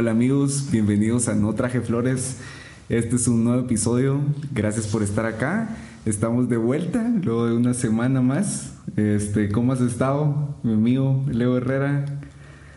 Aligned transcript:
Hola 0.00 0.12
amigos, 0.12 0.68
bienvenidos 0.70 1.26
a 1.26 1.34
No 1.34 1.52
Traje 1.54 1.80
Flores. 1.80 2.36
Este 2.88 3.16
es 3.16 3.26
un 3.26 3.42
nuevo 3.42 3.62
episodio. 3.62 4.20
Gracias 4.54 4.86
por 4.86 5.02
estar 5.02 5.26
acá. 5.26 5.76
Estamos 6.06 6.48
de 6.48 6.56
vuelta 6.56 7.02
luego 7.20 7.46
de 7.46 7.56
una 7.56 7.74
semana 7.74 8.22
más. 8.22 8.74
Este, 8.94 9.50
¿cómo 9.50 9.72
has 9.72 9.80
estado, 9.80 10.54
mi 10.62 10.74
amigo 10.74 11.24
Leo 11.28 11.56
Herrera? 11.56 12.04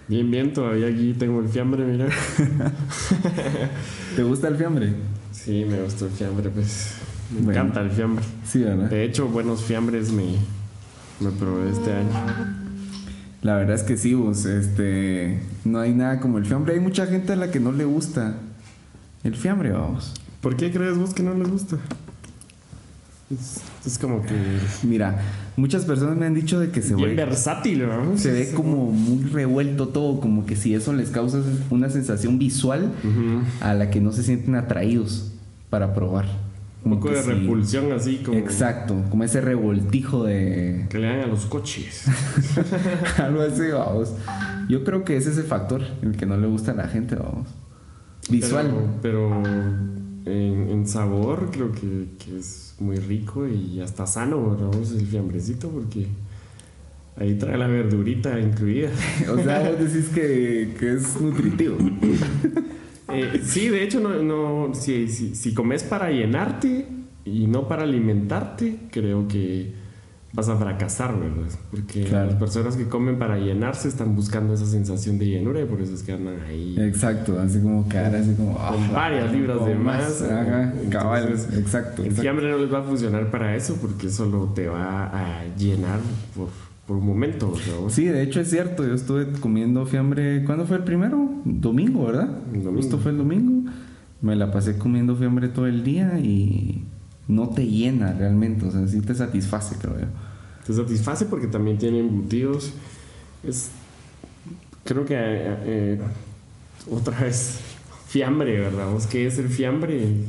Bien, 0.07 0.31
bien, 0.31 0.51
todavía 0.51 0.87
aquí 0.87 1.13
tengo 1.13 1.41
el 1.41 1.47
fiambre, 1.47 1.85
mira. 1.85 2.07
¿Te 4.15 4.23
gusta 4.23 4.47
el 4.47 4.55
fiambre? 4.55 4.91
Sí, 5.31 5.63
me 5.69 5.79
gusta 5.79 6.05
el 6.05 6.11
fiambre, 6.11 6.49
pues. 6.49 6.95
Me 7.39 7.51
encanta 7.51 7.81
el 7.81 7.91
fiambre. 7.91 8.25
Sí, 8.43 8.63
¿verdad? 8.63 8.89
De 8.89 9.03
hecho, 9.03 9.27
buenos 9.27 9.61
fiambres 9.61 10.11
me, 10.11 10.37
me 11.19 11.29
probé 11.29 11.69
este 11.69 11.93
año. 11.93 12.60
La 13.41 13.55
verdad 13.55 13.75
es 13.75 13.83
que 13.83 13.97
sí, 13.97 14.13
vos, 14.13 14.45
este, 14.45 15.39
no 15.65 15.79
hay 15.79 15.93
nada 15.93 16.19
como 16.19 16.37
el 16.37 16.45
fiambre. 16.45 16.73
Hay 16.73 16.79
mucha 16.79 17.07
gente 17.07 17.33
a 17.33 17.35
la 17.35 17.49
que 17.49 17.59
no 17.59 17.71
le 17.71 17.85
gusta 17.85 18.35
el 19.23 19.35
fiambre, 19.35 19.71
vamos. 19.71 20.13
¿Por 20.41 20.55
qué 20.55 20.71
crees 20.71 20.97
vos 20.97 21.13
que 21.13 21.23
no 21.23 21.33
les 21.33 21.49
gusta? 21.49 21.77
Es, 23.31 23.61
es 23.85 23.97
como 23.97 24.21
que. 24.21 24.35
Mira, 24.83 25.21
muchas 25.55 25.85
personas 25.85 26.17
me 26.17 26.25
han 26.25 26.33
dicho 26.33 26.59
de 26.59 26.69
que 26.69 26.81
se 26.81 26.95
Bien 26.95 27.09
ve, 27.09 27.15
versátil, 27.15 27.87
¿no? 27.87 28.17
se 28.17 28.31
ve 28.31 28.51
como 28.53 28.91
muy 28.91 29.23
revuelto 29.29 29.87
todo, 29.87 30.19
como 30.19 30.45
que 30.45 30.55
si 30.55 30.75
eso 30.75 30.93
les 30.93 31.09
causa 31.09 31.41
una 31.69 31.89
sensación 31.89 32.37
visual 32.37 32.91
a 33.61 33.73
la 33.73 33.89
que 33.89 34.01
no 34.01 34.11
se 34.11 34.23
sienten 34.23 34.55
atraídos 34.55 35.31
para 35.69 35.93
probar. 35.93 36.25
Un 36.83 36.95
poco 36.95 37.09
de 37.11 37.21
sí. 37.21 37.29
repulsión 37.29 37.91
así, 37.91 38.17
como. 38.17 38.37
Exacto, 38.37 39.03
como 39.09 39.23
ese 39.23 39.39
revoltijo 39.39 40.23
de 40.23 40.87
Que 40.89 40.97
le 40.97 41.07
dan 41.07 41.19
a 41.21 41.27
los 41.27 41.45
coches. 41.45 42.05
algo 43.17 43.41
así, 43.41 43.69
vamos. 43.71 44.15
Yo 44.67 44.83
creo 44.83 45.03
que 45.03 45.15
es 45.15 45.27
ese 45.27 45.43
factor 45.43 45.83
el 46.01 46.17
que 46.17 46.25
no 46.25 46.37
le 46.37 46.47
gusta 46.47 46.71
a 46.71 46.75
la 46.75 46.87
gente, 46.87 47.15
vamos. 47.15 47.47
Visual. 48.29 48.71
Pero, 49.01 49.41
pero 49.43 49.43
en, 50.25 50.69
en 50.69 50.87
sabor 50.87 51.49
creo 51.51 51.71
que, 51.71 52.07
que 52.17 52.39
es 52.39 52.75
muy 52.79 52.97
rico 52.97 53.47
y 53.47 53.79
hasta 53.81 54.07
sano, 54.07 54.57
vamos, 54.57 54.91
el 54.91 55.05
fiambrecito, 55.05 55.69
porque 55.69 56.07
ahí 57.15 57.35
trae 57.35 57.57
la 57.57 57.67
verdurita 57.67 58.39
incluida. 58.39 58.89
O 59.31 59.37
sea, 59.37 59.69
vos 59.69 59.79
decís 59.79 60.09
que, 60.09 60.75
que 60.79 60.93
es 60.93 61.19
nutritivo. 61.21 61.77
Eh, 63.13 63.41
sí, 63.43 63.69
de 63.69 63.83
hecho, 63.83 63.99
no, 63.99 64.09
no, 64.21 64.73
si, 64.73 65.07
si, 65.07 65.35
si 65.35 65.53
comes 65.53 65.83
para 65.83 66.09
llenarte 66.11 66.87
y 67.25 67.47
no 67.47 67.67
para 67.67 67.83
alimentarte, 67.83 68.77
creo 68.91 69.27
que 69.27 69.73
vas 70.33 70.47
a 70.47 70.55
fracasar, 70.55 71.19
¿verdad? 71.19 71.51
Porque 71.69 72.03
Claro. 72.05 72.27
las 72.27 72.35
personas 72.35 72.77
que 72.77 72.87
comen 72.87 73.19
para 73.19 73.37
llenarse 73.37 73.89
están 73.89 74.15
buscando 74.15 74.53
esa 74.53 74.65
sensación 74.65 75.19
de 75.19 75.25
llenura 75.27 75.59
y 75.61 75.65
por 75.65 75.81
eso 75.81 75.93
es 75.93 76.03
que 76.03 76.13
andan 76.13 76.39
ahí. 76.47 76.75
Exacto, 76.79 77.39
así 77.39 77.59
como 77.59 77.87
cara, 77.89 78.19
así 78.19 78.33
como. 78.35 78.53
Con 78.53 78.83
ah, 78.83 78.89
varias 78.93 79.31
libras 79.31 79.65
de 79.65 79.75
más. 79.75 80.21
Ajá, 80.21 80.73
cabal, 80.89 81.33
exacto. 81.53 82.03
El 82.03 82.13
fiambre 82.13 82.49
no 82.49 82.57
les 82.57 82.73
va 82.73 82.79
a 82.79 82.83
funcionar 82.83 83.29
para 83.29 83.55
eso 83.55 83.77
porque 83.81 84.09
solo 84.09 84.45
te 84.55 84.67
va 84.67 85.07
a 85.07 85.43
llenar 85.57 85.99
por, 86.35 86.47
por 86.91 86.97
un 86.99 87.05
momento. 87.05 87.51
o 87.51 87.57
sea, 87.57 87.75
vos- 87.77 87.93
Sí, 87.93 88.03
de 88.05 88.21
hecho 88.21 88.41
es 88.41 88.49
cierto, 88.49 88.85
yo 88.85 88.93
estuve 88.93 89.27
comiendo 89.39 89.85
fiambre, 89.85 90.43
¿cuándo 90.43 90.65
fue 90.65 90.75
el 90.75 90.83
primero? 90.83 91.29
Domingo, 91.45 92.05
¿verdad? 92.05 92.27
Domingo. 92.51 92.73
Justo 92.73 92.97
fue 92.97 93.11
el 93.11 93.17
domingo. 93.17 93.71
Me 94.21 94.35
la 94.35 94.51
pasé 94.51 94.77
comiendo 94.77 95.15
fiambre 95.15 95.47
todo 95.47 95.67
el 95.67 95.85
día 95.85 96.19
y 96.19 96.83
no 97.29 97.47
te 97.47 97.65
llena 97.65 98.11
realmente, 98.11 98.65
o 98.65 98.71
sea, 98.71 98.85
sí 98.89 98.99
te 98.99 99.15
satisface, 99.15 99.77
creo 99.79 99.97
yo. 100.01 100.07
Te 100.67 100.73
satisface 100.73 101.25
porque 101.27 101.47
también 101.47 101.77
tiene 101.77 101.99
embutidos. 101.99 102.73
Es, 103.47 103.69
creo 104.83 105.05
que 105.05 105.13
eh, 105.15 105.57
eh, 105.63 106.01
otra 106.91 107.21
vez 107.21 107.61
fiambre, 108.07 108.59
¿verdad? 108.59 108.91
¿Vos 108.91 109.07
¿Qué 109.07 109.27
es 109.27 109.39
el 109.39 109.47
fiambre? 109.47 110.25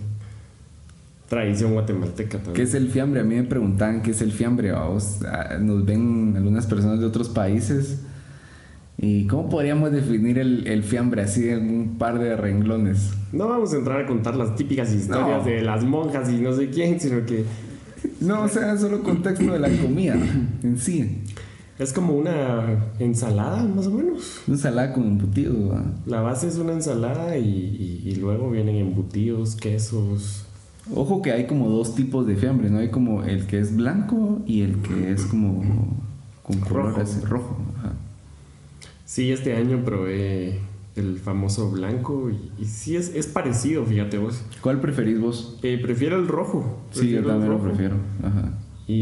Tradición 1.33 1.73
guatemalteca 1.73 2.33
también. 2.37 2.53
¿Qué 2.55 2.63
es 2.65 2.75
el 2.75 2.89
fiambre? 2.91 3.23
A 3.23 3.25
mí 3.25 3.37
me 3.37 3.45
preguntaban 3.45 4.03
qué 4.03 4.11
es 4.11 4.21
el 4.21 4.33
fiambre, 4.33 4.71
vamos. 4.71 5.21
Ah, 5.27 5.57
Nos 5.59 5.83
ven 5.87 6.35
algunas 6.37 6.67
personas 6.67 7.01
de 7.01 7.07
otros 7.07 7.31
países. 7.31 8.03
¿Y 8.99 9.27
cómo 9.29 9.49
podríamos 9.49 9.91
definir 9.93 10.39
el, 10.39 10.67
el 10.67 10.83
fiambre 10.83 11.23
así 11.23 11.49
en 11.49 11.71
un 11.71 11.97
par 11.97 12.19
de 12.19 12.37
renglones? 12.37 13.13
No 13.33 13.49
vamos 13.49 13.73
a 13.73 13.79
entrar 13.79 14.03
a 14.03 14.07
contar 14.07 14.37
las 14.37 14.55
típicas 14.57 14.93
historias 14.93 15.39
No. 15.43 15.51
de 15.51 15.63
las 15.63 15.83
monjas 15.85 16.29
y 16.31 16.35
no 16.39 16.53
sé 16.53 16.69
quién, 16.69 17.01
sino 17.01 17.25
que 17.25 17.45
No, 18.21 18.43
o 18.43 18.49
sea, 18.49 18.77
solo 18.77 19.03
contexto 19.03 19.51
de 19.55 19.59
la 19.59 19.71
comida 19.71 20.15
en 20.63 20.79
sí. 20.79 21.23
es 21.79 21.95
como 21.95 22.13
una 22.15 22.93
ensalada, 22.99 23.65
más 23.65 23.87
o 23.87 23.91
menos. 23.93 24.43
Una 24.47 24.57
ensalada 24.57 24.93
con 24.93 25.05
embutidos. 25.05 25.81
La 26.05 26.21
base 26.21 26.47
es 26.49 26.57
una 26.59 26.73
ensalada 26.75 27.39
y, 27.39 27.49
y- 28.05 28.11
y 28.11 28.17
luego 28.17 28.51
vienen 28.51 28.77
embutidos, 28.77 29.57
quesos. 29.57 30.45
Ojo 30.95 31.23
que 31.23 31.31
hay 31.33 31.47
como 31.47 31.69
dos 31.69 31.95
tipos 31.95 32.27
de 32.27 32.37
fiambre, 32.37 32.69
¿no? 32.71 32.79
Hay 32.79 32.91
como 32.91 33.23
el 33.23 33.47
que 33.47 33.59
es 33.61 33.77
blanco 33.77 34.41
y 34.47 34.63
el 34.63 34.77
que 34.77 35.13
es 35.13 35.25
como 35.27 35.63
con 36.43 36.59
color 36.61 36.95
Rojo. 36.97 37.27
rojo. 37.29 37.57
ajá. 37.79 37.93
Sí, 39.05 39.31
este 39.31 39.55
año 39.57 39.85
probé 39.85 40.59
el 40.97 41.19
famoso 41.19 41.71
blanco 41.71 42.31
y, 42.31 42.63
y 42.63 42.65
sí 42.67 42.97
es, 42.97 43.15
es 43.15 43.27
parecido, 43.27 43.85
fíjate 43.85 44.19
vos. 44.19 44.43
¿Cuál 44.61 44.81
preferís 44.81 45.21
vos? 45.21 45.59
Eh, 45.63 45.79
prefiero 45.81 46.17
el 46.19 46.27
rojo. 46.27 46.79
Sí, 46.91 47.11
yo 47.11 47.23
prefiero 47.23 47.29
también 47.29 47.53
lo 47.53 47.59
prefiero. 47.63 47.97
Ajá. 48.23 48.59
Y, 48.89 48.95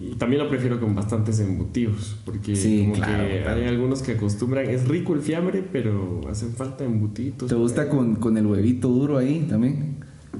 y 0.00 0.16
también 0.18 0.42
lo 0.42 0.48
prefiero 0.50 0.78
con 0.78 0.94
bastantes 0.94 1.40
embutidos, 1.40 2.16
porque 2.24 2.54
Sí, 2.54 2.82
como 2.82 2.94
claro, 2.94 3.26
que 3.26 3.40
claro. 3.42 3.60
hay 3.60 3.66
algunos 3.66 4.02
que 4.02 4.12
acostumbran, 4.12 4.68
es 4.68 4.86
rico 4.86 5.14
el 5.14 5.22
fiambre, 5.22 5.64
pero 5.72 6.20
hacen 6.30 6.52
falta 6.52 6.84
embutitos. 6.84 7.48
¿Te 7.48 7.54
gusta 7.54 7.88
con, 7.88 8.16
con 8.16 8.36
el 8.36 8.46
huevito 8.46 8.88
duro 8.88 9.16
ahí 9.18 9.46
también? 9.48 9.97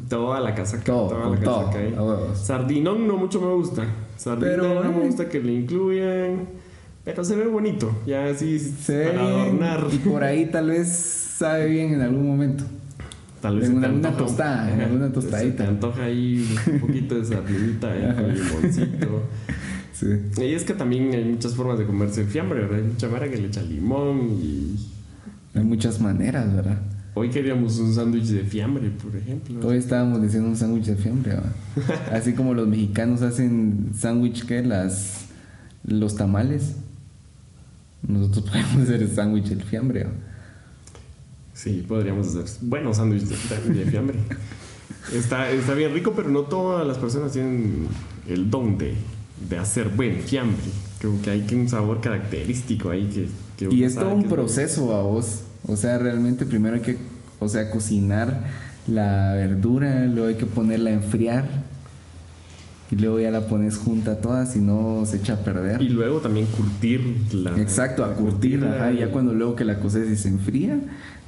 Toda 0.09 0.41
la 0.41 0.55
casaca, 0.55 0.85
Todo, 0.85 1.09
toda 1.09 1.31
la 1.31 1.41
todo, 1.41 1.61
casaca 1.67 1.79
ahí. 1.79 1.95
a 1.97 2.03
huevos. 2.03 2.39
Sardinón 2.39 3.07
no 3.07 3.17
mucho 3.17 3.41
me 3.41 3.53
gusta. 3.55 3.85
Sardina 4.17 4.49
Pero, 4.49 4.83
no 4.85 4.93
me 4.93 4.99
eh. 5.03 5.07
gusta 5.07 5.29
que 5.29 5.41
le 5.41 5.53
incluyan, 5.55 6.47
pero 7.05 7.25
se 7.25 7.37
ve 7.37 7.47
bonito, 7.47 7.91
ya 8.07 8.27
así 8.27 8.59
Se 8.59 8.97
ve 8.97 9.07
para 9.11 9.23
bien, 9.23 9.41
adornar. 9.63 9.87
y 9.93 9.97
por 9.99 10.25
ahí 10.25 10.47
tal 10.51 10.69
vez 10.71 10.89
sabe 10.89 11.67
bien 11.67 11.95
en 11.95 12.03
algún 12.03 12.27
momento. 12.27 12.65
Tal 13.41 13.61
vez 13.61 13.69
En 13.71 13.81
se 13.81 13.87
alguna 13.87 14.17
tostada, 14.17 14.73
en 14.73 14.81
alguna 14.81 15.07
se 15.09 15.13
tostadita. 15.15 15.63
te 15.65 15.69
antoja 15.71 16.03
ahí 16.05 16.57
un 16.73 16.81
poquito 16.81 17.15
de 17.15 17.25
sardinita 17.25 17.93
ahí 17.93 18.15
con 18.15 18.35
limoncito. 18.35 19.23
Sí. 19.93 20.07
Y 20.41 20.55
es 20.55 20.63
que 20.63 20.75
también 20.75 21.13
hay 21.13 21.25
muchas 21.25 21.57
formas 21.57 21.77
de 21.77 21.85
comerse 21.85 22.21
el 22.21 22.29
fiambre, 22.29 22.61
¿verdad? 22.61 22.77
Hay 22.79 22.85
mucha 22.85 23.09
mara 23.09 23.29
que 23.29 23.37
le 23.37 23.49
echa 23.49 23.61
limón 23.63 24.31
y... 24.41 24.77
Hay 25.57 25.65
muchas 25.65 26.01
maneras, 26.01 26.55
¿verdad? 26.55 26.79
Hoy 27.19 27.31
queríamos 27.31 27.77
un 27.81 27.93
sándwich 27.93 28.27
de 28.27 28.45
fiambre, 28.45 28.91
por 28.91 29.17
ejemplo. 29.17 29.67
Hoy 29.67 29.79
estábamos 29.79 30.23
diciendo 30.23 30.51
un 30.51 30.57
sándwich 30.57 30.85
de 30.85 30.95
fiambre, 30.95 31.35
¿va? 31.35 31.53
Así 32.13 32.33
como 32.33 32.55
los 32.55 32.69
mexicanos 32.69 33.23
hacen 33.23 33.91
sándwich 33.93 34.47
que 34.47 34.63
las 34.63 35.27
los 35.83 36.15
tamales. 36.15 36.77
Nosotros 38.07 38.45
podemos 38.49 38.77
hacer 38.77 39.03
el 39.03 39.11
sándwich 39.11 39.47
del 39.47 39.63
fiambre, 39.65 40.05
¿va? 40.05 40.11
Sí, 41.55 41.85
podríamos 41.89 42.29
hacer 42.29 42.45
buenos 42.61 42.99
sándwiches 42.99 43.31
de, 43.67 43.75
de 43.75 43.91
fiambre. 43.91 44.17
Está, 45.13 45.51
está 45.51 45.75
bien 45.75 45.93
rico, 45.93 46.13
pero 46.15 46.29
no 46.29 46.43
todas 46.43 46.87
las 46.87 46.99
personas 46.99 47.33
tienen 47.33 47.89
el 48.29 48.49
don 48.49 48.79
de, 48.79 48.95
de 49.51 49.59
hacer 49.59 49.89
buen 49.89 50.21
fiambre. 50.21 50.63
Creo 51.01 51.21
que 51.21 51.31
hay 51.31 51.41
que 51.41 51.57
un 51.57 51.69
sabor 51.69 52.01
característico 52.01 52.91
ahí 52.91 53.09
que... 53.09 53.29
que 53.57 53.75
Y 53.75 53.83
es 53.83 53.97
todo 53.97 54.15
un 54.15 54.29
proceso 54.29 54.95
a 54.95 55.03
vos. 55.03 55.43
O 55.67 55.77
sea, 55.77 55.99
realmente 55.99 56.47
primero 56.47 56.77
hay 56.77 56.83
que, 56.83 56.97
o 57.41 57.49
sea, 57.49 57.71
cocinar 57.71 58.45
la 58.87 59.35
verdura, 59.35 60.07
luego 60.07 60.29
hay 60.29 60.37
que 60.37 60.47
ponerla 60.47 60.91
a 60.91 60.95
enfriar. 60.95 61.69
Y 62.91 62.97
luego 62.97 63.21
ya 63.21 63.31
la 63.31 63.47
pones 63.47 63.77
junta 63.77 64.19
toda, 64.19 64.47
si 64.47 64.61
no 64.61 65.05
se 65.05 65.19
echa 65.19 65.35
a 65.35 65.37
perder. 65.41 65.83
Y 65.83 65.91
luego 65.91 66.21
también 66.21 66.47
curtir 66.47 67.19
la... 67.33 67.55
Exacto, 67.61 68.03
a 68.03 68.15
curtir, 68.15 68.61
curtirla 68.61 68.77
ajá, 68.77 68.93
ya 68.93 69.11
cuando 69.11 69.35
luego 69.35 69.55
que 69.57 69.65
la 69.67 69.79
coces 69.79 70.11
y 70.11 70.17
se 70.17 70.29
enfría, 70.29 70.81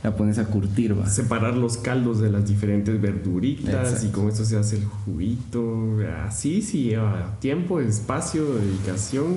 la 0.02 0.16
pones 0.16 0.38
a 0.38 0.46
curtir, 0.46 0.98
va. 0.98 1.06
Separar 1.06 1.58
los 1.58 1.76
caldos 1.76 2.18
de 2.18 2.30
las 2.30 2.46
diferentes 2.46 2.98
verduritas 2.98 3.92
Exacto. 3.92 4.06
y 4.06 4.08
con 4.08 4.28
eso 4.30 4.46
se 4.46 4.56
hace 4.56 4.76
el 4.76 4.86
juguito. 4.86 5.98
Así 6.26 6.62
sí 6.62 6.84
lleva 6.84 7.36
tiempo, 7.40 7.78
espacio, 7.80 8.54
dedicación 8.54 9.34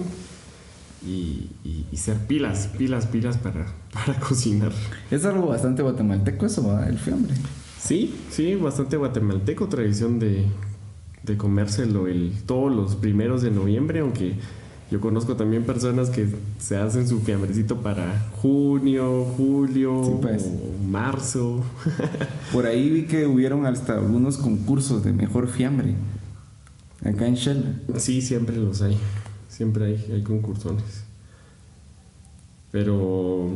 y, 1.06 1.50
y- 1.64 1.86
y 1.92 1.98
ser 1.98 2.18
pilas, 2.28 2.70
pilas, 2.78 3.06
pilas 3.08 3.38
para, 3.38 3.66
para 3.94 4.20
cocinar. 4.20 4.72
Es 5.12 5.26
algo 5.26 5.48
bastante 5.48 5.82
guatemalteco 5.84 6.46
eso, 6.46 6.80
el 6.84 6.98
fiambre. 6.98 7.34
Sí, 7.80 8.14
sí, 8.32 8.56
bastante 8.56 8.96
guatemalteco, 8.98 9.68
tradición 9.68 10.18
de, 10.20 10.46
de 11.24 11.38
comérselo 11.38 12.08
el, 12.08 12.32
todos 12.46 12.74
los 12.74 12.96
primeros 12.96 13.42
de 13.42 13.52
noviembre, 13.52 14.00
aunque 14.00 14.36
yo 14.92 15.02
conozco 15.02 15.36
también 15.36 15.64
personas 15.64 16.10
que 16.10 16.28
se 16.60 16.78
hacen 16.78 17.08
su 17.08 17.20
fiambrecito 17.22 17.82
para 17.82 18.30
junio, 18.42 19.26
julio, 19.36 20.04
Sí, 20.06 20.12
pues. 20.22 20.44
o 20.46 20.84
marzo. 20.88 21.64
Por 22.54 22.68
ahí 22.68 22.90
vi 22.90 23.04
que 23.04 23.26
hubieron 23.26 23.66
hasta 23.66 23.96
algunos 23.96 24.38
concursos 24.38 25.04
de 25.04 25.12
mejor 25.12 25.48
fiambre. 25.48 25.96
Acá 27.04 27.28
en 27.28 27.36
Shell. 27.36 27.82
Sí, 27.98 28.22
siempre 28.22 28.56
los 28.56 28.82
hay. 28.82 28.98
Siempre 29.54 29.86
hay, 29.86 30.06
hay 30.12 30.24
concursones. 30.24 31.04
Pero 32.72 33.52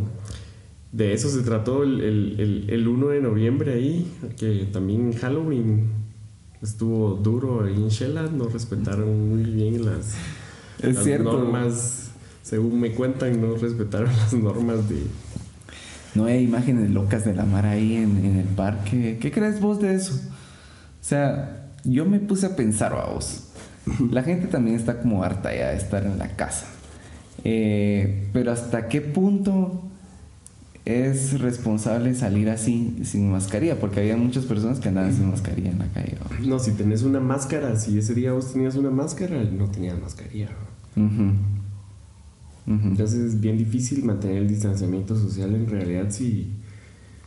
de 0.91 1.13
eso 1.13 1.27
se 1.27 1.41
trató 1.41 1.81
el, 1.81 2.01
el, 2.01 2.65
el, 2.69 2.87
1 2.87 3.07
de 3.07 3.21
noviembre 3.21 3.73
ahí, 3.73 4.13
que 4.37 4.67
también 4.71 5.13
Halloween 5.13 5.89
estuvo 6.61 7.15
duro 7.15 7.65
ahí 7.65 7.73
en 7.73 7.87
Shella, 7.87 8.23
no 8.23 8.45
respetaron 8.45 9.29
muy 9.29 9.43
bien 9.43 9.83
las, 9.87 10.13
es 10.83 11.03
cierto. 11.03 11.33
normas, 11.33 12.11
según 12.43 12.79
me 12.79 12.91
cuentan, 12.91 13.41
no 13.41 13.55
respetaron 13.55 14.11
las 14.17 14.33
normas 14.33 14.87
de... 14.87 15.01
No 16.13 16.25
hay 16.25 16.43
imágenes 16.43 16.91
locas 16.91 17.25
de 17.25 17.33
la 17.33 17.45
mar 17.45 17.65
ahí 17.65 17.95
en, 17.95 18.23
en 18.23 18.35
el 18.35 18.47
parque. 18.47 19.17
¿Qué 19.19 19.31
crees 19.31 19.59
vos 19.59 19.81
de 19.81 19.95
eso? 19.95 20.13
O 20.13 21.03
sea, 21.03 21.71
yo 21.83 22.05
me 22.05 22.19
puse 22.19 22.45
a 22.45 22.55
pensar, 22.55 22.93
vos. 22.93 23.46
La 24.11 24.23
gente 24.23 24.47
también 24.47 24.75
está 24.75 24.99
como 25.01 25.23
harta 25.23 25.55
ya 25.55 25.69
de 25.69 25.77
estar 25.77 26.05
en 26.05 26.17
la 26.17 26.29
casa. 26.29 26.67
Eh, 27.43 28.27
pero 28.33 28.51
hasta 28.51 28.87
qué 28.87 29.01
punto 29.01 29.83
es 30.85 31.39
responsable 31.41 32.15
salir 32.15 32.49
así 32.49 32.97
sin 33.03 33.29
mascarilla, 33.29 33.77
porque 33.79 33.99
había 33.99 34.15
muchas 34.15 34.45
personas 34.45 34.79
que 34.79 34.87
andaban 34.87 35.13
sin 35.13 35.29
mascarilla 35.29 35.71
en 35.71 35.79
la 35.79 35.87
calle. 35.87 36.15
No, 36.45 36.59
si 36.59 36.71
tenés 36.71 37.03
una 37.03 37.19
máscara, 37.19 37.75
si 37.75 37.97
ese 37.97 38.13
día 38.13 38.31
vos 38.31 38.53
tenías 38.53 38.75
una 38.75 38.89
máscara, 38.89 39.43
no 39.43 39.69
tenías 39.69 39.99
mascarilla. 39.99 40.49
Entonces 42.65 43.19
es 43.19 43.39
bien 43.39 43.57
difícil 43.57 44.03
mantener 44.03 44.37
el 44.37 44.47
distanciamiento 44.47 45.15
social 45.15 45.55
en 45.55 45.69
realidad 45.69 46.07
si, 46.09 46.51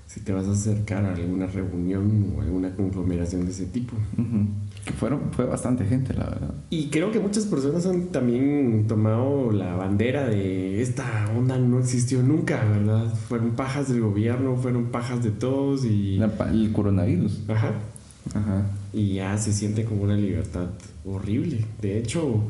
si 0.07 0.21
te 0.21 0.33
vas 0.33 0.47
a 0.47 0.53
acercar 0.53 1.05
a 1.05 1.15
alguna 1.15 1.47
reunión 1.47 2.35
o 2.37 2.41
alguna 2.43 2.75
conglomeración 2.75 3.45
de 3.45 3.51
ese 3.51 3.67
tipo. 3.67 3.95
Que 4.91 4.97
fueron, 4.97 5.31
fue 5.31 5.45
bastante 5.45 5.85
gente, 5.85 6.15
la 6.15 6.25
verdad. 6.25 6.55
Y 6.69 6.89
creo 6.89 7.13
que 7.13 7.21
muchas 7.21 7.47
personas 7.47 7.87
han 7.87 8.07
también 8.07 8.87
tomado 8.89 9.53
la 9.53 9.77
bandera 9.77 10.27
de 10.27 10.83
esta 10.83 11.31
onda 11.37 11.57
no 11.59 11.79
existió 11.79 12.25
nunca, 12.25 12.65
¿verdad? 12.65 13.15
Fueron 13.29 13.53
pajas 13.53 13.89
del 13.89 14.01
gobierno, 14.01 14.57
fueron 14.57 14.87
pajas 14.87 15.23
de 15.23 15.31
todos 15.31 15.85
y... 15.85 16.19
el 16.19 16.73
coronavirus. 16.73 17.43
Ajá. 17.49 17.75
Ajá. 18.35 18.67
Y 18.93 19.15
ya 19.15 19.39
se 19.39 19.53
siente 19.53 19.85
como 19.85 20.03
una 20.03 20.17
libertad 20.17 20.67
horrible. 21.05 21.65
De 21.81 21.97
hecho, 21.97 22.43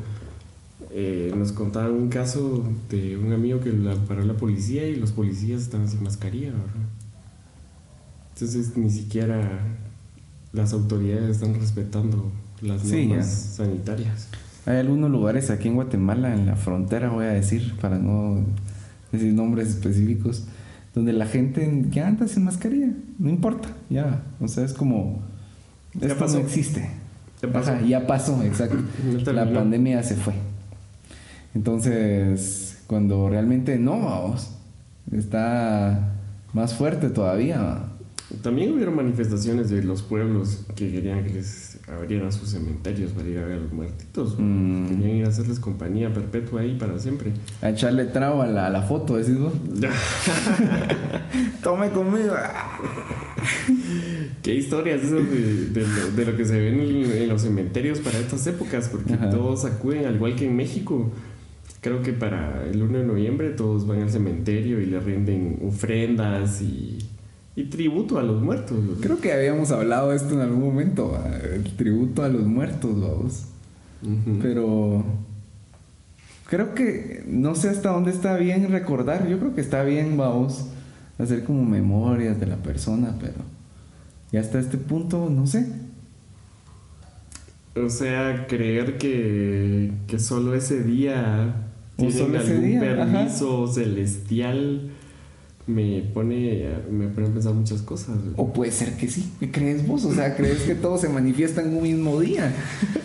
eh, 0.89 1.31
nos 1.37 1.51
contaban 1.51 1.91
un 1.91 2.09
caso 2.09 2.63
de 2.89 3.17
un 3.17 3.33
amigo 3.33 3.59
que 3.59 3.71
la 3.71 3.93
paró 3.93 4.25
la 4.25 4.33
policía 4.33 4.87
y 4.87 4.95
los 4.95 5.11
policías 5.11 5.61
estaban 5.61 5.87
sin 5.87 6.01
mascarilla, 6.01 6.53
¿verdad? 6.53 6.89
Entonces 8.33 8.75
ni 8.75 8.89
siquiera 8.89 9.61
las 10.53 10.73
autoridades 10.73 11.29
están 11.29 11.53
respetando 11.55 12.31
las 12.61 12.83
normas 12.83 13.27
sanitarias. 13.27 14.27
Hay 14.65 14.77
algunos 14.77 15.09
lugares 15.09 15.49
aquí 15.49 15.67
en 15.67 15.75
Guatemala, 15.75 16.33
en 16.33 16.45
la 16.45 16.55
frontera, 16.55 17.09
voy 17.09 17.25
a 17.25 17.29
decir, 17.29 17.73
para 17.81 17.97
no 17.97 18.45
decir 19.11 19.33
nombres 19.33 19.69
específicos, 19.69 20.45
donde 20.93 21.13
la 21.13 21.25
gente 21.25 21.85
ya 21.89 22.07
anda 22.07 22.27
sin 22.27 22.43
mascarilla, 22.43 22.89
no 23.17 23.29
importa, 23.29 23.69
ya, 23.89 24.23
o 24.39 24.47
sea, 24.47 24.65
es 24.65 24.73
como, 24.73 25.21
esto 25.99 26.17
pasó. 26.17 26.39
no 26.39 26.45
existe. 26.45 26.89
Ya 27.41 27.51
pasó. 27.51 27.79
ya 27.85 28.05
pasó, 28.05 28.43
exacto. 28.43 28.77
la 29.33 29.51
pandemia 29.51 30.03
se 30.03 30.15
fue. 30.15 30.33
Entonces, 31.55 32.77
cuando 32.87 33.29
realmente 33.29 33.79
no, 33.79 33.99
vamos, 33.99 34.51
está 35.11 36.13
más 36.53 36.73
fuerte 36.75 37.09
todavía. 37.09 37.79
También 38.41 38.73
hubieron 38.73 38.95
manifestaciones 38.95 39.69
de 39.69 39.83
los 39.83 40.01
pueblos 40.01 40.65
que 40.75 40.91
querían 40.91 41.23
que 41.23 41.33
les 41.33 41.79
abrieran 41.87 42.31
sus 42.31 42.49
cementerios 42.49 43.11
para 43.11 43.27
ir 43.27 43.39
a 43.39 43.45
ver 43.45 43.57
a 43.57 43.61
los 43.61 43.71
muertitos. 43.71 44.35
Mm. 44.37 44.87
Querían 44.87 45.15
ir 45.17 45.25
a 45.25 45.29
hacerles 45.29 45.59
compañía 45.59 46.13
perpetua 46.13 46.61
ahí 46.61 46.75
para 46.75 46.97
siempre. 46.99 47.31
A 47.61 47.69
echarle 47.69 48.05
trago 48.05 48.41
a 48.41 48.47
la, 48.47 48.69
la 48.69 48.81
foto, 48.81 49.17
decís 49.17 49.37
vos. 49.37 49.53
Tome 51.63 51.89
conmigo. 51.89 52.33
Qué 54.41 54.55
historias 54.55 55.03
eso 55.03 55.15
de, 55.15 56.25
lo, 56.25 56.37
que 56.37 56.45
se 56.45 56.59
ven 56.59 56.79
en, 56.79 57.29
los 57.29 57.41
cementerios 57.41 57.99
para 57.99 58.17
estas 58.17 58.45
épocas, 58.47 58.89
porque 58.89 59.15
todos 59.15 59.65
acuden, 59.65 60.05
al 60.05 60.15
igual 60.15 60.35
que 60.35 60.45
en 60.45 60.55
México. 60.55 61.11
Creo 61.81 62.03
que 62.03 62.13
para 62.13 62.63
el 62.71 62.81
1 62.81 62.99
de 62.99 63.03
noviembre 63.03 63.49
todos 63.49 63.87
van 63.87 64.03
al 64.03 64.11
cementerio 64.11 64.79
y 64.79 64.85
le 64.85 64.99
rinden 64.99 65.59
ofrendas 65.67 66.61
y 66.61 66.99
y 67.55 67.65
tributo 67.65 68.17
a 68.17 68.23
los 68.23 68.41
muertos. 68.41 68.77
Creo 69.01 69.19
que 69.19 69.33
habíamos 69.33 69.71
hablado 69.71 70.09
de 70.09 70.17
esto 70.17 70.33
en 70.33 70.41
algún 70.41 70.61
momento, 70.61 71.17
el 71.53 71.63
tributo 71.75 72.23
a 72.23 72.29
los 72.29 72.43
muertos, 72.43 72.99
vamos. 72.99 73.45
Pero 74.41 75.03
creo 76.47 76.73
que 76.73 77.23
no 77.27 77.55
sé 77.55 77.69
hasta 77.69 77.91
dónde 77.91 78.11
está 78.11 78.35
bien 78.37 78.69
recordar. 78.71 79.27
Yo 79.27 79.37
creo 79.39 79.53
que 79.53 79.61
está 79.61 79.83
bien, 79.83 80.17
vamos, 80.17 80.67
hacer 81.19 81.43
como 81.43 81.63
memorias 81.63 82.39
de 82.39 82.47
la 82.47 82.57
persona, 82.57 83.15
pero 83.19 83.35
ya 84.31 84.39
hasta 84.39 84.59
este 84.59 84.77
punto, 84.77 85.29
no 85.29 85.45
sé. 85.45 85.67
O 87.75 87.89
sea, 87.89 88.47
creer 88.47 88.97
que, 88.97 89.91
que 90.07 90.19
solo 90.19 90.55
ese 90.55 90.83
día 90.83 91.67
tienen 91.95 92.35
algún 92.35 92.79
permiso 92.79 93.67
celestial 93.67 94.91
me 95.67 96.01
pone, 96.13 96.69
me 96.89 97.07
pone 97.07 97.27
a 97.27 97.31
pensar 97.31 97.53
muchas 97.53 97.81
cosas. 97.81 98.17
O 98.35 98.51
puede 98.53 98.71
ser 98.71 98.97
que 98.97 99.07
sí, 99.07 99.31
¿qué 99.39 99.51
crees 99.51 99.85
vos? 99.87 100.05
O 100.05 100.13
sea, 100.13 100.35
¿crees 100.35 100.61
que 100.61 100.75
todo 100.75 100.97
se 100.97 101.09
manifiesta 101.09 101.61
en 101.61 101.75
un 101.75 101.83
mismo 101.83 102.19
día? 102.19 102.53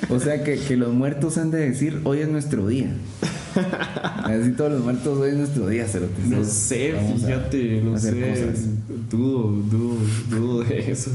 O 0.09 0.19
sea, 0.21 0.43
que, 0.43 0.59
que 0.59 0.77
los 0.77 0.93
muertos 0.93 1.39
han 1.39 1.51
de 1.51 1.59
decir, 1.59 2.01
hoy 2.05 2.21
es 2.21 2.29
nuestro 2.29 2.67
día. 2.67 2.91
Así 4.25 4.51
todos 4.53 4.73
los 4.73 4.83
muertos 4.83 5.19
hoy 5.19 5.31
es 5.31 5.37
nuestro 5.37 5.69
día, 5.69 5.89
se 5.89 6.01
lo 6.01 6.09
No 6.29 6.45
sé, 6.45 6.95
fíjate, 7.17 7.81
no 7.83 7.99
sé. 7.99 8.13
Dudo, 9.11 9.53
dudo, 9.71 9.97
dudo 10.31 10.63
de 10.65 10.91
eso. 10.91 11.11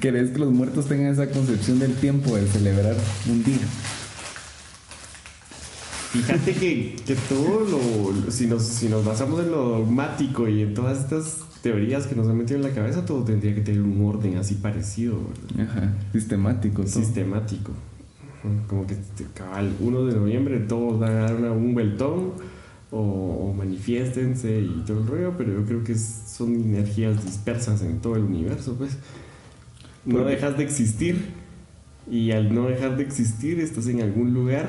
¿Crees 0.00 0.30
que 0.30 0.38
los 0.38 0.52
muertos 0.52 0.86
tengan 0.86 1.12
esa 1.12 1.28
concepción 1.30 1.78
del 1.78 1.94
tiempo 1.94 2.36
de 2.36 2.46
celebrar 2.46 2.96
un 3.28 3.42
día? 3.42 3.58
Fíjate 6.12 6.54
que, 6.54 6.96
que 7.06 7.14
todo 7.28 7.60
lo, 7.60 8.30
si 8.32 8.48
nos, 8.48 8.62
si 8.64 8.88
nos 8.88 9.04
basamos 9.04 9.40
en 9.40 9.52
lo 9.52 9.68
dogmático 9.68 10.48
y 10.48 10.62
en 10.62 10.74
todas 10.74 10.98
estas 10.98 11.44
teorías 11.62 12.08
que 12.08 12.16
nos 12.16 12.26
han 12.26 12.36
metido 12.36 12.56
en 12.56 12.64
la 12.64 12.74
cabeza, 12.74 13.04
todo 13.04 13.22
tendría 13.22 13.54
que 13.54 13.60
tener 13.60 13.80
un 13.80 14.04
orden 14.04 14.36
así 14.36 14.56
parecido. 14.56 15.18
Ajá, 15.54 15.94
sistemático. 16.12 16.84
Sistemático. 16.84 17.72
Como 18.66 18.86
que 18.86 18.96
cabal, 19.34 19.72
1 19.78 20.06
de 20.06 20.14
noviembre 20.14 20.58
todos 20.60 20.98
van 20.98 21.12
a 21.12 21.20
dar 21.30 21.52
un 21.52 21.74
vueltón 21.74 22.32
o, 22.90 22.98
o, 22.98 23.54
manifiéstense 23.54 24.60
y 24.60 24.82
todo 24.84 25.00
el 25.00 25.06
rollo, 25.06 25.34
pero 25.38 25.52
yo 25.52 25.64
creo 25.64 25.84
que 25.84 25.94
son 25.94 26.54
energías 26.54 27.24
dispersas 27.24 27.82
en 27.82 28.00
todo 28.00 28.16
el 28.16 28.24
universo, 28.24 28.74
pues. 28.76 28.96
No 30.04 30.24
dejas 30.24 30.56
de 30.56 30.64
existir 30.64 31.34
y 32.10 32.32
al 32.32 32.52
no 32.52 32.66
dejar 32.66 32.96
de 32.96 33.04
existir 33.04 33.60
estás 33.60 33.86
en 33.86 34.00
algún 34.00 34.34
lugar 34.34 34.66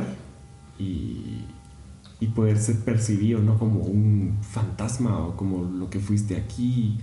y, 2.19 2.27
poder 2.35 2.59
ser 2.59 2.77
percibido, 2.77 3.41
no 3.41 3.57
como 3.57 3.81
un 3.81 4.37
fantasma 4.41 5.27
o 5.27 5.35
como 5.35 5.63
lo 5.63 5.89
que 5.89 5.99
fuiste 5.99 6.37
aquí. 6.37 6.99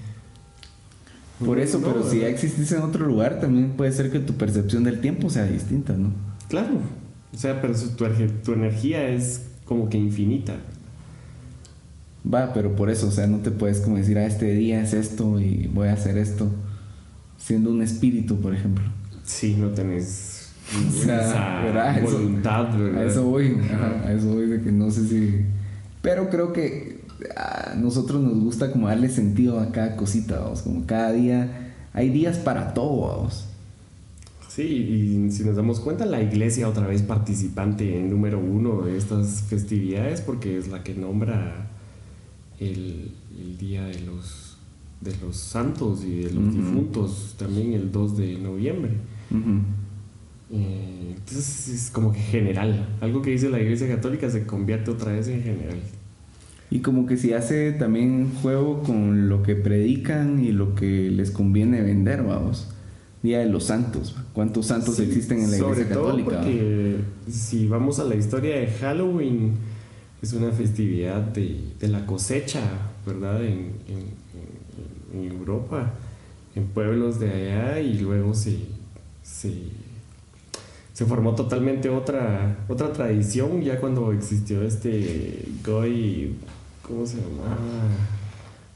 Por 1.45 1.59
eso, 1.59 1.81
pero 1.81 2.09
si 2.09 2.21
ya 2.21 2.29
existís 2.29 2.71
en 2.73 2.83
otro 2.83 3.05
lugar, 3.05 3.41
también 3.41 3.73
puede 3.77 3.93
ser 3.93 4.11
que 4.11 4.21
tu 4.21 4.35
percepción 4.35 4.85
del 4.85 5.01
tiempo 5.01 5.29
sea 5.29 5.45
distinta, 5.45 5.93
¿no? 5.93 6.13
Claro, 6.49 6.81
o 7.35 7.37
sea, 7.37 7.61
pero 7.61 7.75
tu, 7.75 8.05
tu 8.45 8.53
energía 8.53 9.09
es 9.09 9.43
como 9.65 9.89
que 9.89 9.99
infinita. 9.99 10.57
Va, 12.33 12.53
pero 12.53 12.75
por 12.77 12.91
eso, 12.91 13.09
o 13.09 13.11
sea, 13.11 13.27
no 13.27 13.39
te 13.39 13.51
puedes 13.51 13.81
como 13.81 13.97
decir, 13.97 14.19
ah, 14.19 14.27
este 14.27 14.53
día 14.55 14.83
es 14.83 14.93
esto 14.93 15.41
y 15.41 15.69
voy 15.73 15.89
a 15.89 15.95
hacer 15.95 16.19
esto, 16.19 16.51
siendo 17.39 17.71
un 17.71 17.83
espíritu, 17.83 18.41
por 18.41 18.55
ejemplo. 18.55 18.85
Sí, 19.25 19.57
no 19.59 19.69
tenés 19.71 20.38
o 20.77 21.05
sea, 21.05 22.01
voluntad, 22.03 22.75
A 22.97 23.05
eso 23.05 23.25
voy, 23.25 23.57
a 24.05 24.13
eso 24.13 24.29
voy 24.29 24.47
de 24.47 24.61
que 24.61 24.73
no 24.73 24.91
sé 24.91 25.07
si... 25.09 25.43
Pero 26.03 26.29
creo 26.31 26.53
que 26.53 27.01
a 27.37 27.75
nosotros 27.77 28.23
nos 28.23 28.39
gusta 28.39 28.71
como 28.71 28.89
darle 28.89 29.09
sentido 29.09 29.61
a 29.61 29.73
cada 29.73 29.97
cosita, 29.97 30.39
vamos, 30.41 30.63
como 30.63 30.87
cada 30.87 31.13
día, 31.13 31.75
hay 31.93 32.11
días 32.11 32.39
para 32.39 32.75
todo, 32.75 33.09
vamos. 33.09 33.47
Sí, 34.49 34.63
y 34.63 35.31
si 35.31 35.45
nos 35.45 35.57
damos 35.57 35.81
cuenta, 35.81 36.05
la 36.05 36.21
iglesia 36.21 36.69
otra 36.69 36.87
vez 36.87 37.03
participante 37.03 37.99
en 37.99 38.11
número 38.11 38.39
uno 38.39 38.83
de 38.83 38.97
estas 38.97 39.43
festividades 39.43 40.21
porque 40.21 40.59
es 40.59 40.69
la 40.69 40.83
que 40.83 40.95
nombra 40.95 41.69
el, 42.59 43.13
día 43.59 43.85
de 43.85 44.01
los, 44.01 44.57
de 45.01 45.17
los 45.19 45.37
santos 45.37 46.05
y 46.05 46.23
de 46.25 46.33
los 46.33 46.53
difuntos, 46.53 47.37
también 47.39 47.73
el 47.73 47.93
2 47.93 48.17
de 48.17 48.39
noviembre. 48.39 48.93
Eh, 50.51 51.15
entonces 51.17 51.69
es 51.69 51.91
como 51.91 52.13
que 52.13 52.21
general. 52.21 52.89
Algo 53.01 53.23
que 53.23 53.31
dice 53.31 53.51
la 53.51 53.61
Iglesia 53.61 53.89
Católica 53.89 54.31
se 54.31 54.47
convierte 54.47 54.91
otra 54.91 55.13
vez 55.13 55.29
en 55.29 55.43
general. 55.43 55.79
Y 56.71 56.81
como 56.81 57.07
que 57.07 57.17
si 57.17 57.33
hace 57.33 57.73
también 57.73 58.31
juego 58.43 58.83
con 58.83 59.29
lo 59.29 59.43
que 59.43 59.57
predican 59.57 60.45
y 60.45 60.53
lo 60.53 60.75
que 60.75 61.11
les 61.11 61.31
conviene 61.31 61.83
vender, 61.83 62.23
vamos. 62.23 62.69
Día 63.23 63.41
de 63.41 63.47
los 63.47 63.65
Santos. 63.65 64.17
¿Cuántos 64.33 64.67
santos 64.67 65.01
existen 65.01 65.41
en 65.41 65.51
la 65.51 65.59
Iglesia 65.59 65.89
Católica? 65.89 66.41
porque 66.41 66.97
si 67.29 67.67
vamos 67.67 67.99
a 67.99 68.05
la 68.05 68.15
historia 68.15 68.61
de 68.61 68.69
Halloween, 68.69 69.55
es 70.23 70.33
una 70.35 70.53
festividad 70.53 71.23
de, 71.23 71.73
la 71.81 72.07
cosecha, 72.07 72.61
¿verdad? 73.07 73.45
En, 73.45 73.73
en 75.13 75.25
Europa, 75.25 75.95
en 76.55 76.67
pueblos 76.67 77.19
de 77.19 77.31
allá, 77.31 77.81
y 77.81 77.99
luego 77.99 78.35
se, 78.35 78.59
se, 79.23 79.53
se 80.99 81.07
formó 81.07 81.33
totalmente 81.37 81.89
otra, 81.89 82.57
otra 82.67 82.93
tradición 82.93 83.63
ya 83.63 83.79
cuando 83.79 84.11
existió 84.11 84.65
este 84.65 85.45
Guy, 85.65 86.35
¿cómo 86.83 87.07
se 87.07 87.19
llamaba? 87.19 87.57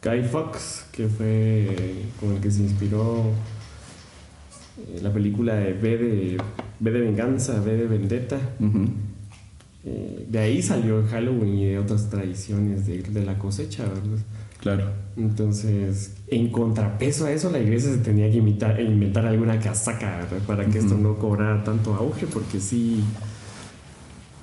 Guy 0.05 0.23
Fox, 0.29 0.87
que 0.93 1.09
fue 1.09 2.05
con 2.21 2.31
el 2.37 2.41
que 2.41 2.49
se 2.49 2.63
inspiró 2.63 3.25
eh, 4.79 5.01
la 5.03 5.13
película 5.13 5.57
de 5.57 5.73
B 5.73 5.99
de, 5.99 6.39
B 6.79 6.91
de 6.93 7.01
Venganza, 7.01 7.61
B 7.61 7.77
de 7.77 7.87
Vendetta. 7.89 8.39
Eh, 9.85 10.25
de 10.29 10.39
ahí 10.39 10.63
salió 10.63 11.05
Halloween 11.09 11.59
y 11.59 11.65
de 11.71 11.81
otras 11.81 12.09
tradiciones 12.09 12.87
de, 12.87 13.03
de 13.03 13.25
la 13.25 13.37
cosecha, 13.37 13.83
¿verdad? 13.83 14.23
Claro. 14.63 14.85
Entonces, 15.17 16.13
en 16.29 16.51
contrapeso 16.51 17.27
a 17.27 17.33
eso, 17.33 17.51
la 17.51 17.59
iglesia 17.59 17.91
se 17.91 17.99
tenía 17.99 18.31
que 18.31 18.41
imitar- 18.41 18.81
inventar 18.81 19.27
alguna 19.27 19.59
casaca 19.59 20.19
¿verdad? 20.31 20.39
para 20.47 20.65
que 20.67 20.79
esto 20.79 20.97
no 20.97 21.19
cobrara 21.19 21.63
tanto 21.65 21.95
auge, 21.95 22.27
porque 22.27 22.61
sí, 22.61 23.03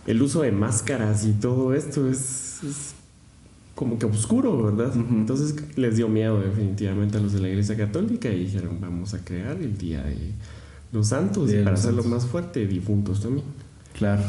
el 0.05 0.21
uso 0.21 0.41
de 0.41 0.51
máscaras 0.51 1.25
y 1.25 1.31
todo 1.31 1.73
esto 1.73 2.09
es, 2.09 2.59
es 2.63 2.93
como 3.75 3.97
que 3.97 4.05
oscuro, 4.05 4.61
¿verdad? 4.61 4.93
Entonces 4.95 5.55
les 5.77 5.95
dio 5.95 6.09
miedo 6.09 6.39
definitivamente 6.41 7.17
a 7.17 7.21
los 7.21 7.31
de 7.31 7.39
la 7.39 7.47
iglesia 7.47 7.77
católica 7.77 8.29
y 8.29 8.39
dijeron, 8.43 8.77
vamos 8.81 9.13
a 9.13 9.19
crear 9.23 9.55
el 9.55 9.77
Día 9.77 10.03
de 10.03 10.33
los 10.91 11.07
Santos 11.07 11.49
Día 11.49 11.61
y 11.61 11.63
para 11.63 11.71
los 11.71 11.79
hacerlo 11.79 12.01
Santos. 12.03 12.23
más 12.23 12.29
fuerte, 12.29 12.67
difuntos 12.67 13.21
también. 13.21 13.45
Claro. 13.97 14.21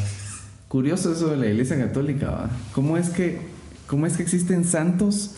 Curioso 0.69 1.13
eso 1.13 1.29
de 1.31 1.37
la 1.37 1.47
Iglesia 1.47 1.77
Católica, 1.77 2.31
¿va? 2.31 2.51
¿Cómo 2.73 2.97
es 2.97 3.09
que, 3.09 3.41
cómo 3.89 4.07
es 4.07 4.17
que 4.17 4.23
existen 4.23 4.65
santos 4.65 5.33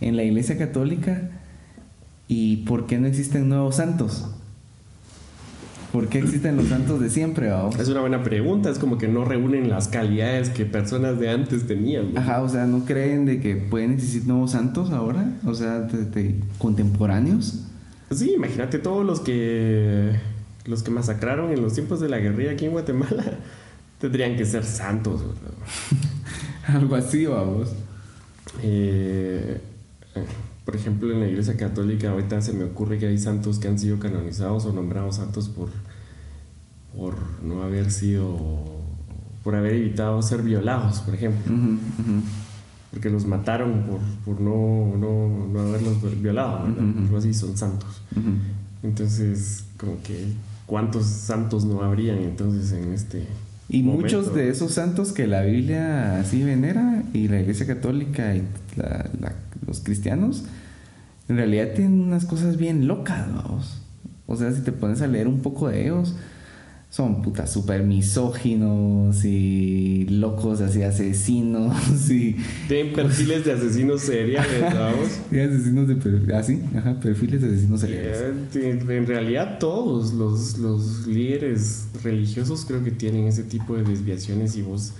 en 0.00 0.16
la 0.16 0.22
Iglesia 0.22 0.58
Católica 0.58 1.30
y 2.28 2.58
por 2.58 2.86
qué 2.86 2.98
no 2.98 3.06
existen 3.06 3.48
nuevos 3.48 3.76
santos? 3.76 4.26
¿Por 5.92 6.08
qué 6.08 6.20
existen 6.20 6.56
los 6.56 6.68
santos 6.68 7.00
de 7.00 7.10
siempre, 7.10 7.50
va? 7.50 7.68
Es 7.78 7.88
una 7.88 8.00
buena 8.00 8.22
pregunta, 8.22 8.70
es 8.70 8.78
como 8.78 8.96
que 8.96 9.08
no 9.08 9.26
reúnen 9.26 9.68
las 9.68 9.88
calidades 9.88 10.48
que 10.48 10.64
personas 10.64 11.20
de 11.20 11.28
antes 11.28 11.66
tenían. 11.66 12.14
¿no? 12.14 12.20
Ajá, 12.20 12.40
o 12.42 12.48
sea, 12.48 12.64
¿no 12.64 12.86
creen 12.86 13.26
de 13.26 13.40
que 13.40 13.56
pueden 13.56 13.92
existir 13.92 14.26
nuevos 14.26 14.52
santos 14.52 14.90
ahora? 14.90 15.30
O 15.44 15.54
sea, 15.54 15.80
de, 15.80 16.06
de 16.06 16.40
contemporáneos. 16.56 17.66
Sí, 18.10 18.32
imagínate 18.32 18.78
todos 18.78 19.04
los 19.04 19.20
que 19.20 20.12
los 20.64 20.82
que 20.82 20.90
masacraron 20.90 21.50
en 21.50 21.60
los 21.60 21.74
tiempos 21.74 22.00
de 22.00 22.08
la 22.08 22.18
guerrilla 22.18 22.52
aquí 22.52 22.66
en 22.66 22.72
Guatemala 22.72 23.24
tendrían 24.00 24.36
que 24.36 24.46
ser 24.46 24.64
santos. 24.64 25.22
Algo 26.66 26.94
así, 26.94 27.26
vamos. 27.26 27.72
Eh, 28.62 29.60
por 30.64 30.76
ejemplo, 30.76 31.12
en 31.12 31.20
la 31.20 31.26
Iglesia 31.28 31.56
Católica 31.56 32.10
ahorita 32.10 32.40
se 32.40 32.52
me 32.52 32.64
ocurre 32.64 32.98
que 32.98 33.06
hay 33.06 33.18
santos 33.18 33.58
que 33.58 33.68
han 33.68 33.78
sido 33.78 33.98
canonizados 33.98 34.64
o 34.66 34.72
nombrados 34.72 35.16
santos 35.16 35.48
por 35.48 35.68
por 36.96 37.14
no 37.42 37.62
haber 37.62 37.90
sido 37.90 38.38
por 39.42 39.54
haber 39.56 39.74
evitado 39.74 40.20
ser 40.22 40.42
violados, 40.42 41.00
por 41.00 41.14
ejemplo, 41.14 41.52
Ujú, 41.52 41.72
ujú. 41.72 42.22
porque 42.92 43.10
los 43.10 43.24
mataron 43.26 43.82
por, 43.84 44.00
por 44.24 44.40
no, 44.40 44.96
no, 44.98 45.48
no 45.52 45.60
haberlos 45.60 45.96
violado, 46.22 46.64
¿verdad? 46.64 46.84
Ujú. 46.84 46.98
Algo 47.00 47.16
así 47.16 47.32
son 47.34 47.56
santos. 47.56 48.02
Entonces, 48.84 49.64
como 49.78 50.00
que, 50.02 50.26
¿cuántos 50.66 51.06
santos 51.06 51.64
no 51.64 51.82
habrían 51.82 52.18
entonces 52.18 52.72
en 52.72 52.92
este... 52.92 53.26
Y 53.68 53.82
momento? 53.82 54.02
muchos 54.02 54.34
de 54.34 54.48
esos 54.50 54.72
santos 54.72 55.12
que 55.12 55.26
la 55.26 55.42
Biblia 55.42 56.20
así 56.20 56.42
venera 56.42 57.02
y 57.14 57.26
la 57.28 57.40
Iglesia 57.40 57.66
Católica 57.66 58.34
y 58.36 58.42
la- 58.76 59.08
la- 59.20 59.34
los 59.66 59.80
cristianos, 59.80 60.44
en 61.28 61.36
realidad 61.36 61.68
tienen 61.74 62.00
unas 62.00 62.24
cosas 62.24 62.56
bien 62.56 62.86
locas, 62.86 63.32
vamos. 63.34 63.82
O 64.26 64.36
sea, 64.36 64.52
si 64.52 64.62
te 64.62 64.72
pones 64.72 65.02
a 65.02 65.06
leer 65.06 65.28
un 65.28 65.40
poco 65.40 65.68
de 65.68 65.82
ellos, 65.84 66.14
son 66.90 67.22
putas 67.22 67.50
súper 67.50 67.82
misóginos 67.84 69.24
y 69.24 70.06
locos 70.10 70.60
así 70.60 70.82
asesinos 70.82 72.10
y, 72.10 72.36
Tienen 72.68 72.92
perfiles 72.92 73.44
de 73.46 73.52
asesinos 73.52 74.02
seriales, 74.02 74.60
vamos. 74.60 75.08
y 75.30 75.38
asesinos 75.38 75.88
de 75.88 75.96
per- 75.96 76.34
así, 76.34 76.60
ajá, 76.76 77.00
perfiles 77.00 77.40
de 77.40 77.48
asesinos 77.48 77.80
seriales. 77.80 78.22
En 78.54 79.06
realidad 79.06 79.58
todos 79.58 80.12
los, 80.12 80.58
los 80.58 81.06
líderes 81.06 81.86
religiosos 82.02 82.64
creo 82.66 82.84
que 82.84 82.90
tienen 82.90 83.26
ese 83.26 83.44
tipo 83.44 83.74
de 83.76 83.84
desviaciones 83.84 84.56
y 84.56 84.62
vos 84.62 84.92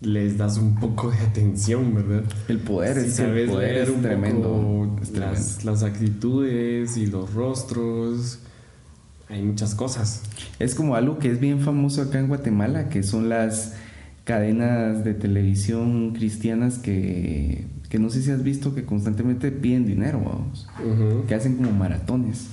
les 0.00 0.36
das 0.36 0.58
un 0.58 0.74
poco 0.74 1.10
de 1.10 1.16
atención, 1.18 1.94
¿verdad? 1.94 2.24
El 2.48 2.58
poder 2.58 3.00
Si 3.00 3.06
es 3.06 3.18
el 3.18 3.48
poder 3.48 3.76
es 3.78 4.02
tremendo. 4.02 4.96
es 5.02 5.10
tremendo. 5.12 5.34
las, 5.34 5.64
las 5.64 5.82
actitudes 5.82 6.96
y 6.96 7.06
los 7.06 7.32
rostros, 7.34 8.40
hay 9.28 9.42
muchas 9.42 9.74
cosas. 9.74 10.22
Es 10.58 10.74
como 10.74 10.94
algo 10.96 11.18
que 11.18 11.30
es 11.30 11.40
bien 11.40 11.60
famoso 11.60 12.02
acá 12.02 12.18
en 12.18 12.28
Guatemala, 12.28 12.88
que 12.88 13.02
son 13.02 13.28
las 13.28 13.74
cadenas 14.24 15.04
de 15.04 15.14
televisión 15.14 16.12
cristianas 16.12 16.78
que, 16.78 17.66
que 17.88 17.98
no 17.98 18.10
sé 18.10 18.22
si 18.22 18.30
has 18.32 18.42
visto 18.42 18.74
que 18.74 18.84
constantemente 18.84 19.50
piden 19.52 19.86
dinero, 19.86 20.20
vamos. 20.24 20.68
Ujú. 20.84 21.24
Que 21.26 21.34
hacen 21.34 21.56
como 21.56 21.70
maratones 21.72 22.46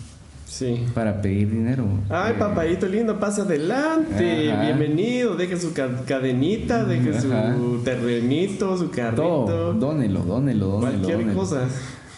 Sí. 0.53 0.85
para 0.93 1.19
pedir 1.21 1.49
dinero. 1.49 1.87
Ay, 2.09 2.33
Eh, 2.33 2.35
papayito 2.37 2.85
lindo, 2.87 3.19
pase 3.19 3.41
adelante. 3.41 4.51
Ajá. 4.51 4.61
Bienvenido. 4.65 5.35
Deje 5.35 5.57
su 5.57 5.73
ca- 5.73 6.03
cadenita, 6.05 6.85
deje 6.85 7.09
Ajá. 7.09 7.55
su 7.55 7.81
terrenito, 7.83 8.77
su 8.77 8.91
carrito. 8.91 9.23
Todo, 9.23 9.73
dónelo, 9.73 10.19
dónelo, 10.19 10.67
dónelo. 10.67 10.79
cualquier 10.79 11.17
dónelo. 11.17 11.39
cosa. 11.39 11.67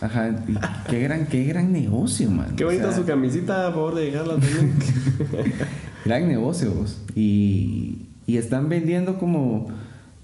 Ajá, 0.01 0.35
y 0.49 0.55
qué 0.91 0.99
gran, 0.99 1.27
qué 1.27 1.45
gran 1.45 1.71
negocio, 1.71 2.29
man. 2.29 2.55
Qué 2.57 2.65
O 2.65 2.67
bonita 2.67 2.89
sea, 2.91 2.97
su 2.97 3.05
camisita, 3.05 3.67
por 3.67 3.73
favor 3.73 3.95
de 3.95 4.05
dejarla 4.11 4.33
también. 4.33 4.73
Gran 6.05 6.27
negocio, 6.27 6.71
vos. 6.71 7.01
Y, 7.15 8.07
y 8.27 8.35
están 8.37 8.67
vendiendo 8.69 9.17
como 9.17 9.67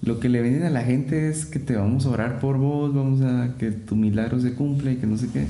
lo 0.02 0.20
que 0.20 0.28
le 0.30 0.42
venden 0.42 0.64
a 0.64 0.70
la 0.70 0.82
gente 0.84 1.30
es 1.30 1.46
que 1.46 1.58
te 1.60 1.76
vamos 1.76 2.06
a 2.06 2.10
orar 2.10 2.40
por 2.40 2.58
vos, 2.58 2.94
vamos 2.94 3.22
a 3.22 3.56
que 3.58 3.72
tu 3.72 3.96
milagro 3.96 4.40
se 4.40 4.54
cumpla 4.54 4.92
y 4.92 4.98
que 4.98 5.08
no 5.08 5.18
sé 5.18 5.30
qué. 5.32 5.46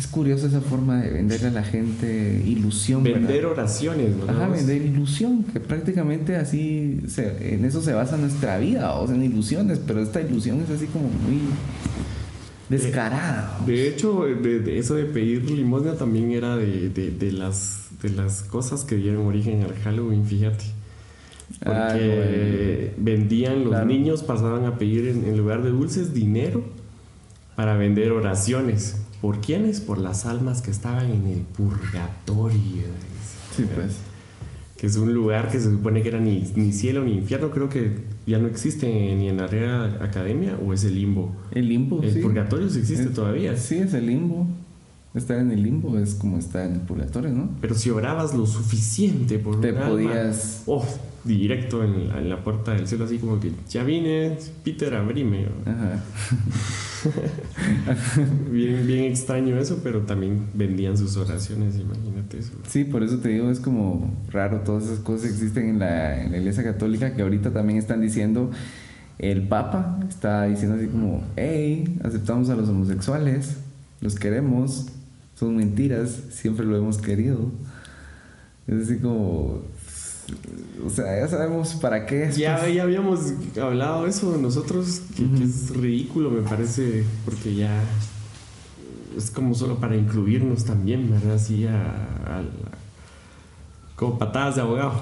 Es 0.00 0.06
curioso 0.06 0.46
esa 0.46 0.62
forma 0.62 1.02
de 1.02 1.10
venderle 1.10 1.48
a 1.48 1.50
la 1.50 1.62
gente 1.62 2.42
ilusión. 2.46 3.02
¿verdad? 3.02 3.18
Vender 3.20 3.44
oraciones, 3.44 4.16
¿verdad? 4.18 4.44
Ajá, 4.44 4.48
vender 4.48 4.80
ilusión, 4.80 5.44
que 5.44 5.60
prácticamente 5.60 6.36
así, 6.36 7.02
se- 7.06 7.54
en 7.54 7.66
eso 7.66 7.82
se 7.82 7.92
basa 7.92 8.16
nuestra 8.16 8.56
vida, 8.56 8.94
o 8.94 9.06
sea, 9.06 9.14
en 9.14 9.24
ilusiones, 9.24 9.78
pero 9.86 10.00
esta 10.00 10.22
ilusión 10.22 10.62
es 10.62 10.70
así 10.70 10.86
como 10.86 11.04
muy 11.04 11.40
descarada. 12.70 13.58
De 13.66 13.88
hecho, 13.88 14.24
de, 14.24 14.60
de 14.60 14.78
eso 14.78 14.94
de 14.94 15.04
pedir 15.04 15.50
limosna 15.50 15.92
también 15.96 16.30
era 16.30 16.56
de, 16.56 16.88
de- 16.88 17.10
de 17.10 17.32
las, 17.32 17.88
de 18.00 18.08
las 18.08 18.42
cosas 18.42 18.84
que 18.84 18.96
dieron 18.96 19.26
origen 19.26 19.62
al 19.64 19.74
Halloween, 19.84 20.24
fíjate. 20.24 20.64
Porque 21.62 21.76
Ah, 21.76 21.92
bueno. 21.94 22.92
vendían, 22.96 23.60
los 23.64 23.68
Claro. 23.70 23.84
niños 23.86 24.22
pasaban 24.22 24.64
a 24.64 24.78
pedir 24.78 25.08
en, 25.08 25.24
en 25.26 25.36
lugar 25.36 25.62
de 25.62 25.68
dulces 25.68 26.14
dinero 26.14 26.64
para 27.54 27.76
vender 27.76 28.12
oraciones. 28.12 28.96
¿Por 29.20 29.40
quiénes? 29.40 29.80
Por 29.80 29.98
las 29.98 30.24
almas 30.26 30.62
que 30.62 30.70
estaban 30.70 31.10
en 31.10 31.26
el 31.26 31.40
purgatorio. 31.40 32.84
Sí, 33.56 33.64
pues. 33.74 33.96
Que 34.76 34.86
es 34.86 34.96
un 34.96 35.12
lugar 35.12 35.50
que 35.50 35.60
se 35.60 35.70
supone 35.70 36.02
que 36.02 36.08
era 36.08 36.20
ni, 36.20 36.40
ni 36.56 36.72
cielo 36.72 37.04
ni 37.04 37.12
infierno. 37.18 37.50
Creo 37.50 37.68
que 37.68 37.98
ya 38.26 38.38
no 38.38 38.46
existe 38.48 38.86
ni 39.14 39.28
en 39.28 39.36
la 39.36 39.46
Real 39.46 39.98
Academia 40.00 40.56
o 40.64 40.72
es 40.72 40.84
el 40.84 40.94
limbo. 40.94 41.36
El 41.50 41.68
limbo, 41.68 42.02
El 42.02 42.14
sí. 42.14 42.20
purgatorio 42.20 42.70
sí 42.70 42.78
existe 42.80 43.04
Es- 43.04 43.12
todavía. 43.14 43.56
Sí, 43.58 43.76
es 43.76 43.92
el 43.92 44.06
limbo. 44.06 44.46
Estar 45.14 45.38
en 45.38 45.50
el 45.50 45.62
limbo 45.62 45.98
es 45.98 46.14
como 46.14 46.38
estar 46.38 46.64
en 46.66 46.74
el 46.74 46.80
purgatorio, 46.80 47.30
¿no? 47.30 47.50
Pero 47.60 47.74
si 47.74 47.90
orabas 47.90 48.32
lo 48.34 48.46
suficiente 48.46 49.38
por 49.40 49.60
Te 49.60 49.72
un 49.72 49.78
alma, 49.78 49.88
podías- 49.90 50.62
oh, 50.66 50.84
directo 51.24 51.82
en 51.82 52.08
la, 52.08 52.18
en 52.20 52.30
la 52.30 52.44
puerta 52.44 52.72
del 52.74 52.86
cielo, 52.86 53.04
así 53.06 53.18
como 53.18 53.40
que 53.40 53.50
ya 53.68 53.82
vine, 53.82 54.38
Peter, 54.64 54.94
abrime. 54.94 55.46
Ajá. 55.66 56.00
Bien, 58.50 58.86
bien 58.86 59.04
extraño 59.04 59.56
eso, 59.58 59.80
pero 59.82 60.02
también 60.02 60.46
vendían 60.54 60.96
sus 60.98 61.16
oraciones, 61.16 61.76
imagínate 61.78 62.38
eso. 62.38 62.52
Sí, 62.68 62.84
por 62.84 63.02
eso 63.02 63.18
te 63.18 63.30
digo, 63.30 63.50
es 63.50 63.60
como 63.60 64.12
raro, 64.30 64.60
todas 64.60 64.84
esas 64.84 64.98
cosas 65.00 65.30
existen 65.30 65.68
en 65.68 65.78
la, 65.78 66.22
en 66.22 66.32
la 66.32 66.38
iglesia 66.38 66.62
católica 66.62 67.14
que 67.14 67.22
ahorita 67.22 67.52
también 67.52 67.78
están 67.78 68.00
diciendo, 68.00 68.50
el 69.18 69.48
Papa 69.48 69.98
está 70.08 70.44
diciendo 70.44 70.76
así 70.76 70.86
como, 70.88 71.22
hey, 71.36 71.98
aceptamos 72.04 72.48
a 72.50 72.54
los 72.56 72.68
homosexuales, 72.68 73.56
los 74.00 74.14
queremos, 74.16 74.86
son 75.40 75.56
mentiras, 75.56 76.10
siempre 76.30 76.64
lo 76.66 76.76
hemos 76.76 76.98
querido. 76.98 77.50
Es 78.68 78.84
así 78.86 78.98
como, 78.98 79.62
o 80.86 80.90
sea, 80.94 81.18
ya 81.18 81.26
sabemos 81.28 81.74
para 81.74 82.04
qué 82.06 82.24
es. 82.24 82.36
Ya, 82.36 82.58
pues. 82.60 82.74
ya 82.74 82.82
habíamos 82.82 83.20
hablado 83.60 84.06
eso 84.06 84.36
nosotros, 84.36 85.00
que, 85.16 85.28
que 85.32 85.44
es 85.44 85.70
ridículo, 85.74 86.30
me 86.30 86.42
parece, 86.42 87.04
porque 87.24 87.54
ya 87.54 87.82
es 89.16 89.30
como 89.30 89.54
solo 89.54 89.78
para 89.80 89.96
incluirnos 89.96 90.64
también, 90.66 91.10
¿verdad? 91.10 91.34
Así 91.36 91.66
a, 91.66 91.80
a 91.80 92.42
la- 92.42 92.78
como 93.96 94.18
patadas 94.18 94.56
de 94.56 94.60
abogado. 94.62 94.92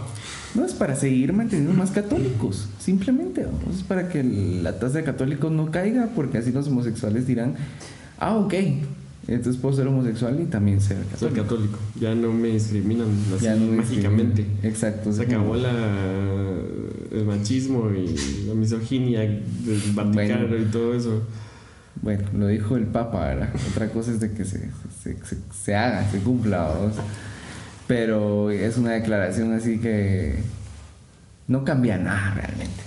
No 0.54 0.64
es 0.64 0.72
para 0.72 0.96
seguir 0.96 1.32
manteniendo 1.32 1.74
más 1.74 1.90
católicos, 1.90 2.68
simplemente. 2.78 3.42
¿no? 3.42 3.72
Es 3.72 3.82
para 3.82 4.08
que 4.08 4.22
la 4.24 4.78
tasa 4.78 4.98
de 4.98 5.04
católicos 5.04 5.52
no 5.52 5.70
caiga, 5.70 6.08
porque 6.16 6.38
así 6.38 6.52
los 6.52 6.68
homosexuales 6.68 7.26
dirán, 7.26 7.54
ah, 8.18 8.34
ok, 8.36 8.54
Entonces 9.28 9.60
puedo 9.60 9.76
ser 9.76 9.86
homosexual 9.86 10.40
y 10.40 10.44
también 10.46 10.80
ser 10.80 10.96
Soy 11.18 11.28
católico. 11.30 11.42
católico. 11.42 11.78
Ya 12.00 12.14
no 12.14 12.32
me 12.32 12.48
discriminan 12.48 13.08
así 13.36 13.44
Ya 13.44 13.56
no 13.56 13.66
me 13.66 13.76
mágicamente. 13.76 14.42
discriminan. 14.42 14.66
Exacto. 14.66 15.12
Se 15.12 15.22
acabó 15.24 15.54
la, 15.54 15.70
el 17.12 17.24
machismo 17.26 17.90
y 17.90 18.46
la 18.48 18.54
misoginia 18.54 19.20
del 19.20 19.42
Vaticano 19.94 20.48
Bueno. 20.48 20.62
y 20.62 20.64
todo 20.70 20.94
eso. 20.94 21.22
Bueno, 22.00 22.24
lo 22.38 22.46
dijo 22.46 22.76
el 22.76 22.84
Papa, 22.86 23.26
¿verdad? 23.26 23.50
Otra 23.70 23.88
cosa 23.90 24.12
es 24.12 24.20
de 24.20 24.30
que 24.32 24.44
se, 24.46 24.70
se, 25.02 25.16
se- 25.24 25.36
se 25.52 25.74
haga, 25.74 26.10
se 26.10 26.20
cumpla. 26.20 26.72
Pero 27.86 28.50
es 28.50 28.78
una 28.78 28.92
declaración 28.92 29.52
así 29.52 29.78
que 29.78 30.36
no 31.48 31.64
cambia 31.64 31.98
nada 31.98 32.34
realmente. 32.34 32.82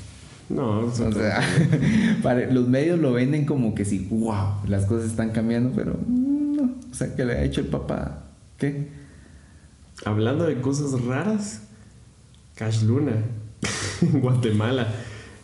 No, 0.50 0.79
o 0.79 0.91
sea, 0.91 1.41
para- 2.24 2.51
los 2.51 2.67
medios 2.67 3.00
lo 3.00 3.13
venden 3.13 3.45
como 3.45 3.74
que 3.75 3.86
sí, 3.86 4.07
wow, 4.10 4.55
las 4.67 4.86
cosas 4.86 5.10
están 5.12 5.29
cambiando, 5.31 5.71
pero. 5.75 5.98
O 6.91 6.93
sea, 6.93 7.15
que 7.15 7.25
le 7.25 7.33
ha 7.33 7.43
hecho 7.43 7.62
el 7.62 7.67
Papa, 7.67 8.25
¿qué? 8.57 9.01
hablando 10.05 10.45
de 10.45 10.60
cosas 10.62 11.00
raras, 11.03 11.62
Cash 12.55 12.83
Luna, 12.83 13.24
en 14.01 14.19
Guatemala. 14.19 14.88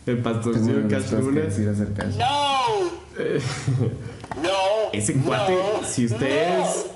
El 0.06 0.18
pastorcillo 0.18 0.88
Cash 0.88 1.12
Luna. 1.12 1.42
decir 1.42 1.68
acerca 1.68 2.04
de 2.04 2.10
eso. 2.10 2.18
No. 2.18 3.18
Ese 4.92 5.14
cuate, 5.14 5.54
si 5.86 6.06
ustedes 6.06 6.86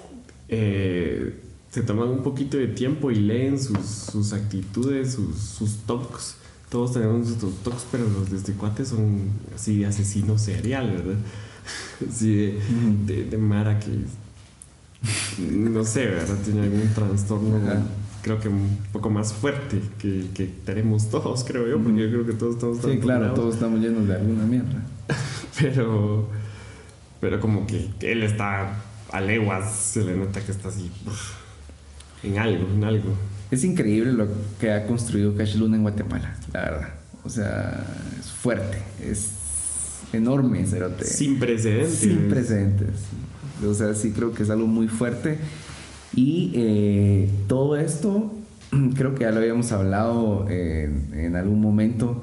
eh, 0.49 1.41
se 1.71 1.83
toman 1.83 2.09
un 2.09 2.23
poquito 2.23 2.57
de 2.57 2.69
tiempo 2.69 3.11
y 3.11 3.17
leen 3.17 3.59
sus, 3.59 3.85
sus 3.87 4.33
actitudes, 4.33 5.13
sus, 5.13 5.37
sus 5.39 5.77
talks, 5.87 6.37
todos 6.71 6.95
tenemos 6.95 7.27
nuestros 7.27 7.55
talks, 7.63 7.87
pero 7.93 8.09
los 8.09 8.31
de 8.31 8.39
este 8.39 8.55
cuate 8.55 8.87
son 8.87 9.31
así 9.55 9.81
de 9.81 9.87
asesino 9.87 10.39
serial, 10.39 10.91
¿verdad? 10.91 11.19
Así 12.09 12.35
de, 12.35 12.59
de, 13.07 13.25
de 13.25 13.39
Mara 13.39 13.79
que 13.79 13.91
no 15.39 15.85
sé, 15.85 16.07
¿verdad? 16.07 16.37
Tiene 16.45 16.63
algún 16.63 16.89
trastorno, 16.95 17.57
Ajá. 17.57 17.83
creo 18.23 18.39
que 18.41 18.49
un 18.49 18.79
poco 18.93 19.11
más 19.11 19.33
fuerte 19.33 19.81
que, 19.99 20.27
que 20.35 20.47
tenemos 20.65 21.11
todos, 21.11 21.45
creo 21.45 21.67
yo, 21.69 21.79
porque 21.83 22.03
yo 22.03 22.09
creo 22.11 22.27
que 22.27 22.33
todos 22.35 22.55
estamos 22.57 22.79
Sí, 22.83 22.99
claro, 22.99 23.35
todos 23.35 23.55
estamos 23.55 23.81
llenos 23.81 24.07
de 24.07 24.15
alguna 24.15 24.45
mierda. 24.45 24.83
Pero, 25.61 26.29
pero 27.21 27.39
como 27.41 27.67
que 27.67 27.91
él 28.01 28.23
está 28.23 28.81
a 29.11 29.21
leguas, 29.21 29.71
se 29.73 30.03
le 30.03 30.17
nota 30.17 30.41
que 30.41 30.51
está 30.51 30.71
así 30.71 30.91
en 32.23 32.39
algo, 32.39 32.67
en 32.73 32.83
algo. 32.85 33.11
Es 33.51 33.63
increíble 33.65 34.13
lo 34.13 34.29
que 34.59 34.73
ha 34.73 34.87
construido 34.87 35.37
Cash 35.37 35.57
Luna 35.57 35.77
en 35.77 35.83
Guatemala, 35.83 36.35
la 36.55 36.61
verdad. 36.63 36.89
O 37.23 37.29
sea, 37.29 37.85
es 38.19 38.31
fuerte, 38.31 38.79
es 39.05 39.33
enorme, 40.15 40.67
cerote. 40.67 41.05
Sin 41.05 41.39
precedentes. 41.39 41.99
Sin 41.99 42.29
precedentes. 42.29 42.89
O 43.67 43.75
sea, 43.75 43.95
sí 43.95 44.13
creo 44.13 44.33
que 44.33 44.43
es 44.43 44.51
algo 44.51 44.67
muy 44.67 44.89
fuerte. 44.89 45.39
Y 46.15 46.53
eh, 46.55 47.31
todo 47.49 47.77
esto, 47.77 48.33
creo 48.95 49.15
que 49.15 49.23
ya 49.23 49.31
lo 49.31 49.39
habíamos 49.39 49.73
hablado 49.73 50.49
en, 50.49 51.09
en 51.15 51.37
algún 51.37 51.61
momento, 51.61 52.23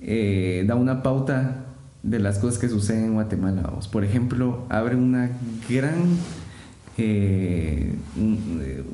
eh, 0.00 0.64
da 0.66 0.74
una 0.74 1.02
pauta 1.02 1.66
de 2.02 2.18
las 2.18 2.38
cosas 2.38 2.58
que 2.58 2.68
suceden 2.68 3.04
en 3.04 3.14
Guatemala. 3.14 3.62
vamos. 3.62 3.88
Por 3.88 4.04
ejemplo, 4.04 4.64
abre 4.68 4.96
una 4.96 5.30
gran... 5.68 6.16
eh, 6.98 7.94
un, 8.16 8.60
eh, 8.62 8.84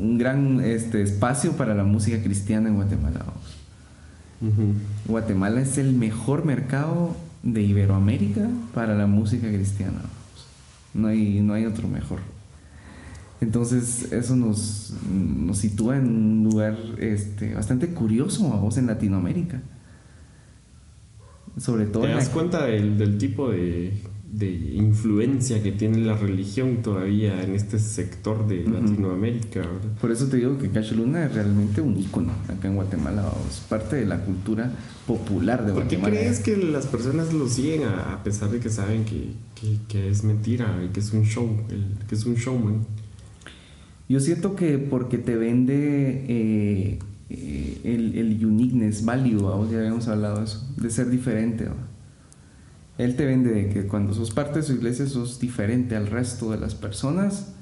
un 0.00 0.18
gran 0.18 0.60
este, 0.60 1.02
espacio 1.02 1.52
para 1.52 1.74
la 1.74 1.84
música 1.84 2.22
cristiana 2.22 2.68
en 2.68 2.76
Guatemala. 2.76 3.20
Ujú. 4.40 4.74
Guatemala 5.06 5.60
es 5.60 5.78
el 5.78 5.92
mejor 5.92 6.44
mercado 6.44 7.16
de 7.42 7.62
Iberoamérica 7.62 8.48
para 8.74 8.94
la 8.94 9.06
música 9.06 9.48
cristiana. 9.48 10.00
No 10.98 11.08
hay, 11.08 11.40
no 11.40 11.54
hay 11.54 11.64
otro 11.64 11.88
mejor. 11.88 12.18
Entonces 13.40 14.10
eso 14.12 14.34
nos, 14.34 14.92
nos 15.14 15.58
sitúa 15.58 15.96
en 15.96 16.06
un 16.08 16.44
lugar 16.44 16.76
este, 16.98 17.54
bastante 17.54 17.88
curioso 17.88 18.48
vamos 18.50 18.76
en 18.78 18.86
Latinoamérica. 18.88 19.60
Sobre 21.56 21.86
todo 21.86 22.02
¿Te 22.02 22.08
la- 22.08 22.14
das 22.16 22.28
cuenta 22.28 22.64
del, 22.66 22.98
del 22.98 23.16
tipo 23.18 23.50
de, 23.50 23.92
de 24.30 24.50
influencia 24.74 25.62
que 25.62 25.72
tiene 25.72 25.98
la 25.98 26.14
religión 26.16 26.82
todavía 26.82 27.42
en 27.42 27.54
este 27.54 27.78
sector 27.78 28.46
de 28.46 28.64
Latinoamérica? 28.64 29.60
¿verdad? 29.60 29.98
Por 30.00 30.10
eso 30.12 30.26
te 30.26 30.36
digo 30.36 30.58
que 30.58 30.68
Cash 30.68 30.92
Luna 30.92 31.24
es 31.24 31.34
realmente 31.34 31.80
un 31.80 31.98
ícono 31.98 32.32
acá 32.48 32.68
en 32.68 32.74
Guatemala. 32.74 33.24
Es 33.50 33.60
parte 33.60 33.96
de 33.96 34.06
la 34.06 34.20
cultura 34.24 34.70
popular 35.06 35.64
de 35.66 35.72
¿Por 35.72 35.88
qué 35.88 35.96
Guatemala. 35.96 36.20
crees 36.22 36.40
que 36.40 36.56
las 36.58 36.86
personas 36.86 37.32
lo 37.32 37.48
siguen 37.48 37.84
a, 37.84 38.14
a 38.14 38.22
pesar 38.22 38.50
de 38.50 38.60
que 38.60 38.68
saben 38.68 39.04
que, 39.04 39.32
que- 39.60 39.78
que 39.88 40.10
es 40.10 40.24
mentira 40.24 40.78
y 40.84 40.88
que 40.92 41.00
es 41.00 41.12
un 41.12 41.24
show, 41.24 41.48
el- 41.70 42.06
que 42.06 42.14
es 42.14 42.24
un 42.26 42.34
showman? 42.34 42.86
Yo 44.08 44.20
siento 44.20 44.56
que 44.56 44.78
porque 44.78 45.18
te 45.18 45.36
vende 45.36 46.24
eh, 46.28 46.98
eh, 47.30 47.80
el, 47.84 48.14
el 48.16 48.44
uniqueness, 48.46 49.06
¿va? 49.06 49.16
ya 49.16 49.78
habíamos 49.78 50.08
hablado 50.08 50.38
de 50.38 50.44
eso, 50.44 50.66
de 50.76 50.90
ser 50.90 51.10
diferente. 51.10 51.66
Él 52.98 53.14
te 53.16 53.24
vende 53.24 53.50
de 53.52 53.68
que 53.68 53.86
cuando 53.86 54.12
sos 54.12 54.30
parte 54.32 54.58
de 54.58 54.64
su 54.64 54.72
iglesia 54.74 55.06
sos 55.06 55.38
diferente 55.40 55.94
al 55.96 56.08
resto 56.08 56.50
de 56.50 56.58
las 56.58 56.74
personas, 56.74 57.54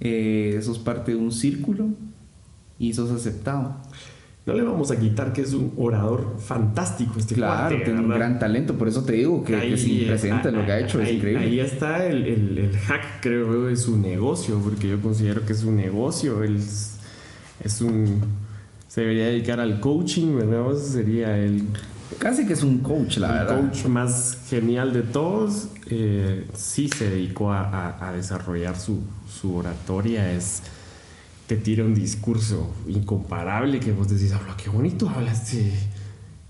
eh, 0.00 0.58
sos 0.62 0.78
parte 0.80 1.12
de 1.12 1.16
un 1.18 1.30
círculo 1.32 1.86
y 2.78 2.92
sos 2.94 3.10
aceptado. 3.12 3.76
No 4.44 4.54
le 4.54 4.62
vamos 4.62 4.90
a 4.90 4.98
quitar 4.98 5.32
que 5.32 5.42
es 5.42 5.52
un 5.54 5.72
orador 5.76 6.34
fantástico 6.40 7.14
este 7.16 7.36
Claro, 7.36 7.68
cuate, 7.76 7.84
tiene 7.84 8.00
un 8.00 8.08
gran 8.08 8.40
talento, 8.40 8.76
por 8.76 8.88
eso 8.88 9.04
te 9.04 9.12
digo 9.12 9.44
que, 9.44 9.52
que 9.52 9.60
Ahí, 9.60 9.78
sin 9.78 10.00
eh, 10.00 10.06
precedentes 10.08 10.52
lo 10.52 10.66
que 10.66 10.72
ha 10.72 10.80
hecho 10.80 11.00
es 11.00 11.08
ahí- 11.10 11.16
increíble. 11.18 11.44
Ahí 11.44 11.60
está 11.60 12.04
el, 12.04 12.26
el- 12.26 12.58
el 12.58 12.76
hack, 12.76 13.20
creo 13.22 13.52
yo, 13.52 13.64
de 13.66 13.76
su 13.76 13.96
negocio, 13.96 14.58
porque 14.58 14.88
yo 14.88 15.00
considero 15.00 15.46
que 15.46 15.52
es 15.52 15.62
un 15.62 15.76
negocio. 15.76 16.42
Él 16.42 16.56
es, 16.56 16.96
es 17.62 17.80
un. 17.82 18.20
Se 18.88 19.02
debería 19.02 19.26
dedicar 19.26 19.60
al 19.60 19.78
coaching, 19.78 20.34
¿verdad? 20.36 20.72
Ese 20.72 20.90
sería 20.90 21.38
el, 21.38 21.62
Casi 22.18 22.46
que 22.46 22.52
es 22.52 22.62
un 22.62 22.78
coach, 22.78 23.18
la 23.18 23.28
el 23.42 23.46
verdad. 23.46 23.60
coach 23.70 23.86
más 23.86 24.38
genial 24.48 24.92
de 24.92 25.02
todos. 25.02 25.68
Eh, 25.86 26.46
sí 26.54 26.88
se 26.88 27.10
dedicó 27.10 27.52
a, 27.52 27.62
a- 27.68 28.08
a 28.08 28.12
desarrollar 28.12 28.78
su, 28.78 29.00
su 29.30 29.54
oratoria. 29.56 30.32
Es. 30.32 30.62
Te 31.46 31.56
tira 31.56 31.84
un 31.84 31.94
discurso 31.94 32.72
incomparable 32.88 33.78
que 33.80 33.92
vos 33.92 34.08
decís, 34.08 34.32
habla, 34.32 34.56
qué 34.56 34.70
bonito 34.70 35.08
habla 35.10 35.32
este 35.32 35.72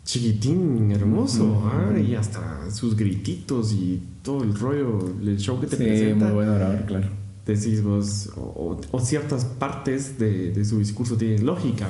chiquitín, 0.04 0.90
hermoso, 0.92 1.62
¿ah? 1.72 1.96
y 1.98 2.14
hasta 2.14 2.70
sus 2.70 2.96
grititos 2.96 3.72
y 3.72 4.02
todo 4.22 4.42
el 4.42 4.54
rollo, 4.58 4.98
el 5.22 5.38
show 5.38 5.60
que 5.60 5.66
te 5.66 5.76
Sí, 5.76 5.84
presenta, 5.84 6.24
muy 6.26 6.34
buen 6.34 6.48
orador, 6.48 6.84
claro. 6.86 7.08
decís 7.46 7.82
vos, 7.82 8.30
o, 8.36 8.78
ciertas 9.00 9.44
partes 9.44 10.18
de, 10.18 10.52
de 10.52 10.64
su 10.64 10.78
discurso 10.78 11.16
tienen 11.16 11.46
lógica. 11.46 11.88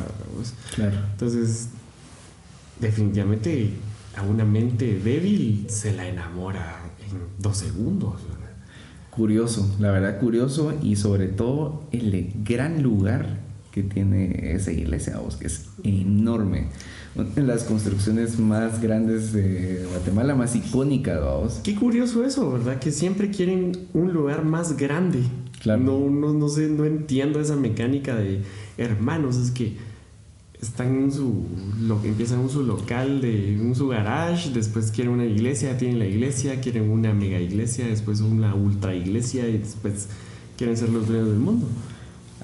Claro. 0.74 0.96
Entonces, 1.12 1.68
definitivamente 2.82 3.70
a 4.16 4.22
una 4.22 4.44
mente 4.44 4.98
débil 4.98 5.64
se 5.68 5.94
la 5.94 6.06
enamora 6.06 6.80
en 7.10 7.42
dos 7.42 7.56
segundos. 7.56 8.20
Curioso, 9.10 9.76
la 9.78 9.90
verdad 9.90 10.18
curioso 10.18 10.74
y 10.82 10.96
sobre 10.96 11.28
todo 11.28 11.84
el 11.92 12.32
gran 12.44 12.82
lugar 12.82 13.40
que 13.70 13.82
tiene 13.82 14.52
esa 14.54 14.72
iglesia, 14.72 15.18
que 15.38 15.46
es 15.46 15.66
enorme. 15.82 16.68
Una 17.14 17.28
de 17.28 17.42
las 17.42 17.64
construcciones 17.64 18.38
más 18.38 18.80
grandes 18.80 19.34
de 19.34 19.84
Guatemala, 19.90 20.34
más 20.34 20.56
icónicas, 20.56 21.20
vamos. 21.20 21.60
Qué 21.62 21.74
curioso 21.74 22.24
eso, 22.24 22.52
¿verdad? 22.52 22.78
Que 22.78 22.90
siempre 22.90 23.30
quieren 23.30 23.72
un 23.92 24.14
lugar 24.14 24.44
más 24.44 24.78
grande. 24.78 25.20
Claro. 25.60 25.82
No, 25.82 26.10
no, 26.10 26.32
no 26.32 26.48
sé, 26.48 26.68
no 26.68 26.86
entiendo 26.86 27.38
esa 27.38 27.54
mecánica 27.54 28.16
de 28.16 28.40
hermanos, 28.78 29.36
es 29.36 29.50
que 29.50 29.76
están 30.62 30.94
en 30.94 31.12
su 31.12 31.44
lo 31.80 32.00
que 32.00 32.08
empiezan 32.08 32.40
en 32.40 32.48
su 32.48 32.62
local 32.62 33.20
de 33.20 33.54
en 33.54 33.74
su 33.74 33.88
garage, 33.88 34.50
después 34.50 34.92
quieren 34.92 35.12
una 35.12 35.26
iglesia, 35.26 35.76
tienen 35.76 35.98
la 35.98 36.06
iglesia, 36.06 36.60
quieren 36.60 36.88
una 36.88 37.12
mega 37.12 37.40
iglesia, 37.40 37.86
después 37.86 38.20
una 38.20 38.54
ultra 38.54 38.94
iglesia 38.94 39.48
y 39.48 39.58
después 39.58 40.08
quieren 40.56 40.76
ser 40.76 40.90
los 40.90 41.08
dueños 41.08 41.28
del 41.28 41.38
mundo. 41.38 41.66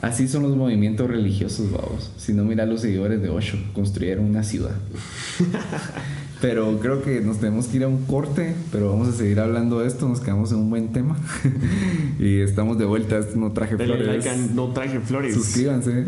Así 0.02 0.28
son 0.28 0.44
los 0.44 0.56
movimientos 0.56 1.08
religiosos, 1.08 1.72
vamos. 1.72 2.12
Si 2.18 2.32
no, 2.32 2.44
mira 2.44 2.66
los 2.66 2.82
seguidores 2.82 3.20
de 3.22 3.30
Osho, 3.30 3.56
construyeron 3.72 4.24
una 4.24 4.42
ciudad. 4.42 4.76
Pero 6.40 6.78
creo 6.78 7.02
que 7.02 7.20
nos 7.20 7.38
tenemos 7.38 7.66
que 7.66 7.78
ir 7.78 7.84
a 7.84 7.88
un 7.88 8.04
corte, 8.04 8.54
pero 8.70 8.90
vamos 8.90 9.08
a 9.08 9.12
seguir 9.12 9.40
hablando 9.40 9.80
de 9.80 9.88
esto, 9.88 10.08
nos 10.08 10.20
quedamos 10.20 10.52
en 10.52 10.58
un 10.58 10.70
buen 10.70 10.92
tema. 10.92 11.18
y 12.20 12.38
estamos 12.38 12.78
de 12.78 12.84
vuelta, 12.84 13.18
no 13.34 13.50
traje 13.50 13.76
flores. 13.76 14.06
like 14.06 14.54
no 14.54 14.68
traje 14.68 15.00
flores. 15.00 15.34
Suscríbanse. 15.34 16.04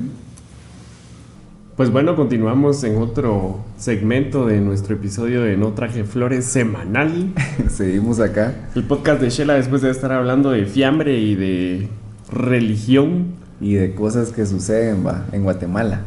Pues 1.80 1.90
bueno, 1.90 2.14
continuamos 2.14 2.84
en 2.84 2.98
otro 2.98 3.60
segmento 3.78 4.44
de 4.44 4.60
nuestro 4.60 4.96
episodio 4.96 5.40
de 5.40 5.56
No 5.56 5.72
traje 5.72 6.04
flores 6.04 6.44
semanal. 6.44 7.32
Seguimos 7.70 8.20
acá. 8.20 8.68
El 8.74 8.84
podcast 8.84 9.22
de 9.22 9.30
Shela 9.30 9.54
después 9.54 9.80
de 9.80 9.88
estar 9.88 10.12
hablando 10.12 10.50
de 10.50 10.66
fiambre 10.66 11.18
y 11.18 11.36
de 11.36 11.88
religión 12.30 13.28
Y 13.62 13.76
de 13.76 13.94
cosas 13.94 14.28
que 14.28 14.44
suceden 14.44 15.06
va, 15.06 15.24
en 15.32 15.42
Guatemala. 15.42 16.02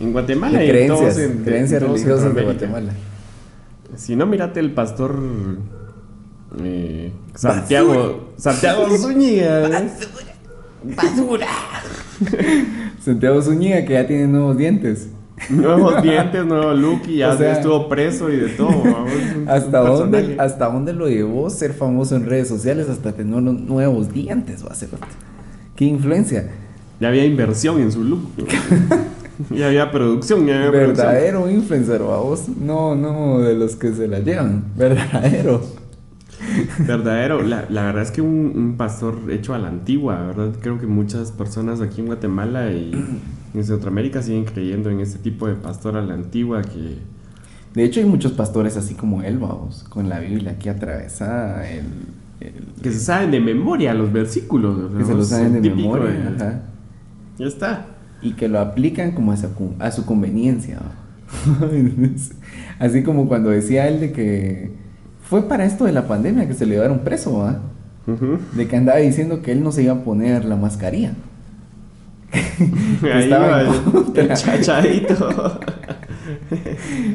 en 0.00 0.10
Guatemala 0.12 0.58
De 0.58 0.66
y 0.66 0.68
en 0.70 0.74
creencias, 0.74 1.18
en- 1.18 1.30
en 1.30 1.44
creencias 1.44 1.80
religiosas 1.82 2.18
de 2.18 2.24
Centroamérica. 2.30 2.66
Guatemala. 2.66 2.92
Si 3.94 4.16
no, 4.16 4.26
mírate 4.26 4.58
el 4.58 4.72
pastor 4.72 5.16
Eh, 6.60 7.12
Santiago, 7.36 8.32
Santiago 8.36 8.88
Zúñiga. 8.98 9.70
Basura. 10.84 11.48
Santiago 13.00 13.42
Zúñiga 13.42 13.84
que 13.84 13.94
ya 13.94 14.06
tiene 14.06 14.26
nuevos 14.26 14.56
dientes. 14.56 15.08
Nuevos 15.50 16.02
dientes, 16.02 16.44
nuevo 16.46 16.72
look 16.74 17.02
y 17.08 17.18
ya 17.18 17.32
O 17.32 17.38
sea, 17.38 17.52
estuvo 17.52 17.88
preso 17.88 18.30
y 18.30 18.36
de 18.36 18.48
todo. 18.50 18.68
vamos, 18.84 19.12
¿Hasta 19.46 19.78
dónde. 19.80 20.36
¿Hasta 20.38 20.66
dónde 20.66 20.92
lo 20.92 21.08
llevó 21.08 21.50
ser 21.50 21.72
famoso 21.72 22.16
en 22.16 22.26
redes 22.26 22.48
sociales? 22.48 22.88
Hasta 22.88 23.12
tener 23.12 23.34
unos 23.34 23.60
nuevos 23.60 24.12
dientes, 24.12 24.64
va 24.64 24.72
a 24.72 24.74
ser. 24.74 24.90
¿Qué 25.76 25.84
influencia? 25.86 26.50
Ya 27.00 27.08
había 27.08 27.24
inversión 27.24 27.80
en 27.80 27.90
su 27.90 28.04
look. 28.04 28.28
ya 29.50 29.66
había 29.66 29.90
producción, 29.90 30.46
ya 30.46 30.56
había 30.56 30.70
producción. 30.70 31.06
Verdadero 31.08 31.50
influencer, 31.50 32.02
vos. 32.02 32.48
No, 32.48 32.94
no, 32.94 33.40
de 33.40 33.54
los 33.54 33.74
que 33.74 33.92
se 33.92 34.06
la 34.06 34.20
llevan. 34.20 34.64
Verdadero. 34.76 35.83
Verdadero. 36.86 37.42
La, 37.42 37.66
la 37.68 37.84
verdad 37.84 38.02
es 38.02 38.10
que 38.10 38.20
un, 38.22 38.52
un 38.54 38.76
pastor 38.76 39.16
hecho 39.30 39.54
a 39.54 39.58
la 39.58 39.68
antigua, 39.68 40.20
¿verdad? 40.26 40.52
Creo 40.60 40.78
que 40.78 40.86
muchas 40.86 41.32
personas 41.32 41.80
aquí 41.80 42.00
en 42.00 42.06
Guatemala 42.08 42.72
y 42.72 42.92
en 43.54 43.64
Centroamérica 43.64 44.22
siguen 44.22 44.44
creyendo 44.44 44.90
en 44.90 45.00
este 45.00 45.18
tipo 45.18 45.46
de 45.46 45.54
pastor 45.54 45.96
a 45.96 46.02
la 46.02 46.14
antigua 46.14 46.62
que... 46.62 46.98
De 47.74 47.82
hecho, 47.84 48.00
hay 48.00 48.06
muchos 48.06 48.32
pastores 48.32 48.76
así 48.76 48.94
como 48.94 49.22
él, 49.22 49.38
vamos, 49.38 49.84
con 49.88 50.08
la 50.08 50.20
Biblia 50.20 50.52
aquí 50.52 50.68
atravesada, 50.68 51.68
el, 51.68 51.84
el- 52.40 52.52
que 52.82 52.92
se 52.92 53.00
saben 53.00 53.30
de 53.32 53.40
memoria 53.40 53.94
los 53.94 54.12
versículos. 54.12 54.76
¿verdad? 54.80 54.98
que 54.98 55.04
se 55.04 55.14
lo 55.14 55.22
Es 55.22 55.28
saben 55.28 55.54
de 55.54 55.60
típico 55.60 55.94
memoria, 55.94 56.10
de- 56.30 56.44
ajá. 56.44 56.62
Ya 57.38 57.46
está. 57.46 57.86
y 58.22 58.32
que 58.34 58.46
lo 58.48 58.60
aplican 58.60 59.10
como 59.10 59.32
a 59.32 59.36
su, 59.36 59.48
a 59.80 59.90
su 59.90 60.06
conveniencia. 60.06 60.78
Así 62.78 63.02
como 63.02 63.26
cuando 63.28 63.50
decía 63.50 63.88
él 63.88 63.98
de 64.00 64.12
que 64.12 64.70
fue 65.34 65.42
para 65.48 65.64
esto 65.64 65.84
de 65.84 65.90
la 65.90 66.06
pandemia 66.06 66.46
que 66.46 66.54
se 66.54 66.64
le 66.64 66.76
llevaron 66.76 67.00
preso, 67.00 67.38
¿va? 67.38 67.58
Ujú. 68.06 68.38
de 68.52 68.68
que 68.68 68.76
andaba 68.76 69.00
diciendo 69.00 69.42
que 69.42 69.50
él 69.50 69.64
no 69.64 69.72
se 69.72 69.82
iba 69.82 69.94
a 69.94 70.04
poner 70.04 70.44
la 70.44 70.54
mascarilla. 70.54 71.10
Ahí 73.02 73.24
Estaba 73.24 73.62
el, 73.62 73.68
el 74.14 74.28
chachadito. 74.34 75.28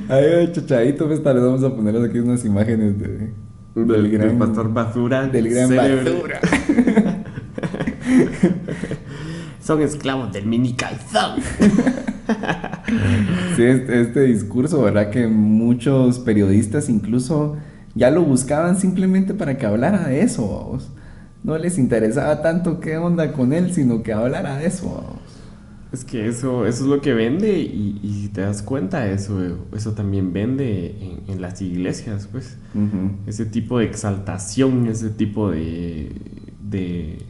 Ahí 0.09 0.25
va, 0.35 0.51
chachadito, 0.51 1.07
pues 1.07 1.23
tal 1.23 1.35
vez 1.35 1.45
vamos 1.45 1.63
a 1.63 1.73
poner 1.73 1.95
aquí 2.03 2.19
unas 2.19 2.43
imágenes 2.43 2.99
de, 2.99 3.31
del, 3.75 4.11
del 4.11 4.37
pastor 4.37 4.73
Basura. 4.73 5.25
del 5.27 5.47
gran 5.49 5.69
célebre. 5.69 6.11
basura. 6.11 6.39
Son 9.63 9.81
esclavos 9.81 10.33
del 10.33 10.45
mini 10.45 10.73
calzón. 10.73 11.39
Sí, 13.55 13.63
este, 13.63 14.01
este 14.01 14.21
discurso, 14.23 14.81
¿verdad? 14.81 15.09
Que 15.09 15.25
muchos 15.27 16.19
periodistas 16.19 16.89
incluso 16.89 17.55
ya 17.95 18.11
lo 18.11 18.23
buscaban 18.23 18.77
simplemente 18.79 19.33
para 19.33 19.57
que 19.57 19.65
hablara 19.65 20.07
de 20.07 20.21
eso, 20.21 20.47
vamos. 20.47 20.91
No 21.43 21.57
les 21.57 21.77
interesaba 21.77 22.41
tanto 22.41 22.79
qué 22.79 22.97
onda 22.97 23.33
con 23.33 23.53
él, 23.53 23.73
sino 23.73 24.03
que 24.03 24.13
hablara 24.13 24.57
de 24.57 24.67
eso, 24.67 24.89
vamos. 24.93 25.21
Es 25.91 26.05
que 26.05 26.27
eso, 26.27 26.67
eso 26.67 26.83
es 26.83 26.89
lo 26.89 27.01
que 27.01 27.13
vende 27.15 27.59
y, 27.59 27.99
y 28.03 28.21
si 28.21 28.29
te 28.29 28.41
das 28.41 28.61
cuenta, 28.61 29.09
eso, 29.09 29.39
eso 29.75 29.93
también 29.93 30.33
vende 30.33 30.97
en, 31.01 31.33
en 31.33 31.41
las 31.41 31.61
iglesias, 31.61 32.27
pues. 32.31 32.57
Ese 33.25 33.45
tipo 33.45 33.79
de 33.79 33.85
exaltación, 33.85 34.87
ese 34.87 35.09
tipo 35.09 35.49
de, 35.51 36.11
de, 36.59 37.25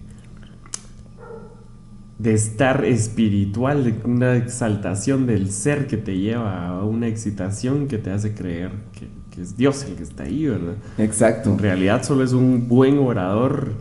de 2.18 2.34
estar 2.34 2.84
espiritual, 2.86 3.84
de 3.86 3.96
una 4.04 4.36
exaltación 4.36 5.26
del 5.26 5.52
ser 5.52 5.88
que 5.88 5.98
te 5.98 6.18
lleva 6.18 6.68
a 6.68 6.84
una 6.84 7.08
excitación 7.08 7.88
que 7.88 7.98
te 7.98 8.12
hace 8.12 8.34
creer 8.34 8.72
que, 8.92 9.08
que 9.32 9.42
es 9.42 9.56
Dios 9.58 9.84
el 9.86 9.96
que 9.96 10.04
está 10.04 10.24
ahí, 10.24 10.46
¿verdad? 10.48 10.76
Exacto. 10.98 11.52
En 11.52 11.60
realidad 11.60 12.04
solo 12.04 12.24
es 12.24 12.34
un 12.34 12.68
buen 12.68 12.98
orador 13.00 13.74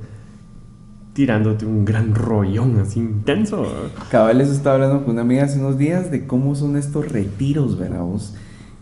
tirándote 1.14 1.66
un 1.66 1.84
gran 1.84 2.14
rollón 2.14 2.78
así 2.78 3.00
intenso. 3.00 3.66
Cabal, 4.10 4.40
eso 4.40 4.52
estaba 4.52 4.76
hablando 4.76 5.04
con 5.04 5.14
una 5.14 5.22
amiga 5.22 5.44
hace 5.44 5.58
unos 5.58 5.76
días 5.78 6.10
de 6.10 6.26
cómo 6.26 6.54
son 6.54 6.76
estos 6.76 7.10
retiros, 7.10 7.78
¿verdad? 7.78 8.02
vos? 8.02 8.34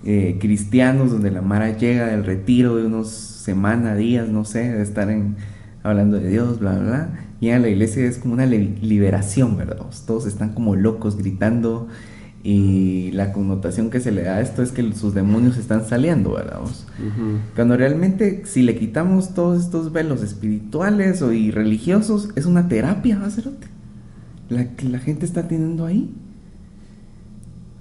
Eh, 0.05 0.37
cristianos, 0.41 1.11
donde 1.11 1.31
la 1.31 1.41
Mara 1.41 1.77
llega 1.77 2.09
del 2.09 2.25
retiro 2.25 2.77
de 2.77 2.87
unos 2.87 3.09
semanas, 3.09 3.97
días, 3.97 4.29
no 4.29 4.45
sé, 4.45 4.71
de 4.71 4.83
estar 4.83 5.11
en, 5.11 5.37
hablando 5.83 6.19
de 6.21 6.29
Dios, 6.29 6.61
bla, 6.61 6.73
bla, 6.73 6.83
bla. 6.83 7.09
Llega 7.41 7.57
a 7.57 7.59
la 7.59 7.69
iglesia 7.69 8.03
y 8.03 8.07
es 8.07 8.19
como 8.19 8.35
una 8.35 8.47
li- 8.47 8.77
liberación, 8.83 9.57
¿verdad? 9.57 9.79
vos? 9.83 10.05
Todos 10.07 10.27
están 10.27 10.53
como 10.53 10.77
locos 10.77 11.17
gritando 11.17 11.89
y 12.43 13.11
la 13.13 13.33
connotación 13.33 13.91
que 13.91 13.99
se 13.99 14.13
le 14.13 14.23
da 14.23 14.37
a 14.37 14.41
esto 14.41 14.63
es 14.63 14.71
que 14.71 14.93
sus 14.93 15.15
demonios 15.15 15.57
están 15.57 15.85
saliendo, 15.85 16.35
¿verdad? 16.35 16.61
vos? 16.61 16.87
Cuando 17.57 17.77
realmente, 17.77 18.43
si 18.47 18.63
le 18.63 18.79
quitamos 18.79 19.35
todos 19.35 19.65
estos 19.65 19.93
velos 19.93 20.23
espirituales 20.23 21.23
o 21.23 21.33
y 21.33 21.51
religiosos, 21.51 22.29
es 22.37 22.47
una 22.47 22.69
terapia, 22.69 23.19
¿va, 23.19 23.31
cerote? 23.31 23.67
La 24.49 24.77
que 24.77 24.89
la 24.89 25.01
gente 25.01 25.27
está 25.27 25.49
teniendo 25.49 25.87
ahí. 25.87 26.15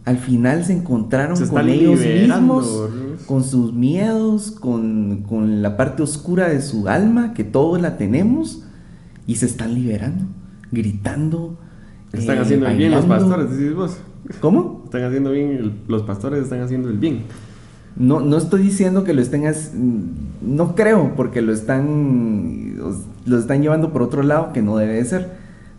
Al 0.04 0.18
final 0.18 0.63
se 0.65 0.74
encontraron 0.74 1.38
Se 1.38 1.48
con 1.48 1.70
ellos 1.70 2.00
mismos, 2.00 2.89
con 3.28 3.44
sus 3.44 3.72
miedos, 3.74 4.52
con, 4.52 5.24
con 5.30 5.62
la 5.62 5.78
parte 5.78 6.02
oscura 6.02 6.48
de 6.50 6.62
su 6.62 6.88
alma, 6.88 7.34
que 7.34 7.44
todos 7.44 7.80
la 7.80 7.98
tenemos, 7.98 8.63
y 9.28 9.36
se 9.36 9.46
están 9.46 9.76
liberando, 9.76 10.26
gritando. 10.72 11.58
Están 12.13 12.38
eh, 12.38 12.41
haciendo 12.41 12.74
bien 12.76 12.91
los 12.91 13.06
pastores, 13.06 13.52
decís 13.52 13.76
vos. 13.76 13.98
¿Cómo? 14.39 14.81
Están 14.85 15.03
haciendo 15.03 15.31
bien, 15.31 15.51
el- 15.51 15.73
los 15.88 16.03
pastores 16.03 16.43
están 16.43 16.61
haciendo 16.61 16.89
el 16.89 16.97
bien. 16.97 17.23
No, 17.95 18.19
no 18.19 18.38
estoy 18.38 18.61
diciendo 18.61 19.03
que 19.03 19.13
lo 19.13 19.21
estén 19.21 19.45
no 20.41 20.75
creo 20.75 21.13
porque 21.15 21.41
lo 21.41 21.53
están 21.53 22.75
lo 23.25 23.39
están 23.39 23.61
llevando 23.61 23.91
por 23.93 24.01
otro 24.01 24.21
lado 24.21 24.51
que 24.53 24.61
no 24.61 24.77
debe 24.77 24.93
de 24.95 25.05
ser. 25.05 25.29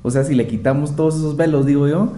O 0.02 0.11
sea, 0.11 0.24
si 0.24 0.35
le 0.35 0.46
quitamos 0.46 0.96
todos 0.96 1.16
esos 1.16 1.37
velos, 1.37 1.66
digo 1.66 1.88
yo, 1.88 2.12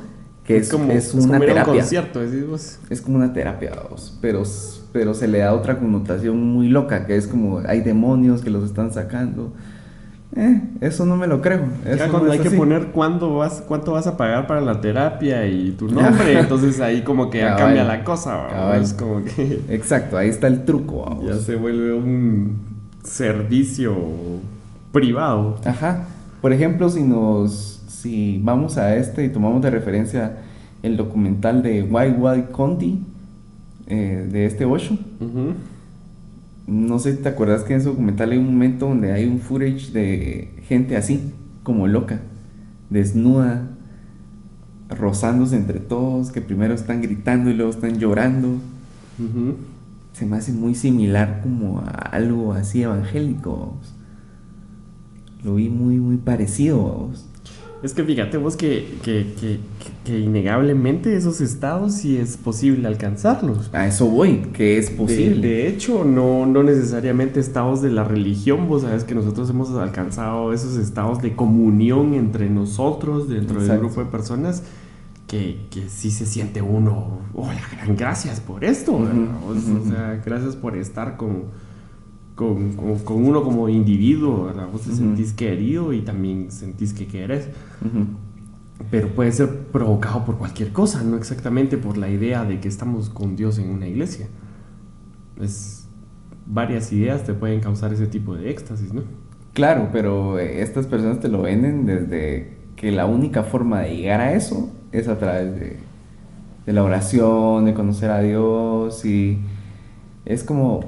que 0.45 0.57
es, 0.59 0.71
como, 0.71 0.93
es 0.93 1.11
como 1.11 1.25
una 1.25 1.37
ir 1.39 1.43
a 1.43 1.47
un 1.47 1.49
terapia. 1.55 1.73
concierto, 1.81 2.21
decís 2.21 2.47
vos. 2.47 2.79
Es 2.91 3.01
como 3.03 3.17
una 3.17 3.33
terapia, 3.33 3.73
vamos, 3.83 4.17
pero 4.21 4.43
pero 4.93 5.15
se 5.15 5.29
le 5.29 5.39
da 5.39 5.53
otra 5.53 5.79
connotación 5.79 6.41
muy 6.43 6.69
loca, 6.69 7.07
que 7.07 7.17
es 7.17 7.27
como 7.27 7.59
hay 7.67 7.81
demonios 7.83 8.41
que 8.41 8.51
los 8.51 8.65
están 8.65 8.93
sacando. 8.93 9.53
Eh, 10.37 10.61
eso 10.83 11.07
no 11.07 11.17
me 11.17 11.27
lo 11.27 11.41
creo. 11.41 11.63
Eso 11.87 11.97
Ya 11.97 12.09
cuando 12.11 12.31
hay 12.31 12.39
que 12.39 12.51
poner 12.51 12.89
cuándo 12.89 13.37
vas, 13.37 13.63
cuánto 13.67 13.93
vas 13.93 14.07
a 14.07 14.17
pagar 14.17 14.47
para 14.47 14.61
la 14.61 14.81
terapia 14.81 15.47
y 15.47 15.71
tu 15.73 15.89
nombre, 15.89 16.39
entonces 16.39 16.81
ahí 16.81 17.03
como 17.03 17.31
que 17.31 17.39
ya 17.39 17.57
Cabal. 17.57 17.59
cambia 17.65 17.85
la 17.85 18.05
cosa, 18.05 18.37
¿va? 18.37 18.49
Cabal. 18.49 18.83
es 18.83 18.93
como 18.93 19.25
que 19.25 19.61
Exacto, 19.71 20.17
ahí 20.19 20.29
está 20.29 20.47
el 20.47 20.65
truco, 20.65 21.05
vamos. 21.07 21.25
ya 21.27 21.37
se 21.37 21.57
vuelve 21.57 21.95
un 21.95 22.59
servicio 23.03 23.97
privado. 24.93 25.57
Ajá. 25.65 26.05
Por 26.41 26.53
ejemplo, 26.53 26.89
si 26.89 27.03
nos 27.03 27.75
si 27.89 28.39
vamos 28.45 28.77
a 28.79 28.95
este 28.95 29.25
y 29.25 29.29
tomamos 29.31 29.61
de 29.63 29.71
referencia 29.71 30.37
el 30.83 30.97
documental 30.97 31.63
de 31.63 31.83
White 31.83 32.17
White 32.19 32.49
Conti 32.53 33.03
eh, 33.89 34.29
de 34.31 34.47
este 34.47 34.65
Osho, 34.65 34.95
Ujú. 35.21 35.55
No 36.69 36.99
sé 36.99 37.17
si 37.17 37.23
te 37.23 37.31
acuerdas 37.31 37.63
que 37.63 37.73
en 37.73 37.81
ese 37.81 37.89
documental 37.89 38.31
hay 38.31 38.39
un 38.39 38.47
momento 38.47 38.87
donde 38.87 39.13
hay 39.13 39.27
un 39.27 39.41
footage 39.41 39.91
de 39.93 40.55
gente 40.69 40.97
así, 40.97 41.33
como 41.63 41.87
loca, 41.87 42.21
desnuda, 42.91 43.71
rozándose 44.91 45.57
entre 45.57 45.81
todos, 45.81 46.31
que 46.31 46.43
primero 46.43 46.75
están 46.75 47.01
gritando 47.01 47.51
y 47.51 47.55
luego 47.55 47.71
están 47.71 47.99
llorando. 47.99 48.57
Se 50.13 50.27
me 50.27 50.37
hace 50.37 50.53
muy 50.53 50.75
similar 50.75 51.41
como 51.43 51.81
a 51.81 51.89
algo 51.91 52.53
así 52.53 52.83
evangélico. 52.83 53.57
vamos. 53.57 53.95
Lo 55.45 55.55
vi 55.55 55.69
muy, 55.69 55.97
muy 55.97 56.19
parecido, 56.19 56.83
vamos. 56.83 57.27
Es 57.83 57.95
que 57.95 58.05
fíjate 58.05 58.37
vos 58.37 58.57
que, 58.57 58.99
que, 59.03 59.35
que, 59.41 59.61
que- 60.09 60.19
innegablemente 60.21 61.15
esos 61.17 61.41
estados 61.43 61.93
sí 61.93 62.17
es 62.17 62.37
posible 62.39 62.89
alcanzarlos. 62.89 63.69
A 63.75 63.87
eso 63.87 64.07
voy, 64.07 64.39
que 64.55 64.79
es 64.79 64.89
De, 64.91 64.97
posible. 64.97 65.47
de 65.47 65.69
hecho, 65.69 66.05
no, 66.05 66.47
no 66.47 66.63
necesariamente 66.63 67.41
estados 67.41 67.83
de 67.83 67.91
la 67.91 68.05
religión, 68.05 68.67
vos 68.69 68.83
sabes 68.83 69.05
que 69.05 69.15
nosotros 69.15 69.51
hemos 69.51 69.71
alcanzado 69.73 70.53
esos 70.55 70.77
estados 70.77 71.21
de 71.21 71.37
comunión 71.37 72.15
entre 72.15 72.49
nosotros, 72.49 73.29
dentro 73.29 73.57
del 73.57 73.65
Exacto. 73.65 73.85
grupo 73.87 74.01
de 74.05 74.07
personas, 74.11 74.63
que, 75.27 75.67
que 75.71 75.91
sí 75.91 76.11
se 76.11 76.25
siente 76.25 76.63
uno, 76.63 77.19
hola, 77.35 77.61
gran 77.71 77.95
gracias 77.95 78.41
por 78.41 78.65
esto. 78.65 78.93
Ujú, 78.93 79.07
Vos, 79.47 79.59
ujú. 79.59 79.83
o 79.87 79.91
sea, 79.91 80.23
gracias 80.25 80.57
por 80.57 80.75
estar 80.75 81.19
con, 81.19 81.43
con, 82.35 82.73
con- 82.73 82.99
con 83.01 83.25
uno 83.27 83.43
como 83.43 83.69
individuo, 83.69 84.45
¿verdad? 84.47 84.69
Vos 84.73 84.81
te 84.83 84.89
Ujú. 84.89 84.99
sentís 84.99 85.35
querido 85.35 85.93
y 85.93 86.01
también 86.01 86.51
sentís 86.51 86.95
que 86.95 87.07
querés. 87.07 87.49
Ujú. 87.85 88.07
Pero 88.91 89.09
puede 89.09 89.33
ser 89.33 89.67
provocado 89.67 90.25
por 90.25 90.39
cualquier 90.39 90.73
cosa, 90.73 91.03
no 91.03 91.17
exactamente 91.17 91.77
por 91.77 91.99
la 91.99 92.09
idea 92.09 92.45
de 92.45 92.61
que 92.61 92.69
estamos 92.69 93.11
con 93.11 93.37
Dios 93.37 93.59
en 93.59 93.71
una 93.71 93.87
iglesia. 93.87 94.29
Es 95.41 95.79
varias 96.49 96.93
ideas 96.93 97.25
te 97.25 97.35
pueden 97.35 97.61
causar 97.61 97.93
ese 97.93 98.07
tipo 98.07 98.35
de 98.35 98.51
éxtasis, 98.51 98.93
¿no? 98.93 99.03
Claro, 99.53 99.91
pero 99.93 100.39
eh, 100.39 100.63
estas 100.63 100.87
personas 100.87 101.21
te 101.21 101.29
lo 101.29 101.43
venden 101.43 101.87
desde 101.87 102.57
que 102.77 102.91
la 102.91 103.07
única 103.07 103.43
forma 103.43 103.81
de 103.81 103.97
llegar 103.97 104.21
a 104.21 104.33
eso 104.33 104.71
es 104.93 105.09
a 105.09 105.19
través 105.19 105.55
de, 105.59 105.77
de 106.65 106.73
la 106.73 106.83
oración, 106.83 107.65
de 107.65 107.75
conocer 107.75 108.11
a 108.11 108.21
Dios 108.21 109.05
y 109.05 109.39
es 110.25 110.45
como, 110.45 110.81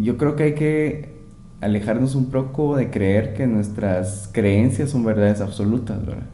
yo 0.00 0.16
creo 0.16 0.36
que 0.36 0.42
hay 0.44 0.54
que 0.54 1.18
alejarnos 1.60 2.14
un 2.14 2.30
poco 2.30 2.76
de 2.76 2.90
creer 2.90 3.34
que 3.34 3.46
nuestras 3.46 4.28
creencias 4.32 4.90
son 4.90 5.04
verdades 5.04 5.40
absolutas, 5.40 6.04
¿verdad? 6.04 6.26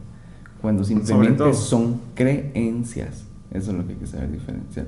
Cuando 0.65 0.83
simplemente 0.83 1.53
son 1.53 2.01
creencias. 2.15 3.23
Eso 3.51 3.69
es 3.69 3.77
lo 3.77 3.85
que 3.85 3.93
hay 3.93 3.99
que 3.99 4.07
saber 4.07 4.31
diferenciar. 4.31 4.87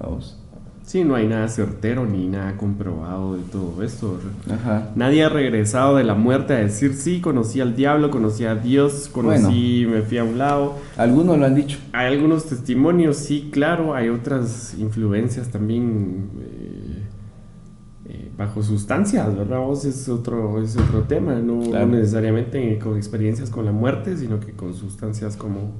Vamos. 0.00 0.38
Sí, 0.84 1.02
no 1.02 1.16
hay 1.16 1.26
nada 1.26 1.48
certero 1.48 2.06
ni 2.06 2.28
nada 2.28 2.56
comprobado 2.56 3.34
de 3.34 3.42
todo 3.42 3.82
esto. 3.82 4.20
Ajá. 4.48 4.92
Nadie 4.94 5.24
ha 5.24 5.28
regresado 5.28 5.96
de 5.96 6.04
la 6.04 6.14
muerte 6.14 6.52
a 6.52 6.58
decir, 6.58 6.94
sí, 6.94 7.20
conocí 7.20 7.60
al 7.60 7.74
diablo, 7.74 8.12
conocí 8.12 8.44
a 8.44 8.54
Dios, 8.54 9.10
conocí, 9.12 9.88
me 9.90 10.02
fui 10.02 10.18
a 10.18 10.22
un 10.24 10.38
lado. 10.38 10.76
Algunos 10.96 11.36
lo 11.36 11.46
han 11.46 11.56
dicho. 11.56 11.78
Hay 11.92 12.14
algunos 12.14 12.44
testimonios, 12.44 13.16
sí, 13.16 13.48
claro, 13.50 13.92
hay 13.92 14.08
otras 14.08 14.76
influencias 14.78 15.48
también 15.48 16.30
eh, 16.38 16.77
bajo 18.38 18.62
sustancias, 18.62 19.36
¿verdad? 19.36 19.58
Vos 19.58 19.84
es 19.84 20.08
otro, 20.08 20.62
es 20.62 20.76
otro 20.76 21.02
tema, 21.02 21.34
no, 21.34 21.60
necesariamente 21.86 22.78
con 22.78 22.96
experiencias 22.96 23.50
con 23.50 23.64
la 23.64 23.72
muerte, 23.72 24.16
sino 24.16 24.38
que 24.38 24.52
con 24.52 24.72
sustancias 24.74 25.36
como, 25.36 25.72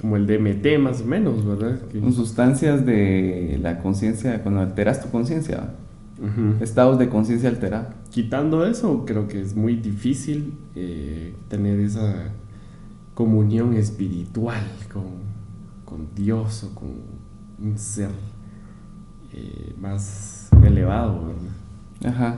como 0.00 0.16
el 0.16 0.26
DMT 0.26 0.78
más 0.80 1.02
o 1.02 1.04
menos, 1.04 1.44
¿verdad? 1.44 1.80
Que- 1.88 1.98
Son 2.00 2.12
sustancias 2.12 2.86
de 2.86 3.58
la 3.60 3.80
conciencia, 3.80 4.40
cuando 4.42 4.60
alteras 4.60 5.02
tu 5.02 5.10
conciencia. 5.10 5.74
Ujú. 6.20 6.62
Estados 6.62 6.98
de 6.98 7.08
conciencia 7.08 7.48
alterada. 7.48 7.94
Quitando 8.10 8.64
eso, 8.66 9.04
creo 9.04 9.26
que 9.28 9.40
es 9.40 9.54
muy 9.56 9.74
difícil 9.76 10.54
eh, 10.76 11.34
tener 11.48 11.78
esa 11.80 12.30
comunión 13.14 13.74
espiritual 13.74 14.62
con, 14.92 15.04
con 15.84 16.06
Dios 16.14 16.62
o 16.64 16.74
con 16.74 16.88
un 17.60 17.76
ser 17.78 18.10
eh, 19.32 19.74
más 19.80 20.48
elevado, 20.64 21.26
¿verdad? 21.26 21.47
Ajá. 22.04 22.36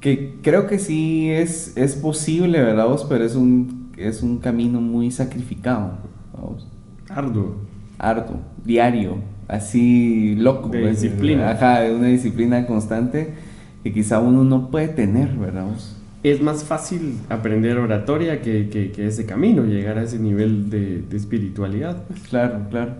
Que 0.00 0.36
creo 0.42 0.66
que 0.66 0.78
sí 0.78 1.30
es, 1.30 1.76
es 1.76 1.96
posible, 1.96 2.60
¿verdad? 2.62 2.86
vos? 2.86 3.04
Pero 3.08 3.24
es 3.24 3.34
un, 3.34 3.90
es 3.96 4.22
un 4.22 4.38
camino 4.38 4.80
muy 4.80 5.10
sacrificado. 5.10 5.92
vamos. 6.32 6.66
Arduo. 7.08 7.56
Arduo, 7.98 8.36
diario, 8.64 9.16
así 9.48 10.36
loco. 10.36 10.68
De 10.68 10.80
pues, 10.82 11.00
disciplina. 11.02 11.50
Ajá, 11.50 11.80
de 11.80 11.94
una 11.94 12.06
disciplina 12.06 12.64
constante 12.66 13.34
que 13.82 13.92
quizá 13.92 14.20
uno 14.20 14.44
no 14.44 14.70
puede 14.70 14.88
tener, 14.88 15.30
¿verdad? 15.36 15.64
vos? 15.64 15.96
Es 16.22 16.40
más 16.40 16.62
fácil 16.64 17.14
aprender 17.28 17.78
oratoria 17.78 18.40
que, 18.42 18.68
que- 18.68 18.92
que 18.92 19.06
ese 19.06 19.24
camino, 19.26 19.64
llegar 19.64 19.98
a 19.98 20.02
ese 20.02 20.18
nivel 20.20 20.68
de, 20.70 21.02
de 21.02 21.16
espiritualidad. 21.16 22.04
pues. 22.06 22.20
Claro, 22.28 22.60
claro. 22.70 22.92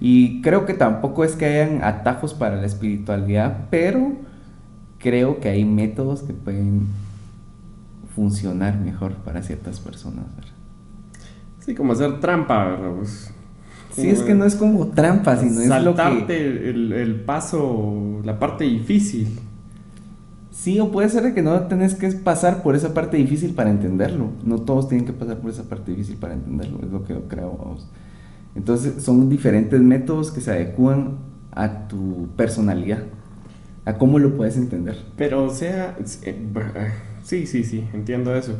Y 0.00 0.42
creo 0.42 0.66
que 0.66 0.74
tampoco 0.74 1.24
es 1.24 1.36
que 1.36 1.46
hayan 1.46 1.82
atajos 1.84 2.34
para 2.34 2.56
la 2.56 2.66
espiritualidad, 2.66 3.66
pero 3.70 4.12
creo 5.04 5.38
que 5.38 5.50
hay 5.50 5.66
métodos 5.66 6.22
que 6.22 6.32
pueden 6.32 6.86
funcionar 8.16 8.80
mejor 8.80 9.12
para 9.16 9.42
ciertas 9.42 9.78
personas. 9.78 10.24
¿verdad? 10.34 10.52
Sí, 11.60 11.74
como 11.74 11.92
hacer 11.92 12.20
trampa, 12.20 12.64
¿verdad? 12.64 12.92
Pues, 12.96 13.30
Sí, 13.92 14.08
es 14.08 14.22
que 14.22 14.34
no 14.34 14.44
es 14.44 14.56
como 14.56 14.88
trampa, 14.88 15.36
sino 15.36 15.60
es 15.60 15.68
lo 15.68 15.94
Saltarte 15.94 16.26
que... 16.26 16.70
el, 16.70 16.92
el 16.92 17.20
paso, 17.20 18.20
la 18.24 18.40
parte 18.40 18.64
difícil. 18.64 19.28
Sí, 20.50 20.80
o 20.80 20.90
puede 20.90 21.08
ser 21.10 21.32
que 21.34 21.42
no 21.42 21.60
tenés 21.68 21.94
que 21.94 22.08
pasar 22.10 22.62
por 22.62 22.74
esa 22.74 22.94
parte 22.94 23.16
difícil 23.18 23.54
para 23.54 23.70
entenderlo. 23.70 24.30
No 24.42 24.58
todos 24.62 24.88
tienen 24.88 25.06
que 25.06 25.12
pasar 25.12 25.38
por 25.38 25.50
esa 25.50 25.64
parte 25.64 25.92
difícil 25.92 26.16
para 26.16 26.34
entenderlo, 26.34 26.80
es 26.82 26.90
lo 26.90 27.04
que 27.04 27.12
yo 27.12 27.28
creo. 27.28 27.56
vamos. 27.56 27.86
Entonces, 28.56 29.02
son 29.02 29.28
diferentes 29.28 29.80
métodos 29.80 30.32
que 30.32 30.40
se 30.40 30.50
adecúan 30.50 31.18
a 31.52 31.86
tu 31.86 32.28
personalidad, 32.36 33.04
a 33.84 33.94
cómo 33.98 34.18
lo 34.18 34.36
puedes 34.36 34.56
entender. 34.56 34.96
Pero 35.16 35.44
o 35.44 35.50
sea, 35.50 35.96
eh, 36.22 36.34
eh, 36.54 36.92
sí, 37.22 37.46
sí, 37.46 37.64
sí, 37.64 37.84
entiendo 37.92 38.34
eso. 38.34 38.56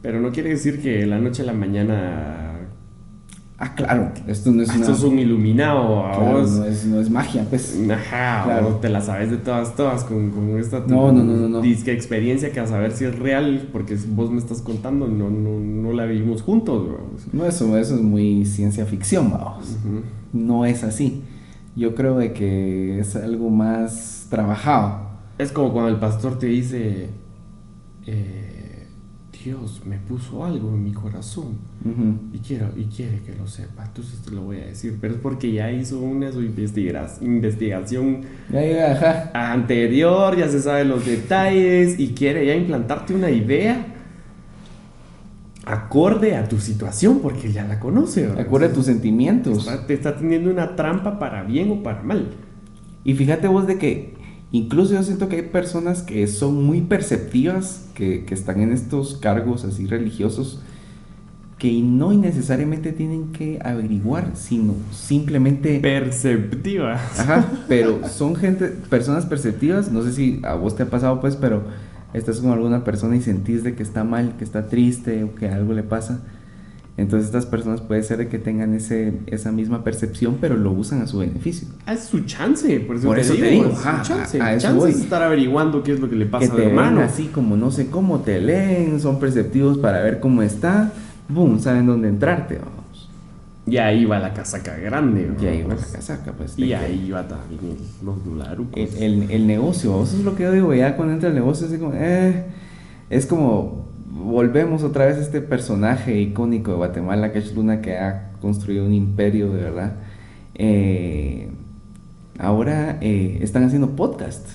Pero 0.00 0.20
no 0.20 0.32
quiere 0.32 0.50
decir 0.50 0.80
que 0.82 0.98
de 0.98 1.06
la 1.06 1.18
noche 1.18 1.42
a 1.42 1.46
la 1.46 1.52
mañana 1.52 2.48
Ah, 3.64 3.76
claro, 3.76 4.10
esto 4.26 4.50
no 4.50 4.60
es 4.60 4.70
ah, 4.70 4.74
una... 4.76 4.86
sos 4.86 5.04
un 5.04 5.20
iluminado 5.20 6.02
claro, 6.10 6.32
vos. 6.40 6.50
no, 6.50 6.64
es, 6.64 6.84
no 6.84 7.00
es 7.00 7.08
magia, 7.10 7.46
pues. 7.48 7.78
Ajá, 7.88 8.42
Claro. 8.44 8.68
o 8.68 8.70
te 8.80 8.88
la 8.88 9.00
sabes 9.00 9.30
de 9.30 9.36
todas, 9.36 9.76
todas 9.76 10.02
con, 10.02 10.30
con 10.32 10.58
esta 10.58 10.80
No, 10.80 11.12
no, 11.12 11.22
no, 11.22 11.36
no, 11.36 11.48
no. 11.48 11.60
disque 11.60 11.92
experiencia 11.92 12.50
que 12.50 12.58
a 12.58 12.66
saber 12.66 12.90
si 12.90 13.04
es 13.04 13.16
real, 13.16 13.68
porque 13.70 13.96
vos 14.08 14.32
me 14.32 14.38
estás 14.38 14.62
contando, 14.62 15.06
no, 15.06 15.30
no, 15.30 15.60
no 15.60 15.92
la 15.92 16.06
vivimos 16.06 16.42
juntos. 16.42 16.88
vamos. 16.88 17.28
No, 17.32 17.46
eso, 17.46 17.78
eso 17.78 17.94
es 17.94 18.02
muy 18.02 18.44
ciencia 18.46 18.84
ficción, 18.84 19.30
vamos. 19.30 19.76
Ujú. 19.84 20.00
No 20.32 20.64
es 20.66 20.82
así. 20.82 21.22
Yo 21.74 21.94
creo 21.94 22.18
de 22.18 22.32
que 22.32 22.98
es 23.00 23.16
algo 23.16 23.48
más 23.50 24.26
trabajado. 24.30 25.10
Es 25.38 25.52
como 25.52 25.72
cuando 25.72 25.90
el 25.90 25.96
pastor 25.96 26.38
te 26.38 26.46
dice, 26.46 27.08
eh, 28.06 28.86
Dios 29.44 29.82
me 29.86 29.96
puso 29.98 30.44
algo 30.44 30.68
en 30.68 30.84
mi 30.84 30.92
corazón. 30.92 31.56
Ujú. 31.84 32.14
Y, 32.32 32.38
quiero, 32.38 32.68
y 32.76 32.84
quiere 32.84 33.20
que 33.22 33.34
lo 33.34 33.46
sepa, 33.46 33.84
entonces 33.86 34.20
te 34.20 34.30
lo 34.30 34.42
voy 34.42 34.58
a 34.58 34.66
decir. 34.66 34.98
Pero 35.00 35.14
es 35.14 35.20
porque 35.20 35.50
ya 35.52 35.72
hizo 35.72 35.98
una 36.00 36.30
su 36.30 36.42
investiga- 36.42 37.08
investigación 37.22 38.20
Ya 38.52 38.92
ajá. 38.92 39.30
anterior, 39.52 40.36
ya 40.36 40.48
se 40.48 40.60
sabe 40.60 40.84
los 40.84 41.04
detalles 41.06 41.98
y 41.98 42.08
quiere 42.08 42.46
ya 42.46 42.54
implantarte 42.54 43.14
una 43.14 43.30
idea 43.30 43.86
acorde 45.64 46.36
a 46.36 46.48
tu 46.48 46.58
situación, 46.58 47.20
porque 47.22 47.52
ya 47.52 47.64
la 47.66 47.78
conoce. 47.78 48.22
¿verdad? 48.26 48.40
Acuerda 48.40 48.72
tus 48.72 48.86
sentimientos. 48.86 49.58
Está- 49.58 49.86
te 49.86 49.94
está 49.94 50.16
teniendo 50.16 50.50
una 50.50 50.74
trampa 50.76 51.18
para 51.18 51.42
bien 51.44 51.70
o 51.70 51.82
para 51.82 52.02
mal. 52.02 52.28
Y 53.04 53.14
fíjate 53.14 53.48
vos 53.48 53.66
de 53.66 53.78
que 53.78 54.14
incluso 54.50 54.94
yo 54.94 55.02
siento 55.02 55.28
que 55.28 55.36
hay 55.36 55.42
personas 55.42 56.02
que 56.02 56.26
son 56.26 56.64
muy 56.64 56.82
perceptivas, 56.82 57.86
que, 57.94 58.24
que 58.24 58.34
están 58.34 58.60
en 58.60 58.72
estos 58.72 59.16
cargos 59.16 59.64
así 59.64 59.86
religiosos, 59.86 60.60
que 61.58 61.80
no 61.80 62.12
necesariamente 62.12 62.90
tienen 62.92 63.30
que 63.30 63.60
averiguar, 63.64 64.32
sino 64.34 64.74
simplemente... 64.90 65.78
Perceptiva. 65.78 66.94
Ajá, 66.94 67.46
pero 67.68 68.00
son 68.08 68.34
gente, 68.34 68.66
personas 68.66 69.26
perceptivas, 69.26 69.92
no 69.92 70.02
sé 70.02 70.12
si 70.12 70.40
a 70.42 70.54
vos 70.54 70.74
te 70.74 70.82
ha 70.82 70.86
pasado 70.90 71.20
pues, 71.20 71.36
pero 71.36 71.62
estás 72.14 72.40
con 72.40 72.50
alguna 72.50 72.84
persona 72.84 73.16
y 73.16 73.20
sentís 73.22 73.62
de 73.64 73.74
que 73.74 73.82
está 73.82 74.04
mal, 74.04 74.34
que 74.38 74.44
está 74.44 74.66
triste 74.66 75.24
o 75.24 75.34
que 75.34 75.48
algo 75.48 75.72
le 75.72 75.82
pasa. 75.82 76.20
Entonces 76.98 77.26
estas 77.28 77.46
personas 77.46 77.80
puede 77.80 78.02
ser 78.02 78.18
de 78.18 78.28
que 78.28 78.38
tengan 78.38 78.74
ese, 78.74 79.14
esa 79.26 79.50
misma 79.50 79.82
percepción, 79.82 80.36
pero 80.40 80.58
lo 80.58 80.72
usan 80.72 81.00
a 81.00 81.06
su 81.06 81.18
beneficio. 81.18 81.66
Ah, 81.86 81.94
Es 81.94 82.00
su 82.04 82.20
chance, 82.26 82.80
por 82.80 82.96
eso, 82.96 83.06
Por 83.06 83.16
te, 83.16 83.22
eso 83.22 83.34
te 83.34 83.42
digo, 83.50 83.64
digo, 83.64 83.74
es 83.74 83.78
su 83.78 84.02
chance. 84.02 84.40
a- 84.40 84.44
a 84.44 84.52
eso 84.54 84.62
chance 84.66 84.78
voy. 84.78 84.90
es 84.90 84.98
estar 85.00 85.22
averiguando 85.22 85.82
qué 85.82 85.92
es 85.94 86.00
lo 86.00 86.10
que 86.10 86.16
le 86.16 86.26
que 86.26 86.30
pasa 86.30 86.46
te 86.48 86.52
al 86.52 86.58
ven 86.58 86.68
hermano. 86.68 87.00
así 87.00 87.28
como 87.28 87.56
no 87.56 87.70
sé 87.70 87.86
cómo 87.86 88.20
te 88.20 88.38
leen, 88.42 89.00
son 89.00 89.18
perceptivos 89.18 89.78
para 89.78 90.02
ver 90.02 90.20
cómo 90.20 90.42
está, 90.42 90.92
boom, 91.30 91.60
saben 91.60 91.86
dónde 91.86 92.08
entrarte. 92.08 92.58
Y 93.66 93.76
ahí 93.76 94.04
va 94.04 94.18
la 94.18 94.32
casaca 94.34 94.76
grande. 94.76 95.30
Y 95.40 95.46
ahí 95.46 95.62
va 95.62 95.74
la 95.74 95.80
casaca, 95.86 96.32
pues. 96.32 96.54
Y 96.58 96.68
que- 96.68 96.76
ahí 96.76 97.10
va 97.10 97.26
también 97.28 97.76
los 98.04 98.24
dolarucos. 98.24 98.76
el, 98.76 99.02
el- 99.22 99.30
el 99.30 99.46
negocio, 99.46 100.02
eso 100.02 100.16
es 100.16 100.24
lo 100.24 100.34
que 100.34 100.42
yo 100.42 100.52
digo, 100.52 100.74
ya 100.74 100.96
cuando 100.96 101.14
entra 101.14 101.28
el 101.28 101.34
negocio 101.36 101.66
es 101.68 101.78
como, 101.78 101.92
eh, 101.94 102.44
es 103.08 103.26
como, 103.26 103.86
volvemos 104.10 104.82
otra 104.82 105.06
vez 105.06 105.16
a 105.18 105.20
este 105.20 105.40
personaje 105.40 106.20
icónico 106.20 106.72
de 106.72 106.76
Guatemala, 106.78 107.32
Cash 107.32 107.52
Luna, 107.54 107.80
que 107.80 107.96
ha 107.98 108.32
construido 108.40 108.84
un 108.84 108.92
imperio 108.94 109.52
de 109.52 109.62
verdad. 109.62 109.92
Eh, 110.56 111.48
ahora 112.38 112.98
eh, 113.00 113.38
están 113.42 113.62
haciendo 113.64 113.90
podcast. 113.90 114.46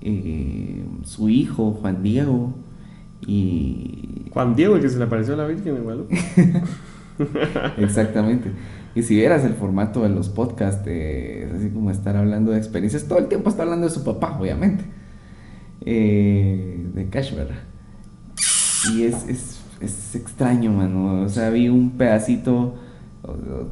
Eh, 0.00 0.82
su 1.04 1.28
hijo, 1.28 1.70
Juan 1.80 2.02
Diego, 2.02 2.52
y 3.26 4.26
Juan 4.32 4.54
Diego, 4.56 4.74
el 4.76 4.82
que 4.82 4.88
se 4.88 4.98
le 4.98 5.04
apareció 5.04 5.34
a 5.34 5.36
la 5.38 5.46
Virgen 5.46 5.74
de 5.76 5.80
Guadalupe. 5.80 6.18
Exactamente. 7.78 8.50
Y 8.94 9.02
si 9.02 9.16
vieras 9.16 9.44
el 9.44 9.54
formato 9.54 10.02
de 10.02 10.08
los 10.08 10.28
podcasts, 10.28 10.82
eh, 10.86 11.46
es 11.48 11.54
así 11.58 11.70
como 11.70 11.90
estar 11.90 12.16
hablando 12.16 12.52
de 12.52 12.58
experiencias, 12.58 13.04
todo 13.04 13.18
el 13.18 13.26
tiempo 13.26 13.50
está 13.50 13.62
hablando 13.64 13.86
de 13.88 13.92
su 13.92 14.04
papá, 14.04 14.38
obviamente. 14.40 14.84
Eh, 15.84 16.86
de 16.94 17.08
Cash, 17.08 17.34
¿verdad? 17.34 17.58
Y 18.94 19.02
es, 19.02 19.26
es, 19.28 19.60
es 19.80 20.14
extraño, 20.14 20.72
mano. 20.72 21.22
O 21.22 21.28
sea, 21.28 21.50
vi 21.50 21.68
un 21.68 21.92
pedacito, 21.92 22.74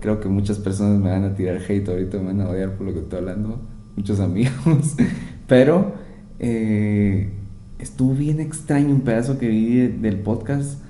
creo 0.00 0.20
que 0.20 0.28
muchas 0.28 0.58
personas 0.58 1.00
me 1.00 1.10
van 1.10 1.24
a 1.24 1.34
tirar 1.34 1.58
hate 1.68 1.88
ahorita, 1.88 2.18
me 2.18 2.24
van 2.26 2.40
a 2.40 2.48
odiar 2.48 2.72
por 2.72 2.86
lo 2.86 2.92
que 2.92 3.00
estoy 3.00 3.18
hablando, 3.20 3.60
muchos 3.96 4.20
amigos. 4.20 4.96
Pero 5.46 5.94
eh, 6.38 7.30
estuvo 7.78 8.14
bien 8.14 8.40
extraño 8.40 8.88
un 8.94 9.02
pedazo 9.02 9.38
que 9.38 9.48
vi 9.48 9.76
de- 9.76 9.88
del 9.88 10.16
podcast 10.16 10.80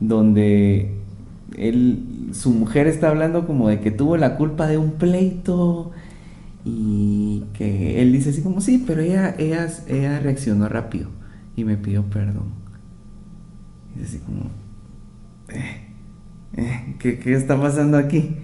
donde 0.00 0.92
él, 1.56 2.30
su 2.32 2.50
mujer 2.50 2.86
está 2.86 3.08
hablando 3.08 3.46
como 3.46 3.68
de 3.68 3.80
que 3.80 3.90
tuvo 3.90 4.16
la 4.16 4.36
culpa 4.36 4.66
de 4.66 4.78
un 4.78 4.92
pleito 4.92 5.92
y 6.64 7.44
que 7.52 8.00
él 8.02 8.12
dice 8.12 8.30
así 8.30 8.42
como 8.42 8.60
sí, 8.60 8.82
pero 8.86 9.00
ella, 9.02 9.34
ella, 9.38 9.68
ella 9.86 10.20
reaccionó 10.20 10.68
rápido 10.68 11.08
y 11.56 11.64
me 11.64 11.76
pidió 11.76 12.04
perdón. 12.04 12.52
Y 13.98 14.02
así 14.02 14.18
como, 14.18 14.50
eh, 15.48 15.88
eh, 16.56 16.96
¿qué, 16.98 17.18
¿qué 17.18 17.34
está 17.34 17.60
pasando 17.60 17.96
aquí? 17.96 18.36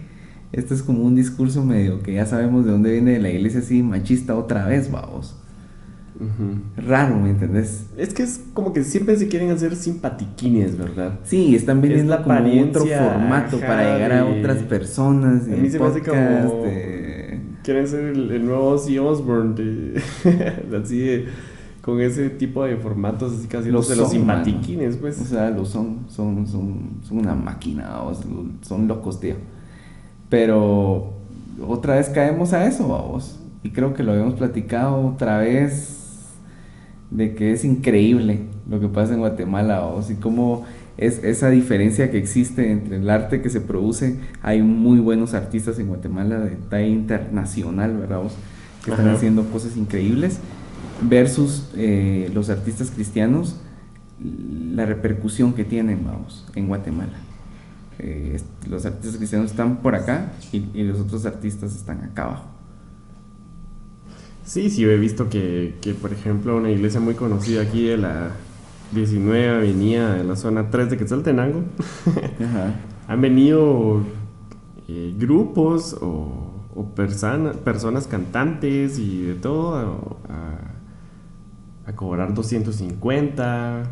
Esto 0.53 0.75
es 0.75 0.83
como 0.83 1.03
un 1.05 1.14
discurso 1.14 1.64
medio 1.64 2.03
que 2.03 2.14
ya 2.14 2.27
sabemos 2.27 2.64
de 2.64 2.73
dónde 2.73 2.92
viene 2.92 3.12
de 3.12 3.20
la 3.20 3.31
iglesia 3.31 3.61
así 3.61 3.83
machista 3.83 4.37
otra 4.37 4.66
vez, 4.66 4.90
vamos. 4.90 5.39
Raro, 6.77 7.16
¿me 7.18 7.31
entendés? 7.31 7.87
Es 7.96 8.12
que 8.12 8.23
es 8.23 8.40
como 8.53 8.73
que 8.73 8.85
siempre 8.85 9.16
se 9.16 9.29
quieren 9.29 9.51
hacer 9.51 9.75
simpatiquines, 9.77 10.77
¿verdad? 10.77 11.18
Sí, 11.25 11.55
están 11.55 11.81
vendiendo 11.81 12.11
la 12.16 12.23
como 12.23 12.38
otro 12.62 12.85
formato 12.87 13.57
ajá, 13.57 13.66
para 13.66 13.94
llegar 13.94 14.12
a 14.12 14.25
otras 14.27 14.59
personas. 14.64 15.44
A 15.44 15.57
mí 15.57 15.70
se 15.70 15.79
me 15.79 15.87
hace 15.87 16.01
como- 16.03 16.20
podcast, 16.20 16.55
de- 16.64 17.40
Quieren 17.62 17.87
ser 17.88 18.05
el, 18.05 18.31
el 18.31 18.44
nuevo 18.46 18.68
Ozzy 18.70 18.99
Osbourne, 18.99 19.55
de- 19.55 20.03
así 20.83 20.99
de, 20.99 21.27
con 21.83 22.01
ese 22.01 22.31
tipo 22.31 22.64
de 22.64 22.77
formatos, 22.77 23.33
así 23.38 23.46
casi 23.49 23.68
Lo 23.68 23.79
los 23.79 23.88
de 23.88 23.96
los 23.96 24.11
simpatiquines, 24.11 24.96
O 24.96 25.01
pues. 25.01 25.16
sea, 25.16 25.51
lo 25.51 25.64
son, 25.66 26.01
son, 26.09 26.46
son, 26.46 26.90
son 27.03 27.18
una 27.18 27.35
máquina, 27.35 28.03
o 28.03 28.14
sea, 28.14 28.27
son 28.62 28.88
locos, 28.88 29.20
tío. 29.20 29.35
Pero 30.29 31.12
otra 31.66 31.96
vez 31.96 32.09
caemos 32.09 32.53
a 32.53 32.66
eso, 32.66 32.88
vamos. 32.88 33.38
Y 33.62 33.70
creo 33.70 33.92
que 33.94 34.03
lo 34.03 34.12
habíamos 34.12 34.35
platicado 34.35 34.96
otra 35.09 35.38
vez 35.38 36.00
de 37.11 37.35
que 37.35 37.53
es 37.53 37.64
increíble 37.64 38.40
lo 38.68 38.81
que 38.81 38.88
pasa 38.88 39.14
en 39.14 39.20
Guatemala, 39.20 39.81
vamos. 39.81 40.11
Y 40.11 40.14
cómo 40.14 40.64
es 40.96 41.25
esa 41.25 41.51
diferencia 41.51 42.11
que 42.11 42.18
existe 42.18 42.70
entre 42.70 42.96
el 42.96 43.11
arte 43.11 43.42
que 43.42 43.51
se 43.51 43.61
produce. 43.61 44.18
Hay 44.42 44.62
muy 44.62 45.01
buenos 45.01 45.35
artistas 45.35 45.79
en 45.79 45.88
Guatemala 45.88 46.38
de 46.38 46.57
talla 46.68 46.87
internacional, 46.87 47.96
¿verdad? 47.96 48.23
vos? 48.23 48.35
Que 48.85 48.90
están 48.90 49.09
haciendo 49.09 49.44
cosas 49.46 49.77
increíbles. 49.77 50.38
Versus 51.03 51.70
eh, 51.77 52.31
los 52.35 52.51
artistas 52.51 52.90
cristianos, 52.90 53.59
la 54.75 54.85
repercusión 54.85 55.55
que 55.55 55.64
tienen, 55.64 56.05
vamos, 56.05 56.46
en 56.55 56.68
Guatemala. 56.68 57.18
Eh, 57.99 58.38
los 58.68 58.85
artistas 58.87 59.16
cristianos 59.16 59.51
están 59.51 59.79
por 59.79 59.94
acá 59.94 60.33
y, 60.53 60.68
y 60.75 60.85
los 60.85 61.01
otros 61.01 61.25
artistas 61.27 61.75
están 61.75 62.03
acá 62.03 62.25
abajo. 62.25 62.60
Sí, 64.51 64.69
sí, 64.69 64.83
he 64.85 64.97
visto 64.97 65.29
que, 65.29 65.77
que, 65.81 65.95
por 65.95 66.13
ejemplo, 66.13 66.57
una 66.57 66.71
iglesia 66.73 66.99
muy 66.99 67.15
conocida 67.15 67.63
aquí 67.63 67.85
de 67.85 67.97
la 67.99 68.31
19 68.91 69.49
Avenida 69.49 70.15
de 70.15 70.25
la 70.25 70.35
zona 70.35 70.71
3 70.71 70.91
de 70.91 70.97
Quetzaltenango, 70.97 71.63
Ajá. 72.45 72.75
han 73.07 73.21
venido 73.21 74.01
eh, 74.89 75.15
grupos 75.17 75.97
o, 76.01 76.51
o 76.75 76.85
persona- 76.97 77.53
personas 77.53 78.09
cantantes 78.09 78.99
y 78.99 79.23
de 79.23 79.35
todo 79.35 79.77
a, 79.77 79.83
a- 80.33 81.91
a 81.91 81.93
cobrar 81.95 82.35
250, 82.35 83.83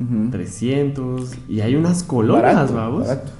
Ujú. 0.00 0.30
300 0.30 1.34
y 1.50 1.60
hay 1.60 1.74
unas 1.76 2.02
colonias, 2.02 2.44
Barato, 2.54 2.74
vamos. 2.74 3.06
barato. 3.08 3.32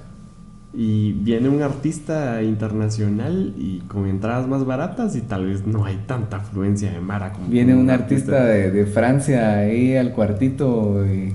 Y 0.75 1.13
viene 1.13 1.49
un 1.49 1.63
artista 1.63 2.43
internacional 2.43 3.55
y 3.57 3.81
con 3.89 4.07
entradas 4.07 4.47
más 4.47 4.67
baratas 4.67 5.17
y 5.17 5.23
tal 5.23 5.47
vez 5.47 5.67
no 5.67 5.87
hay 5.87 5.99
tanta 6.07 6.37
afluencia 6.37 6.93
de 6.93 7.01
Mara 7.01 7.33
como 7.33 7.49
Viene 7.49 7.75
un 7.75 7.89
artista 7.89 8.45
de, 8.45 8.71
de 8.71 8.85
Francia 8.85 9.59
ahí 9.59 9.97
al 9.97 10.13
cuartito 10.13 11.07
y 11.07 11.33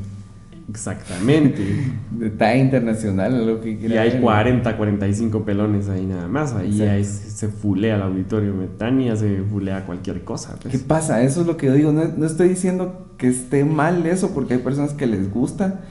Exactamente. 0.69 1.61
de 2.11 2.29
talla 2.29 2.57
internacional, 2.57 3.45
lo 3.45 3.61
que 3.61 3.71
y 3.71 3.97
hay 3.97 4.11
ver. 4.11 4.21
40, 4.21 4.77
45 4.77 5.43
pelones 5.43 5.89
ahí 5.89 6.05
nada 6.05 6.27
más. 6.27 6.53
Ahí, 6.53 6.81
ahí 6.81 7.03
se, 7.03 7.29
se 7.29 7.47
fulea 7.49 7.95
el 7.95 8.01
auditorio 8.01 8.53
Metania, 8.53 9.15
se 9.15 9.41
fulea 9.43 9.85
cualquier 9.85 10.23
cosa. 10.23 10.55
pues. 10.61 10.73
¿Qué 10.73 10.79
pasa? 10.79 11.21
Eso 11.23 11.41
es 11.41 11.47
lo 11.47 11.57
que 11.57 11.67
yo 11.67 11.73
digo. 11.73 11.91
No, 11.91 12.03
no 12.05 12.25
estoy 12.25 12.49
diciendo 12.49 13.07
que 13.17 13.27
esté 13.27 13.65
mal 13.65 14.05
eso 14.05 14.33
porque 14.33 14.55
hay 14.55 14.59
personas 14.61 14.93
que 14.93 15.05
les 15.05 15.31
gusta, 15.31 15.81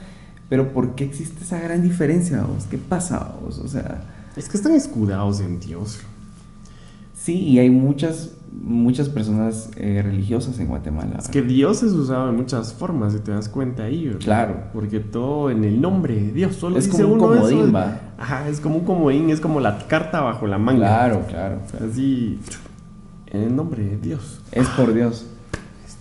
pero 0.53 0.71
¿por 0.75 0.95
qué 0.95 1.05
existe 1.05 1.43
esa 1.45 1.59
gran 1.59 1.81
diferencia? 1.81 2.43
vos? 2.43 2.67
¿Qué 2.71 2.77
pasa? 2.77 3.37
vos? 3.43 3.59
O 3.59 3.67
sea, 3.69 4.03
Es 4.37 4.51
que 4.51 4.59
están 4.59 4.75
escudados 4.75 5.41
en 5.41 5.59
Dios. 5.59 6.01
sí, 7.15 7.39
y 7.39 7.59
hay 7.59 7.71
muchas, 7.71 8.33
muchas 8.63 9.09
personas 9.09 9.71
eh, 9.77 10.03
religiosas 10.05 10.59
en 10.59 10.67
Guatemala. 10.67 11.17
Es 11.21 11.29
que 11.29 11.41
Dios 11.41 11.83
es 11.83 11.93
usado 11.93 12.27
de 12.27 12.33
muchas 12.33 12.75
formas, 12.75 13.15
si 13.15 13.21
te 13.21 13.31
das 13.31 13.49
cuenta 13.49 13.85
ahí. 13.85 14.09
¿verdad? 14.09 14.21
Claro. 14.21 14.55
Porque 14.75 15.01
todo 15.01 15.49
en 15.51 15.65
el 15.65 15.81
nombre 15.81 16.17
de 16.17 16.33
Dios. 16.33 16.55
Solo 16.57 16.77
Es 16.77 16.85
dice 16.85 17.03
como 17.03 17.15
un 17.15 17.21
uno 17.23 17.35
eso. 17.35 17.43
comodín, 17.49 17.75
va. 17.75 18.01
Ajá, 18.19 18.47
es 18.51 18.61
como 18.61 18.77
un 18.77 18.85
comodín, 18.85 19.31
es 19.31 19.41
como 19.41 19.59
la 19.59 19.79
carta 19.89 20.21
bajo 20.21 20.47
la 20.47 20.59
manga. 20.59 20.81
Claro, 20.87 21.25
claro. 21.31 21.61
claro. 21.71 21.87
Así, 21.91 22.39
en 23.29 23.41
el 23.45 23.57
nombre 23.57 23.85
de 23.85 23.97
Dios. 23.97 24.43
Es 24.53 24.69
por 24.69 24.93
Dios. 24.93 25.25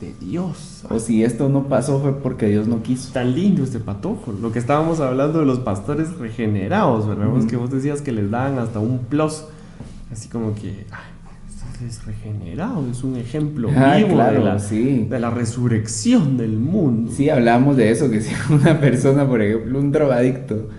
De 0.02 0.14
Dios. 0.20 0.84
O 0.90 1.00
si 1.00 1.24
esto 1.24 1.48
no 1.48 1.68
pasó 1.68 2.02
fue 2.02 2.20
porque 2.20 2.48
Dios 2.48 2.68
no 2.68 2.82
quiso. 2.82 3.14
Tan 3.14 3.36
lindo 3.36 3.64
este 3.64 3.80
patojo. 3.80 4.32
Lo 4.34 4.52
que 4.52 4.58
estábamos 4.60 5.00
hablando 5.00 5.40
de 5.40 5.46
los 5.46 5.60
pastores 5.60 6.18
regenerados, 6.18 7.08
¿verdad? 7.08 7.28
Que 7.48 7.56
vos 7.56 7.70
decías 7.70 8.02
que 8.02 8.12
les 8.12 8.32
daban 8.32 8.58
hasta 8.58 8.80
un 8.80 9.00
plus. 9.00 9.46
Así 10.12 10.28
como 10.28 10.56
que, 10.56 10.86
ay, 10.92 11.12
es 11.88 12.06
regenerado, 12.06 12.86
es 12.92 13.04
un 13.04 13.16
ejemplo 13.16 13.70
Ah, 13.76 13.96
vivo 13.98 14.10
claro, 14.16 14.40
de, 14.40 14.46
la, 14.46 14.60
sí. 14.60 15.08
de 15.10 15.20
la 15.20 15.30
resurrección 15.30 16.38
del 16.38 16.58
mundo. 16.58 17.12
Sí, 17.12 17.30
hablamos 17.30 17.78
de 17.78 17.92
eso, 17.92 18.10
que 18.10 18.22
si 18.22 18.34
una 18.54 18.80
persona, 18.80 19.28
por 19.28 19.42
ejemplo, 19.42 19.80
un 19.80 19.92
drogadicto, 19.92 20.70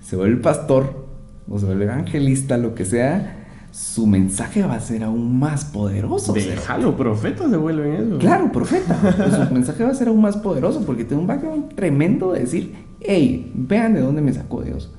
se 0.00 0.16
vuelve 0.16 0.40
pastor 0.42 1.06
o 1.48 1.58
se 1.58 1.66
vuelve 1.66 1.84
evangelista, 1.84 2.56
lo 2.56 2.74
que 2.74 2.84
sea, 2.84 3.39
su 3.70 4.06
mensaje 4.06 4.62
va 4.62 4.74
a 4.74 4.80
ser 4.80 5.04
aún 5.04 5.38
más 5.38 5.64
poderoso. 5.64 6.32
o 6.32 6.34
sea, 6.34 6.54
Déjalo, 6.54 6.96
profetas 6.96 7.50
se 7.50 7.56
vuelven 7.56 7.92
eso. 7.94 8.18
Claro, 8.18 8.50
profeta. 8.50 8.98
Pues 9.16 9.34
su 9.48 9.54
mensaje 9.54 9.84
va 9.84 9.90
a 9.90 9.94
ser 9.94 10.08
aún 10.08 10.20
más 10.20 10.36
poderoso 10.36 10.84
porque 10.84 11.04
tiene 11.04 11.20
un 11.20 11.26
background 11.26 11.74
tremendo 11.74 12.32
de 12.32 12.40
decir, 12.40 12.74
hey, 13.00 13.52
vean 13.54 13.94
de 13.94 14.00
dónde 14.00 14.22
me 14.22 14.32
sacó 14.32 14.62
Dios. 14.62 14.90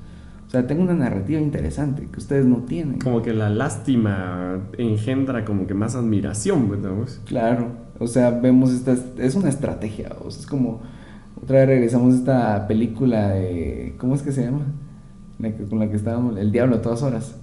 O 0.48 0.50
sea, 0.52 0.68
tengo 0.68 0.84
una 0.84 0.94
narrativa 0.94 1.40
interesante 1.40 2.08
que 2.12 2.20
ustedes 2.20 2.46
no 2.46 2.58
tienen. 2.58 3.00
Como 3.00 3.22
que 3.22 3.34
la 3.34 3.50
lástima 3.50 4.60
engendra 4.78 5.46
como 5.46 5.66
que 5.66 5.74
más 5.74 5.96
admiración, 5.96 6.70
¿verdad? 6.70 6.92
vos? 6.92 7.22
Claro, 7.26 7.68
o 8.00 8.08
sea, 8.08 8.32
vemos 8.32 8.72
esta, 8.74 8.98
es 9.18 9.36
una 9.36 9.48
estrategia, 9.48 10.10
o 10.22 10.30
sea, 10.30 10.42
es 10.42 10.48
como, 10.48 10.82
otra 11.42 11.60
vez 11.60 11.68
regresamos 11.68 12.16
a 12.16 12.18
esta 12.18 12.68
película 12.68 13.30
de, 13.30 13.96
¿cómo 13.98 14.14
es 14.14 14.24
que 14.24 14.34
se 14.34 14.44
llama? 14.44 14.66
La 15.42 15.52
que- 15.56 15.64
con 15.64 15.80
la 15.80 15.90
que 15.90 15.96
estábamos, 15.96 16.38
El 16.38 16.52
Diablo 16.52 16.76
a 16.78 16.82
todas 16.82 17.02
horas, 17.04 17.36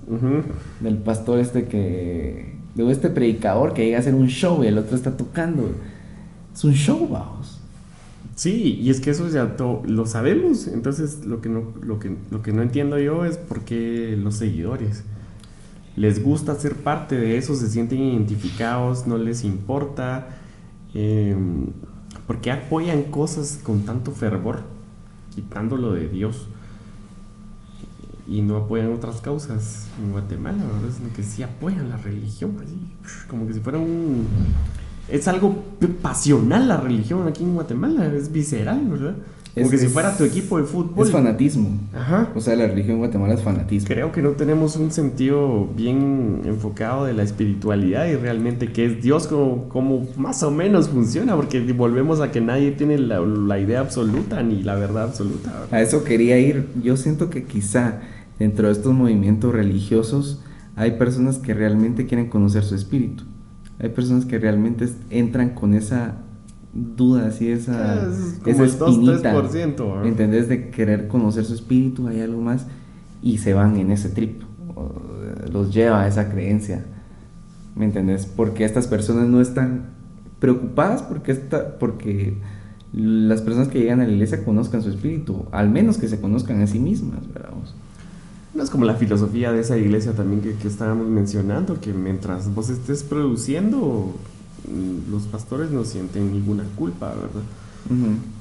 del 0.81 0.97
pastor 0.99 1.39
este 1.41 1.65
que, 1.67 2.55
de 2.75 2.91
este 2.93 3.11
predicador 3.11 3.75
que 3.75 3.85
llega 3.85 3.97
a 3.97 4.01
hacer 4.01 4.15
un 4.15 4.29
show 4.29 4.63
y 4.63 4.69
el 4.69 4.79
otro 4.79 4.97
está 4.97 5.17
tocando. 5.17 5.71
Es 6.55 6.65
un 6.65 6.75
show, 6.75 7.09
vamos. 7.09 7.61
Sí, 8.37 8.79
y 8.81 8.91
es 8.91 9.01
que 9.01 9.11
eso 9.11 9.29
ya 9.29 9.57
to- 9.57 9.83
lo 9.87 10.07
sabemos. 10.07 10.69
Entonces, 10.69 11.25
lo 11.27 11.41
que, 11.41 11.49
no, 11.49 11.73
lo, 11.83 11.99
que, 11.99 12.15
lo 12.31 12.41
que 12.43 12.53
no 12.53 12.63
entiendo 12.63 12.99
yo 12.99 13.25
es 13.25 13.37
por 13.37 13.63
qué 13.63 14.17
los 14.17 14.37
seguidores 14.37 15.03
les 15.97 16.23
gusta 16.23 16.55
ser 16.55 16.77
parte 16.77 17.17
de 17.17 17.37
eso, 17.39 17.57
se 17.57 17.69
sienten 17.69 17.99
identificados, 18.01 19.09
no 19.09 19.19
les 19.19 19.43
importa. 19.43 20.29
Eh, 20.95 21.35
¿Por 22.29 22.41
qué 22.41 22.53
apoyan 22.53 23.05
cosas 23.05 23.59
con 23.63 23.81
tanto 23.83 24.13
fervor, 24.13 24.61
quitándolo 25.35 25.93
de 25.95 26.09
Dios? 26.09 26.47
Y 28.29 28.43
no 28.43 28.57
apoyan 28.57 28.93
otras 28.93 29.21
causas 29.23 29.87
en 30.05 30.13
Guatemala, 30.13 30.59
¿verdad? 30.63 30.95
Sino 30.97 31.13
que 31.15 31.23
sí 31.23 31.43
apoyan 31.43 31.89
la 31.89 31.97
religión, 31.97 32.57
así, 32.63 32.77
como 33.29 33.47
que 33.47 33.55
si 33.55 33.61
fuera 33.61 33.79
un. 33.79 34.27
Es 35.09 35.27
algo 35.29 35.65
pasional 36.03 36.69
la 36.69 36.77
religión 36.77 37.27
aquí 37.27 37.43
en 37.43 37.55
Guatemala, 37.55 38.07
es 38.15 38.31
visceral, 38.31 38.87
¿verdad? 38.87 39.15
Como 39.55 39.65
Es- 39.67 39.73
que 39.73 39.79
si 39.79 39.87
es- 39.87 39.93
fuera 39.93 40.15
tu 40.17 40.25
equipo 40.25 40.59
de 40.59 40.65
fútbol. 40.65 41.07
Es 41.07 41.11
fanatismo. 41.13 41.71
Ajá. 41.95 42.29
O 42.35 42.41
sea, 42.41 42.55
la 42.55 42.67
religión 42.67 42.93
en 42.97 42.99
Guatemala 42.99 43.33
es 43.35 43.43
fanatismo. 43.43 43.89
Creo 43.89 44.13
que 44.13 44.21
no 44.21 44.33
tenemos 44.33 44.77
un 44.77 44.91
sentido 44.93 45.67
bien 45.75 46.43
enfocado 46.45 47.07
de 47.07 47.15
la 47.15 47.23
espiritualidad 47.23 48.07
y 48.07 48.17
realmente 48.17 48.71
qué 48.73 48.85
es 48.85 49.03
Dios, 49.03 49.27
como, 49.27 49.69
como 49.71 50.07
más 50.19 50.43
o 50.43 50.51
menos 50.51 50.91
funciona, 50.91 51.35
porque 51.35 51.61
volvemos 51.73 52.21
a 52.21 52.31
que 52.31 52.43
nadie 52.43 52.73
tiene 52.73 52.99
la, 52.99 53.21
la 53.21 53.59
idea 53.59 53.81
absoluta 53.81 54.43
ni 54.43 54.63
la 54.63 54.75
verdad 54.75 55.05
absoluta. 55.05 55.51
¿verdad? 55.51 55.69
A 55.75 55.81
eso 55.81 56.05
quería 56.05 56.39
ir. 56.39 56.69
Yo 56.83 56.97
siento 56.99 57.31
que 57.31 57.45
quizá 57.45 58.01
dentro 58.39 58.69
de 58.69 58.73
estos 58.73 58.95
movimientos 58.95 59.53
religiosos 59.53 60.43
hay 60.77 60.93
personas 60.93 61.39
que 61.39 61.55
realmente 61.55 62.07
quieren 62.07 62.29
conocer 62.29 62.63
su 62.63 62.75
espíritu. 62.75 63.25
Hay 63.81 63.89
personas 63.91 64.25
que 64.25 64.39
realmente 64.39 64.89
entran 65.11 65.51
con 65.51 65.75
esa 65.75 66.19
duda, 66.73 67.27
así 67.27 67.51
esa, 67.51 68.09
Es 68.09 68.39
como 68.43 68.65
esa 68.65 68.73
el 68.73 68.79
2, 68.79 68.91
espinita. 68.91 69.35
3%, 69.35 69.77
¿verdad? 69.77 70.07
¿Entendés? 70.07 70.49
De 70.49 70.71
querer 70.71 71.09
conocer 71.09 71.45
su 71.45 71.55
espíritu, 71.55 72.07
hay 72.07 72.21
algo 72.21 72.41
más, 72.41 72.67
y 73.23 73.39
se 73.39 73.55
van 73.55 73.77
en 73.77 73.91
ese 73.91 74.09
trip. 74.11 74.43
los 75.53 75.75
lleva 75.75 76.03
a 76.03 76.09
esa 76.09 76.31
creencia. 76.31 76.85
¿Me 77.75 77.85
entendés? 77.85 78.27
Porque 78.27 78.65
estas 78.65 78.87
personas 78.87 79.29
no 79.29 79.41
están 79.41 79.91
preocupadas 80.39 81.03
porque, 81.03 81.33
esta, 81.33 81.79
porque 81.79 82.39
las 82.93 83.43
personas 83.43 83.69
que 83.69 83.81
llegan 83.81 84.01
a 84.01 84.07
la 84.07 84.13
iglesia 84.13 84.45
conozcan 84.45 84.83
su 84.83 84.91
espíritu, 84.91 85.47
al 85.51 85.71
menos 85.71 85.99
que 85.99 86.09
se 86.09 86.21
conozcan 86.21 86.61
a 86.61 86.67
sí 86.67 86.79
mismas, 86.79 87.27
¿verdad? 87.33 87.51
vos? 87.59 87.75
No 88.59 88.65
es 88.65 88.71
como 88.71 88.85
la 88.85 88.95
filosofía 88.95 89.53
de 89.53 89.61
esa 89.61 89.79
iglesia 89.79 90.13
también 90.13 90.41
que, 90.43 90.55
que 90.55 90.67
estábamos 90.67 91.07
mencionando, 91.07 91.81
que 91.81 91.93
mientras 91.93 92.53
vos 92.55 92.69
estés 92.71 93.05
produciendo, 93.05 94.13
mm, 94.67 95.13
los 95.13 95.23
pastores 95.29 95.71
no 95.71 95.85
sienten 95.85 96.33
ninguna 96.33 96.65
culpa, 96.77 97.09
¿verdad? 97.11 97.43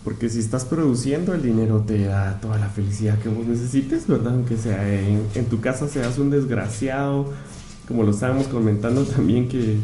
Porque 0.04 0.28
si 0.30 0.40
estás 0.40 0.66
produciendo, 0.66 1.34
el 1.36 1.42
dinero 1.44 1.82
te 1.88 2.04
da 2.06 2.40
toda 2.42 2.58
la 2.58 2.68
felicidad 2.68 3.18
que 3.20 3.30
vos 3.30 3.46
necesites, 3.46 4.08
¿verdad? 4.08 4.34
Aunque 4.34 4.58
sea 4.58 4.92
en, 5.00 5.22
en 5.36 5.46
tu 5.46 5.62
casa 5.62 5.88
seas 5.88 6.18
un 6.18 6.32
desgraciado, 6.32 7.28
como 7.88 8.02
lo 8.04 8.10
estábamos 8.12 8.48
comentando 8.48 9.04
también, 9.04 9.48
que, 9.48 9.78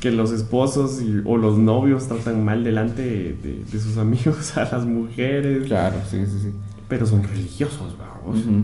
que 0.00 0.10
los 0.10 0.32
esposos 0.32 1.02
y- 1.02 1.20
o 1.26 1.36
los 1.36 1.58
novios 1.58 2.08
tratan 2.08 2.44
mal 2.44 2.64
delante 2.64 3.02
de, 3.02 3.36
de- 3.42 3.64
de 3.70 3.78
sus 3.80 3.98
amigos 3.98 4.56
a 4.56 4.62
las 4.64 4.86
mujeres, 4.86 5.66
Claro, 5.66 5.98
sí, 6.10 6.16
sí, 6.26 6.38
sí. 6.44 6.48
pero 6.88 7.06
son 7.06 7.22
religiosos, 7.24 7.94
vamos. 7.98 8.40
Ujú. 8.40 8.62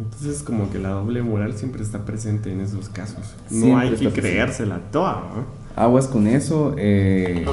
Entonces 0.00 0.42
como 0.42 0.70
que 0.70 0.78
la 0.78 0.90
doble 0.90 1.22
moral 1.22 1.54
siempre 1.54 1.82
está 1.82 2.04
presente 2.04 2.50
en 2.52 2.60
esos 2.60 2.88
casos. 2.88 3.34
No 3.50 3.66
Siempre 3.66 3.88
hay 3.88 3.96
que 3.96 4.10
creérsela 4.10 4.78
toda, 4.90 5.22
¿no? 5.34 5.60
Aguas 5.76 6.08
con 6.08 6.26
eso. 6.26 6.74
eh, 6.78 7.44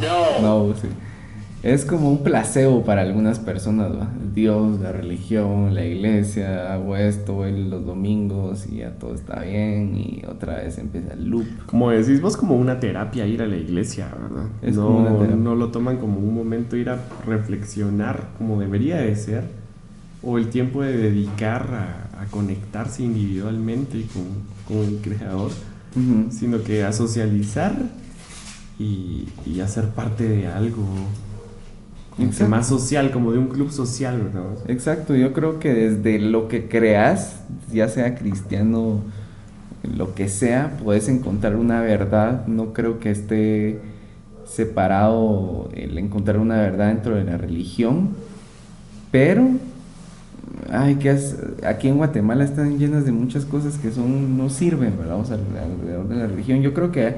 no. 0.00 0.40
No, 0.68 0.74
sí. 0.74 0.88
Es 1.62 1.86
como 1.86 2.10
un 2.10 2.18
placebo 2.22 2.84
para 2.84 3.00
algunas 3.00 3.38
personas, 3.38 3.90
¿va? 3.90 4.10
Dios, 4.34 4.80
la 4.80 4.92
religión, 4.92 5.74
la 5.74 5.82
iglesia, 5.82 6.74
hago 6.74 6.94
esto, 6.94 7.32
voy 7.32 7.58
los 7.70 7.86
domingos 7.86 8.66
y 8.66 8.80
ya 8.80 8.90
todo 8.98 9.14
está 9.14 9.40
bien 9.40 9.96
y 9.96 10.22
otra 10.28 10.56
vez 10.56 10.76
empieza 10.76 11.14
el 11.14 11.30
loop. 11.30 11.46
Como 11.64 11.90
decís 11.90 12.20
vos, 12.20 12.36
como 12.36 12.54
una 12.54 12.80
terapia 12.80 13.26
ir 13.26 13.40
a 13.40 13.46
la 13.46 13.56
iglesia, 13.56 14.08
¿verdad? 14.20 14.48
Es 14.60 14.76
no, 14.76 14.88
como 14.88 15.18
una 15.18 15.36
no 15.36 15.54
lo 15.54 15.70
toman 15.70 15.96
como 15.96 16.18
un 16.18 16.34
momento 16.34 16.76
ir 16.76 16.90
a 16.90 16.98
reflexionar 17.26 18.28
como 18.36 18.60
debería 18.60 18.96
de 18.98 19.16
ser, 19.16 19.44
o 20.24 20.38
el 20.38 20.48
tiempo 20.48 20.82
de 20.82 20.96
dedicar 20.96 21.68
a, 21.74 22.22
a 22.22 22.26
conectarse 22.26 23.02
individualmente 23.02 24.06
con, 24.12 24.76
con 24.76 24.86
el 24.86 24.96
creador, 25.00 25.50
Ujú. 25.96 26.30
sino 26.30 26.62
que 26.62 26.82
a 26.84 26.92
socializar 26.92 27.74
y, 28.78 29.28
y 29.46 29.60
a 29.60 29.68
ser 29.68 29.88
parte 29.90 30.28
de 30.28 30.46
algo 30.48 30.84
como 32.16 32.30
que 32.30 32.44
más 32.44 32.68
social, 32.68 33.10
como 33.10 33.32
de 33.32 33.38
un 33.38 33.48
club 33.48 33.70
social, 33.70 34.20
¿verdad? 34.22 34.44
Exacto, 34.68 35.16
yo 35.16 35.32
creo 35.32 35.58
que 35.58 35.74
desde 35.74 36.18
lo 36.20 36.46
que 36.48 36.68
creas, 36.68 37.40
ya 37.72 37.88
sea 37.88 38.14
cristiano, 38.14 39.00
lo 39.96 40.14
que 40.14 40.28
sea, 40.28 40.76
puedes 40.82 41.08
encontrar 41.08 41.56
una 41.56 41.80
verdad. 41.80 42.46
No 42.46 42.72
creo 42.72 43.00
que 43.00 43.10
esté 43.10 43.80
separado 44.46 45.70
el 45.74 45.98
encontrar 45.98 46.38
una 46.38 46.56
verdad 46.56 46.88
dentro 46.88 47.16
de 47.16 47.24
la 47.24 47.36
religión, 47.36 48.10
pero 49.10 49.48
ay, 50.70 50.96
que 50.96 51.16
aquí 51.66 51.88
en 51.88 51.96
Guatemala 51.96 52.44
están 52.44 52.78
llenas 52.78 53.04
de 53.04 53.12
muchas 53.12 53.44
cosas 53.44 53.78
que 53.78 53.90
son 53.90 54.36
no 54.38 54.48
sirven, 54.50 54.96
¿verdad? 54.98 55.18
Alrededor 55.20 56.08
de 56.08 56.16
la 56.16 56.26
religión. 56.26 56.60
Yo 56.62 56.74
creo 56.74 56.90
que 56.92 57.14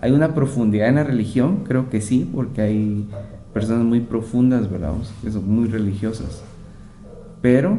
hay 0.00 0.12
una 0.12 0.34
profundidad 0.34 0.88
en 0.88 0.94
la 0.96 1.04
religión, 1.04 1.64
creo 1.66 1.90
que 1.90 2.00
sí, 2.00 2.28
porque 2.34 2.62
hay 2.62 3.08
personas 3.52 3.84
muy 3.84 4.00
profundas, 4.00 4.70
¿verdad? 4.70 4.92
Que 5.22 5.30
son 5.30 5.48
muy 5.52 5.68
religiosas. 5.68 6.42
Pero 7.42 7.78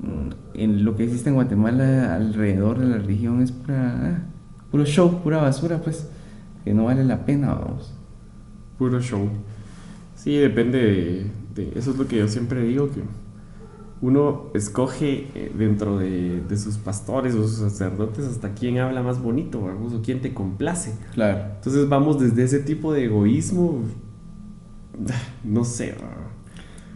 mm, 0.00 0.30
en 0.54 0.84
lo 0.84 0.96
que 0.96 1.04
existe 1.04 1.28
en 1.28 1.34
Guatemala 1.36 2.14
alrededor 2.14 2.78
de 2.78 2.86
la 2.86 2.96
religión 2.98 3.42
es 3.42 3.52
pura, 3.52 3.94
ah, 4.02 4.18
puro 4.70 4.84
show, 4.84 5.22
pura 5.22 5.38
basura, 5.38 5.78
pues, 5.78 6.08
que 6.64 6.74
no 6.74 6.84
vale 6.84 7.04
la 7.04 7.24
pena, 7.24 7.54
vamos. 7.54 7.92
Puro 8.78 9.00
show. 9.00 9.28
Sí, 10.16 10.36
depende 10.36 10.78
de, 10.78 11.30
de- 11.54 11.78
Eso 11.78 11.92
es 11.92 11.96
lo 11.98 12.06
que 12.08 12.18
yo 12.18 12.28
siempre 12.28 12.62
digo, 12.62 12.90
que 12.90 13.00
uno 14.02 14.46
escoge 14.54 15.28
eh, 15.34 15.52
dentro 15.56 15.98
de, 15.98 16.42
de 16.42 16.56
sus 16.58 16.76
pastores 16.76 17.34
o 17.34 17.42
sus 17.48 17.58
sacerdotes 17.58 18.26
hasta 18.26 18.52
quién 18.52 18.78
habla 18.78 19.02
más 19.02 19.22
bonito, 19.22 19.60
vamos, 19.62 19.94
o 19.94 20.02
quién 20.02 20.20
te 20.20 20.34
complace. 20.34 20.92
Claro. 21.14 21.54
Entonces 21.56 21.88
vamos 21.88 22.20
desde 22.20 22.44
ese 22.44 22.58
tipo 22.60 22.92
de 22.92 23.04
egoísmo, 23.04 23.80
no 25.44 25.64
sé. 25.64 25.94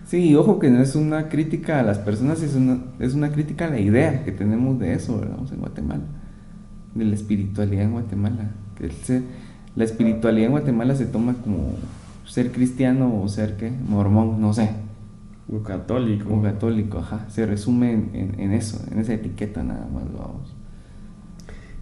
Sí, 0.07 0.34
ojo 0.34 0.59
que 0.59 0.70
no 0.70 0.82
es 0.82 0.96
una 0.96 1.28
crítica 1.28 1.78
a 1.78 1.82
las 1.82 1.98
personas, 1.98 2.42
es 2.42 2.55
una, 2.55 2.80
es 2.98 3.14
una 3.14 3.30
crítica 3.30 3.66
a 3.66 3.70
la 3.70 3.78
idea 3.78 4.24
que 4.24 4.32
tenemos 4.32 4.78
de 4.78 4.92
eso, 4.94 5.20
¿verdad? 5.20 5.38
En 5.53 5.61
Guatemala, 5.61 6.03
de 6.94 7.05
la 7.05 7.14
espiritualidad 7.14 7.84
en 7.84 7.92
Guatemala. 7.92 8.51
Ser- 9.05 9.22
la 9.76 9.84
espiritualidad 9.84 10.46
en 10.46 10.53
Guatemala 10.53 10.96
se 10.96 11.07
toma 11.07 11.34
como 11.44 11.74
ser 12.26 12.51
cristiano 12.51 13.22
o 13.22 13.28
ser, 13.28 13.57
¿qué? 13.57 13.70
Mormón, 13.70 14.40
no 14.40 14.53
sé, 14.53 14.70
o 15.53 15.62
católico. 15.62 16.32
o 16.34 16.42
católico, 16.42 16.98
ajá. 16.98 17.28
Se 17.28 17.44
resume 17.46 17.92
en, 17.92 18.11
en- 18.14 18.40
en 18.40 18.53
eso, 18.53 18.80
en 18.90 18.98
esa 19.01 19.14
etiqueta 19.14 19.62
nada 19.62 19.86
más, 19.92 20.05
vamos. 20.12 20.55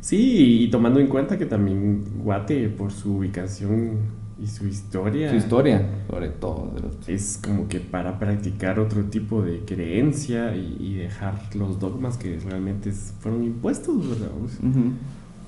Sí, 0.00 0.64
y 0.64 0.70
tomando 0.70 1.00
en 1.00 1.08
cuenta 1.08 1.36
que 1.36 1.46
también 1.46 2.04
Guate, 2.22 2.68
por 2.68 2.92
su 2.92 3.16
ubicación 3.18 3.98
y 4.40 4.46
su 4.46 4.66
historia, 4.68 5.30
Su 5.30 5.36
historia, 5.36 5.82
sobre 6.08 6.28
todo. 6.28 6.72
es 7.08 7.40
como 7.44 7.66
que 7.68 7.80
para 7.80 8.18
practicar 8.20 8.78
otro 8.78 9.04
tipo 9.04 9.42
de 9.42 9.60
creencia 9.66 10.54
y, 10.56 10.76
y 10.80 10.94
dejar 10.94 11.54
los 11.56 11.80
dogmas 11.80 12.16
que 12.16 12.38
realmente 12.38 12.92
fueron 12.92 13.42
impuestos, 13.44 14.08
¿verdad? 14.08 14.30
Ujú. 14.36 14.92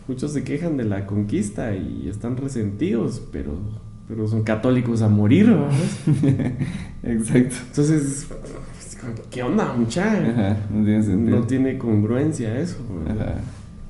Muchos 0.08 0.32
se 0.32 0.42
quejan 0.42 0.76
de 0.76 0.84
la 0.84 1.06
conquista 1.06 1.76
y 1.76 2.08
están 2.08 2.36
resentidos, 2.36 3.22
pero, 3.32 3.52
pero 4.11 4.26
son 4.26 4.42
católicos 4.42 5.02
a 5.02 5.08
morir, 5.08 5.46
¿verdad? 5.46 5.70
Exacto. 7.04 7.54
Entonces, 7.68 8.26
¿qué 9.30 9.42
onda, 9.44 9.72
muchacha? 9.72 10.58
No 10.68 10.84
tiene 10.84 11.02
sentido. 11.04 11.38
No 11.38 11.46
tiene 11.46 11.78
congruencia 11.78 12.58
eso. 12.58 12.78
Ajá. 13.08 13.36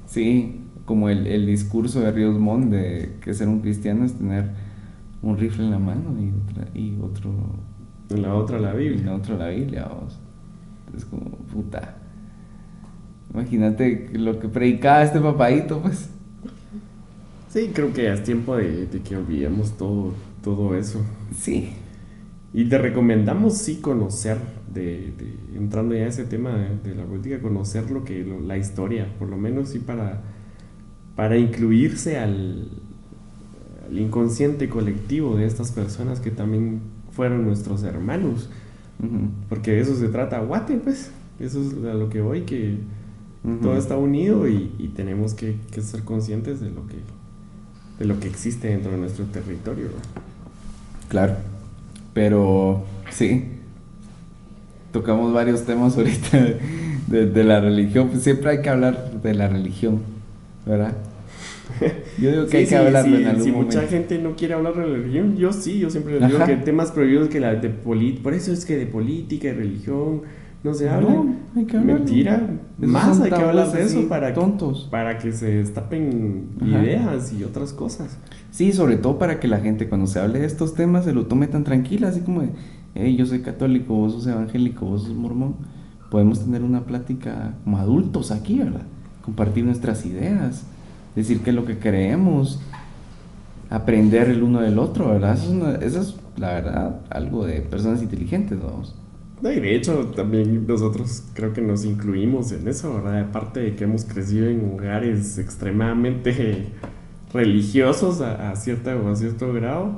Sí, 0.07 0.61
como 0.85 1.09
el, 1.09 1.27
el 1.27 1.47
discurso 1.47 2.01
de 2.01 2.13
Ríos 2.13 2.39
Montt 2.39 2.71
de 2.71 3.17
que 3.23 3.33
ser 3.33 3.49
un 3.49 3.61
cristiano 3.61 4.05
es 4.05 4.13
tener 4.13 4.51
un 5.23 5.39
rifle 5.39 5.65
en 5.65 5.71
la 5.71 5.79
mano 5.79 6.15
y, 6.21 6.33
otra, 6.51 6.69
y 6.75 6.99
otro 7.01 7.31
En 8.11 8.21
la 8.21 8.35
otra 8.35 8.59
la 8.59 8.75
Biblia. 8.75 9.07
la 9.07 9.15
otra 9.15 9.37
la 9.37 9.49
Biblia. 9.49 9.87
vamos. 9.89 10.19
Es 10.95 11.07
como, 11.07 11.31
puta. 11.53 11.97
Imagínate 13.33 14.11
lo 14.13 14.39
que 14.39 14.49
predicaba 14.49 15.03
este 15.03 15.19
papadito, 15.19 15.81
pues. 15.81 16.11
Sí, 17.51 17.73
creo 17.75 17.93
que 17.93 18.05
ya 18.05 18.15
es 18.15 18.23
tiempo 18.25 18.57
de, 18.57 18.87
de 18.87 19.03
que 19.03 19.17
olvidemos 19.17 19.77
todo, 19.77 20.15
todo 20.43 20.75
eso. 20.77 21.01
Sí. 21.37 21.71
Y 22.53 22.65
te 22.69 22.79
recomendamos 22.79 23.59
sí 23.59 23.77
conocer, 23.81 24.39
de, 24.73 25.13
de- 25.19 25.57
entrando 25.57 25.95
ya 25.95 26.03
a 26.05 26.09
ese 26.09 26.25
tema 26.25 26.57
de, 26.57 26.77
de 26.91 26.95
la 26.97 27.05
política, 27.05 27.41
conocer 27.41 27.91
lo 27.91 28.05
que 28.05 28.25
lo- 28.25 28.41
la 28.41 28.59
historia, 28.59 29.07
por 29.19 29.29
lo 29.29 29.37
menos 29.37 29.71
sí 29.71 29.79
para, 29.79 30.23
para 31.17 31.37
incluirse 31.39 32.19
al, 32.19 32.69
al 33.89 33.99
inconsciente 33.99 34.69
colectivo 34.69 35.37
de 35.37 35.47
estas 35.47 35.73
personas 35.73 36.21
que 36.21 36.31
también 36.31 36.81
fueron 37.11 37.45
nuestros 37.45 37.83
hermanos. 37.83 38.49
Porque 39.49 39.73
de 39.73 39.81
eso 39.81 39.97
se 39.97 40.09
trata 40.09 40.41
Guate, 40.41 40.77
pues. 40.77 41.11
Eso 41.39 41.61
es 41.63 41.73
a 41.85 41.95
lo 41.95 42.11
que 42.11 42.21
voy, 42.21 42.43
que 42.43 42.77
todo 43.63 43.77
está 43.77 43.97
unido 43.97 44.49
y, 44.49 44.73
y 44.79 44.89
tenemos 44.89 45.35
que, 45.35 45.57
que 45.73 45.81
ser 45.83 46.05
conscientes 46.05 46.61
de 46.61 46.71
lo 46.71 46.87
que, 46.87 46.97
de 48.01 48.07
lo 48.07 48.19
que 48.19 48.27
existe 48.27 48.67
dentro 48.69 48.91
de 48.91 48.99
nuestro 48.99 49.27
territorio. 49.27 49.87
Claro. 51.09 51.35
Pero 52.13 52.85
sí. 53.11 53.45
Tocamos 54.93 55.33
varios 55.33 55.65
temas 55.65 55.97
ahorita 55.97 56.39
de, 57.07 57.27
de 57.27 57.45
la 57.45 57.61
religión. 57.61 58.09
Pues 58.09 58.23
siempre 58.25 58.51
hay 58.51 58.63
que 58.63 58.69
hablar 58.71 59.21
de 59.23 59.35
la 59.35 59.47
religión, 59.49 60.01
¿verdad? 60.67 60.95
Yo 62.21 62.31
digo 62.33 62.47
que 62.47 62.51
Sí, 62.51 62.57
hay 62.57 62.65
que 62.65 62.69
sí, 62.71 62.75
hablarlo 62.75 63.17
sí, 63.17 63.23
en 63.23 63.29
algún 63.29 63.45
si 63.45 63.53
momento. 63.53 63.77
mucha 63.77 63.89
gente 63.89 64.19
no 64.19 64.35
quiere 64.35 64.55
hablar 64.55 64.75
de 64.75 64.85
religión, 64.85 65.37
yo 65.37 65.53
sí, 65.53 65.79
yo 65.79 65.89
siempre 65.89 66.19
les 66.19 66.27
digo 66.29 66.39
Ajá. 66.39 66.47
que 66.47 66.57
temas 66.57 66.91
prohibidos 66.91 67.29
que 67.29 67.39
la 67.39 67.55
de 67.55 67.69
política, 67.71 68.23
por 68.25 68.35
eso 68.35 68.53
es 68.53 68.65
que 68.65 68.77
de 68.77 68.87
política 68.87 69.49
y 69.49 69.53
religión 69.53 70.23
no 70.63 70.75
se 70.75 70.89
habla. 70.91 71.11
No, 71.11 71.35
hay 71.57 71.65
que 71.65 71.77
hablarlo. 71.77 72.05
Mentira, 72.05 72.35
Esos 72.79 72.91
más 72.93 73.21
hay 73.21 73.31
que 73.31 73.37
hablar 73.37 73.73
de 73.73 73.83
eso 73.83 74.09
para, 74.09 74.35
tontos. 74.35 74.89
para 74.91 75.19
que 75.19 75.33
se 75.33 75.47
destapen 75.57 76.49
Ajá. 76.61 76.83
ideas 76.83 77.33
y 77.33 77.45
otras 77.45 77.73
cosas. 77.73 78.19
Sí, 78.51 78.73
sobre 78.73 78.97
todo 78.97 79.19
para 79.19 79.41
que 79.41 79.49
la 79.49 79.59
gente 79.61 79.89
cuando 79.89 80.07
se 80.07 80.21
hable 80.21 80.39
de 80.41 80.47
estos 80.47 80.75
temas 80.75 81.05
se 81.05 81.13
lo 81.13 81.27
tome 81.27 81.47
tan 81.47 81.65
tranquila, 81.65 82.09
así 82.09 82.21
como 82.21 82.43
de, 82.43 82.51
hey, 82.95 83.17
yo 83.17 83.25
soy 83.27 83.41
católico, 83.41 83.95
vos 83.95 84.13
sos 84.13 84.27
evangélico, 84.27 84.85
vos 84.87 85.05
sos 85.05 85.15
mormón. 85.15 85.55
Podemos 86.11 86.41
tener 86.45 86.63
una 86.63 86.81
plática 86.83 87.55
como 87.65 87.79
adultos 87.79 88.31
aquí, 88.33 88.59
¿verdad? 88.59 88.83
Compartir 89.23 89.65
nuestras 89.65 90.05
ideas, 90.05 90.65
decir 91.15 91.41
qué 91.41 91.51
es 91.51 91.57
lo 91.57 91.65
que 91.65 91.79
creemos, 91.79 92.61
aprender 93.71 94.29
el 94.29 94.43
uno 94.43 94.61
del 94.61 94.79
otro, 94.79 95.09
¿verdad? 95.11 95.35
Eso 95.35 95.45
es, 95.45 95.51
una- 95.51 95.75
eso 95.77 96.01
es, 96.01 96.17
la 96.37 96.53
verdad, 96.55 97.01
algo 97.11 97.47
de 97.47 97.61
personas 97.61 98.03
inteligentes, 98.03 98.59
vamos. 98.61 98.95
No, 98.97 99.10
y 99.43 99.61
de 99.61 99.75
hecho 99.75 100.07
también 100.15 100.67
nosotros 100.67 101.23
creo 101.35 101.53
que 101.53 101.63
nos 101.63 101.85
incluimos 101.85 102.53
en 102.53 102.69
eso, 102.69 102.95
¿verdad? 102.95 103.21
Aparte 103.21 103.61
de 103.61 103.75
que 103.77 103.85
hemos 103.85 104.05
crecido 104.05 104.49
en 104.49 104.59
lugares 104.61 105.39
extremadamente 105.39 106.67
religiosos 107.33 108.21
a, 108.21 108.51
a 108.51 108.57
cierta 108.57 108.97
o 108.97 109.09
a 109.09 109.17
cierto 109.17 109.53
grado, 109.53 109.93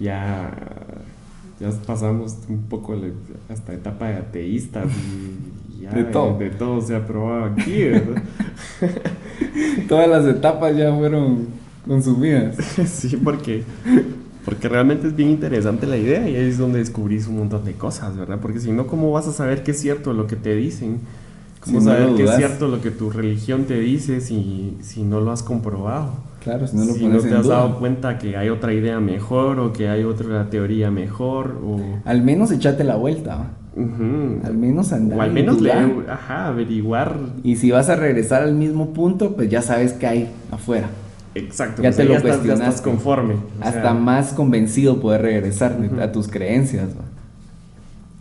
ya, 0.00 0.50
ya 1.60 1.70
pasamos 1.86 2.38
un 2.48 2.62
poco 2.62 2.94
la- 2.96 3.08
hasta 3.48 3.72
etapa 3.74 4.08
de 4.08 4.14
ateístas 4.16 4.86
y 5.78 5.82
ya 5.82 5.90
De 5.92 6.04
todo. 6.04 6.36
de 6.38 6.50
todo 6.50 6.80
se 6.80 6.96
ha 6.96 7.06
probado 7.06 7.44
aquí, 7.44 7.84
¿verdad? 7.84 8.22
Todas 9.88 10.08
las 10.08 10.24
etapas 10.26 10.76
ya 10.76 10.92
fueron 10.94 11.46
consumidas. 11.86 12.56
sí, 12.86 13.16
porque, 13.16 13.62
porque 14.44 14.68
realmente 14.68 15.06
es 15.06 15.16
bien 15.16 15.30
interesante 15.30 15.86
la 15.86 15.96
idea 15.96 16.28
y 16.28 16.36
ahí 16.36 16.46
es 16.48 16.58
donde 16.58 16.78
descubrís 16.78 17.26
un 17.26 17.38
montón 17.38 17.64
de 17.64 17.72
cosas, 17.72 18.16
¿verdad? 18.16 18.38
Porque 18.40 18.60
si 18.60 18.72
no, 18.72 18.86
¿cómo 18.86 19.10
vas 19.10 19.26
a 19.26 19.32
saber 19.32 19.62
que 19.62 19.70
es 19.70 19.80
cierto 19.80 20.12
lo 20.12 20.26
que 20.26 20.36
te 20.36 20.54
dicen? 20.54 21.00
¿Cómo 21.60 21.80
Si 21.80 21.86
no 21.86 21.92
saber 21.92 22.14
que 22.14 22.24
es 22.24 22.36
cierto 22.36 22.68
lo 22.68 22.80
que 22.82 22.90
tu 22.90 23.10
religión 23.10 23.64
te 23.64 23.80
dice 23.80 24.20
si, 24.20 24.76
si 24.82 25.02
no 25.02 25.20
lo 25.20 25.32
has 25.32 25.42
comprobado? 25.42 26.10
Claro, 26.42 26.66
si 26.66 26.76
no 26.76 26.84
lo 26.84 26.92
si 26.92 27.06
no 27.06 27.18
te 27.20 27.34
has 27.34 27.44
duda. 27.44 27.56
dado 27.56 27.78
cuenta 27.78 28.18
que 28.18 28.36
hay 28.36 28.50
otra 28.50 28.74
idea 28.74 29.00
mejor 29.00 29.58
o 29.60 29.72
que 29.72 29.88
hay 29.88 30.04
otra 30.04 30.50
teoría 30.50 30.90
mejor 30.90 31.58
o... 31.64 31.78
Al 32.04 32.22
menos 32.22 32.52
echate 32.52 32.84
la 32.84 32.96
vuelta, 32.96 33.36
¿va? 33.36 33.46
Ujú. 33.76 34.40
Al 34.44 34.54
menos 34.56 34.92
andar 34.92 35.18
o 35.18 35.22
al 35.22 35.28
en 35.28 35.34
menos 35.34 35.60
leer, 35.60 36.06
ajá, 36.10 36.48
averiguar 36.48 37.16
Y 37.42 37.56
si 37.56 37.70
vas 37.70 37.88
a 37.88 37.96
regresar 37.96 38.42
al 38.42 38.54
mismo 38.54 38.92
punto, 38.92 39.34
pues 39.34 39.48
ya 39.48 39.62
sabes 39.62 39.94
que 39.94 40.06
hay 40.06 40.30
afuera. 40.52 40.90
Exacto. 41.34 41.82
Ya 41.82 41.88
pues 41.88 41.96
te 41.96 42.04
lo 42.04 42.14
estás, 42.14 42.22
ya 42.44 42.52
estás 42.54 42.56
cuestionaste. 42.80 42.90
conforme. 42.90 43.34
Hasta 43.60 43.82
sea, 43.82 43.94
más 43.94 44.32
convencido 44.32 45.00
poder 45.00 45.22
regresar 45.22 45.78
a 46.00 46.12
tus 46.12 46.28
creencias. 46.28 46.90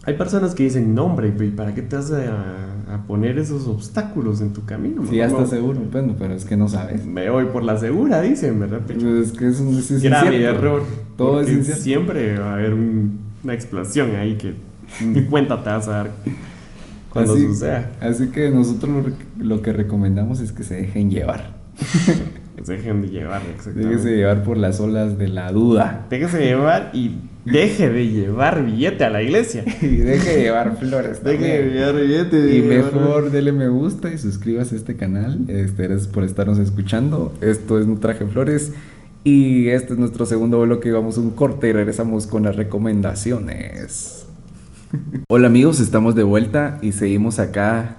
Hay 0.06 0.16
personas 0.16 0.54
que 0.54 0.64
dicen, 0.64 0.94
no 0.94 1.06
hombre, 1.06 1.30
¿y 1.40 1.48
para 1.52 1.74
qué 1.74 1.82
te 1.82 1.96
vas 1.96 2.12
a, 2.12 2.94
a 2.94 2.98
poner 3.08 3.40
esos 3.40 3.68
obstáculos 3.68 4.42
en 4.42 4.52
tu 4.52 4.66
camino? 4.66 5.06
Si 5.08 5.16
ya 5.16 5.28
no- 5.30 5.46
seguro, 5.48 5.80
bueno, 5.92 6.16
pero 6.20 6.34
es 6.34 6.44
que 6.44 6.58
no 6.58 6.68
sabes. 6.68 7.06
Me 7.06 7.30
voy 7.30 7.46
por 7.46 7.64
la 7.64 7.78
segura, 7.78 8.22
dicen, 8.22 8.60
¿verdad? 8.60 8.82
Pues 8.86 9.02
es 9.02 9.32
que 9.32 9.48
es, 9.48 9.62
un- 9.62 9.78
es, 9.78 10.02
Grave 10.04 10.44
error. 10.44 10.84
Todo 11.16 11.40
es 11.40 11.50
incierto. 11.50 11.82
Siempre 11.84 12.38
va 12.38 12.52
a 12.52 12.54
haber 12.56 12.74
un- 12.74 13.20
una 13.46 13.54
explosión 13.54 14.14
ahí 14.18 14.36
que 14.38 14.56
ni 15.06 15.24
cuenta 15.24 15.64
te 15.64 15.70
vas 15.70 15.88
a 15.88 15.92
dar 15.92 16.12
cuando 17.10 17.34
así, 17.36 17.46
suceda. 17.46 17.92
así 18.02 18.28
que 18.28 18.50
nosotros 18.52 19.06
lo, 19.38 19.46
lo 19.46 19.62
que 19.62 19.72
recomendamos 19.72 20.42
es 20.42 20.52
que 20.52 20.64
se 20.64 20.76
dejen 20.76 21.12
llevar. 21.12 21.54
Que 22.64 22.68
se 22.68 22.74
dejen 22.74 23.02
de 23.02 23.10
llevar. 23.10 23.42
Déjese 23.76 24.16
llevar 24.16 24.44
por 24.44 24.58
las 24.58 24.80
olas 24.80 25.18
de 25.18 25.28
la 25.28 25.52
duda. 25.52 26.06
Déjese 26.10 26.40
llevar 26.46 26.92
y 26.94 27.18
deje 27.46 27.90
de 27.90 28.08
llevar 28.08 28.66
billete 28.66 29.04
a 29.04 29.10
la 29.10 29.22
iglesia. 29.22 29.66
Y 29.82 29.88
deje 29.98 30.38
de 30.38 30.42
llevar 30.44 30.78
flores. 30.78 31.24
Deje 31.24 31.64
de 31.64 31.72
llevar 31.72 31.96
billete. 32.02 32.42
de 32.42 32.56
Y 32.56 32.62
llevar- 32.62 32.94
mejor 32.94 33.32
dele 33.32 33.52
me 33.52 33.68
gusta 33.68 34.14
y 34.14 34.18
suscríbase 34.18 34.76
a 34.76 34.78
este 34.78 34.96
canal. 34.96 35.40
Este, 35.50 35.84
gracias 35.88 36.08
por 36.08 36.24
estarnos 36.24 36.58
escuchando. 36.58 37.34
Esto 37.42 37.80
es 37.80 37.86
Nutraje 37.86 38.26
Flores. 38.26 38.72
Y 39.26 39.68
este 39.70 39.94
es 39.94 40.00
nuestro 40.00 40.26
segundo 40.26 40.62
bloque. 40.62 40.92
Vamos 40.92 41.18
a 41.18 41.22
un 41.22 41.32
corte 41.32 41.68
y 41.70 41.74
regresamos 41.74 42.28
con 42.28 42.44
las 42.44 42.56
recomendaciones. 42.56 44.26
Hola 45.30 45.48
amigos, 45.48 45.80
estamos 45.80 46.16
de 46.16 46.24
vuelta 46.24 46.78
y 46.82 46.92
seguimos 46.94 47.40
acá. 47.40 47.98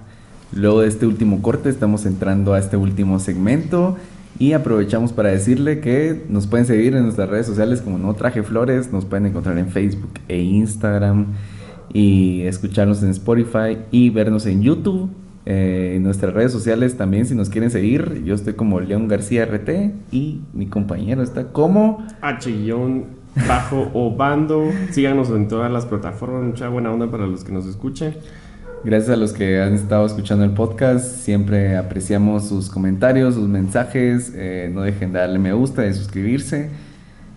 Luego 0.52 0.82
de 0.82 0.88
este 0.88 1.04
último 1.06 1.42
corte, 1.42 1.68
estamos 1.68 2.06
entrando 2.06 2.54
a 2.54 2.58
este 2.58 2.76
último 2.76 3.18
segmento. 3.18 3.96
Y 4.38 4.52
aprovechamos 4.52 5.12
para 5.12 5.30
decirle 5.30 5.80
que 5.80 6.24
nos 6.28 6.46
pueden 6.46 6.66
seguir 6.66 6.96
en 6.96 7.04
nuestras 7.04 7.28
redes 7.28 7.46
sociales 7.46 7.80
como 7.80 7.98
No 7.98 8.14
Traje 8.14 8.42
Flores. 8.42 8.92
Nos 8.92 9.04
pueden 9.04 9.26
encontrar 9.26 9.56
en 9.58 9.68
Facebook 9.68 10.10
e 10.28 10.38
Instagram 10.38 11.34
y 11.92 12.42
escucharnos 12.42 13.02
en 13.02 13.10
Spotify 13.10 13.78
y 13.90 14.10
vernos 14.10 14.46
en 14.46 14.62
YouTube. 14.62 15.10
Eh, 15.46 15.94
en 15.96 16.02
nuestras 16.02 16.32
redes 16.32 16.52
sociales 16.52 16.96
también, 16.96 17.26
si 17.26 17.34
nos 17.34 17.50
quieren 17.50 17.70
seguir, 17.70 18.24
yo 18.24 18.34
estoy 18.34 18.54
como 18.54 18.80
León 18.80 19.08
García 19.08 19.44
RT 19.44 19.92
y 20.10 20.40
mi 20.52 20.66
compañero 20.66 21.22
está 21.22 21.52
como. 21.52 22.04
Guión 22.44 23.04
bajo 23.46 23.90
o 23.94 24.14
bando. 24.16 24.70
Síganos 24.90 25.30
en 25.30 25.48
todas 25.48 25.70
las 25.70 25.86
plataformas. 25.86 26.42
Mucha 26.42 26.68
buena 26.68 26.90
onda 26.90 27.10
para 27.10 27.26
los 27.26 27.44
que 27.44 27.52
nos 27.52 27.66
escuchen. 27.66 28.16
Gracias 28.84 29.10
a 29.10 29.16
los 29.16 29.32
que 29.32 29.62
han 29.62 29.72
estado 29.74 30.04
escuchando 30.04 30.44
el 30.44 30.50
podcast, 30.50 31.04
siempre 31.22 31.76
apreciamos 31.76 32.48
sus 32.48 32.68
comentarios, 32.68 33.34
sus 33.34 33.48
mensajes. 33.48 34.32
eh, 34.34 34.70
no 34.72 34.82
dejen 34.82 35.12
de 35.12 35.20
darle 35.20 35.38
me 35.38 35.52
gusta, 35.54 35.82
de 35.82 35.94
suscribirse. 35.94 36.68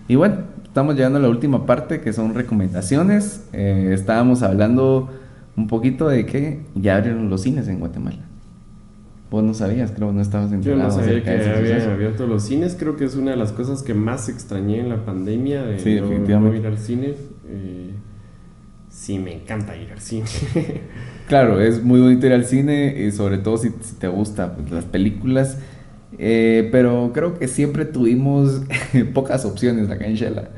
Y 0.08 0.16
bueno, 0.16 0.36
estamos 0.64 0.94
llegando 0.94 1.18
a 1.18 1.22
la 1.22 1.28
última 1.28 1.64
parte 1.64 2.00
que 2.00 2.12
son 2.12 2.34
recomendaciones. 2.34 3.46
Eh, 3.54 3.90
estábamos 3.94 4.42
hablando 4.42 5.08
un 5.56 5.66
poquito 5.68 6.08
de 6.08 6.26
que 6.26 6.60
ya 6.74 6.96
abrieron 6.96 7.30
los 7.30 7.42
cines 7.42 7.66
en 7.68 7.80
Guatemala. 7.80 8.18
Vos 9.30 9.42
no 9.42 9.52
sabías, 9.54 9.90
creo, 9.92 10.12
no 10.12 10.20
estabas 10.20 10.50
Yo 10.50 10.56
enterado. 10.56 10.82
no 10.84 10.90
sabía 10.90 11.22
que 11.22 11.42
suceso. 11.42 11.90
abierto 11.90 12.26
los 12.26 12.42
cines. 12.42 12.76
Creo 12.78 12.96
que 12.96 13.04
es 13.06 13.14
una 13.16 13.30
de 13.32 13.36
las 13.38 13.52
cosas 13.52 13.82
que 13.82 13.94
más 13.94 14.28
extrañé 14.28 14.80
en 14.80 14.88
la 14.90 15.04
pandemia. 15.04 15.62
De 15.64 15.78
Sí, 15.78 15.96
no- 15.96 16.08
definitivamente. 16.08 16.58
no 16.60 16.62
ir 16.62 16.66
al 16.66 16.78
cine. 16.78 17.14
Eh, 17.48 17.90
sí, 18.90 19.18
me 19.18 19.34
encanta 19.34 19.76
ir 19.76 19.90
al 19.92 20.00
cine. 20.00 20.26
Claro, 21.28 21.60
es 21.60 21.82
muy 21.84 22.00
bonito 22.00 22.26
ir 22.26 22.32
al 22.32 22.46
cine 22.46 22.94
y 22.98 23.12
sobre 23.12 23.36
todo 23.36 23.58
si, 23.58 23.68
si 23.82 23.96
te 23.96 24.08
gustan 24.08 24.54
pues, 24.56 24.70
las 24.70 24.84
películas. 24.86 25.58
Eh, 26.18 26.68
pero 26.72 27.10
creo 27.12 27.38
que 27.38 27.48
siempre 27.48 27.84
tuvimos 27.84 28.62
pocas 29.14 29.44
opciones 29.44 29.90
acá 29.90 30.06
en 30.06 30.14
Shela. 30.14 30.48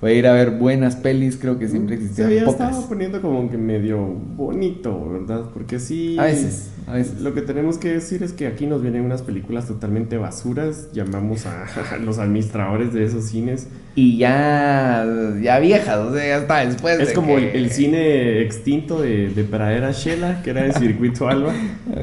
Fue 0.00 0.14
ir 0.14 0.26
a 0.26 0.34
ver 0.34 0.50
buenas 0.50 0.94
pelis, 0.96 1.38
creo 1.40 1.58
que 1.58 1.68
siempre 1.68 1.96
Se 1.96 2.02
existían 2.02 2.28
había 2.28 2.44
pocas. 2.44 2.68
estado 2.70 2.88
poniendo 2.88 3.22
como 3.22 3.50
que 3.50 3.56
medio 3.56 3.98
bonito, 4.06 5.08
¿verdad? 5.10 5.46
Porque 5.54 5.78
sí. 5.78 6.16
A 6.18 6.24
veces, 6.24 6.70
a 6.86 6.92
veces. 6.92 7.20
Lo 7.22 7.32
que 7.32 7.40
tenemos 7.40 7.78
que 7.78 7.94
decir 7.94 8.22
es 8.22 8.34
que 8.34 8.46
aquí 8.46 8.66
nos 8.66 8.82
vienen 8.82 9.02
unas 9.06 9.22
películas 9.22 9.66
totalmente 9.66 10.18
basuras. 10.18 10.90
Llamamos 10.92 11.46
a, 11.46 11.64
a 11.94 11.96
los 11.96 12.18
administradores 12.18 12.92
de 12.92 13.04
esos 13.04 13.24
cines. 13.24 13.68
Y 13.94 14.18
ya, 14.18 15.06
ya 15.42 15.58
viejas, 15.60 15.96
o 15.96 16.12
sea, 16.14 16.26
ya 16.26 16.36
está 16.42 16.66
después. 16.66 17.00
Es 17.00 17.08
de 17.08 17.14
como 17.14 17.38
el, 17.38 17.52
que- 17.52 17.58
el 17.58 17.70
cine 17.70 18.42
extinto 18.42 19.00
de, 19.00 19.30
de 19.30 19.44
Pradera 19.44 19.92
Shela, 19.92 20.42
que 20.42 20.50
era 20.50 20.64
de 20.64 20.72
Circuito 20.74 21.26
Alba. 21.30 21.54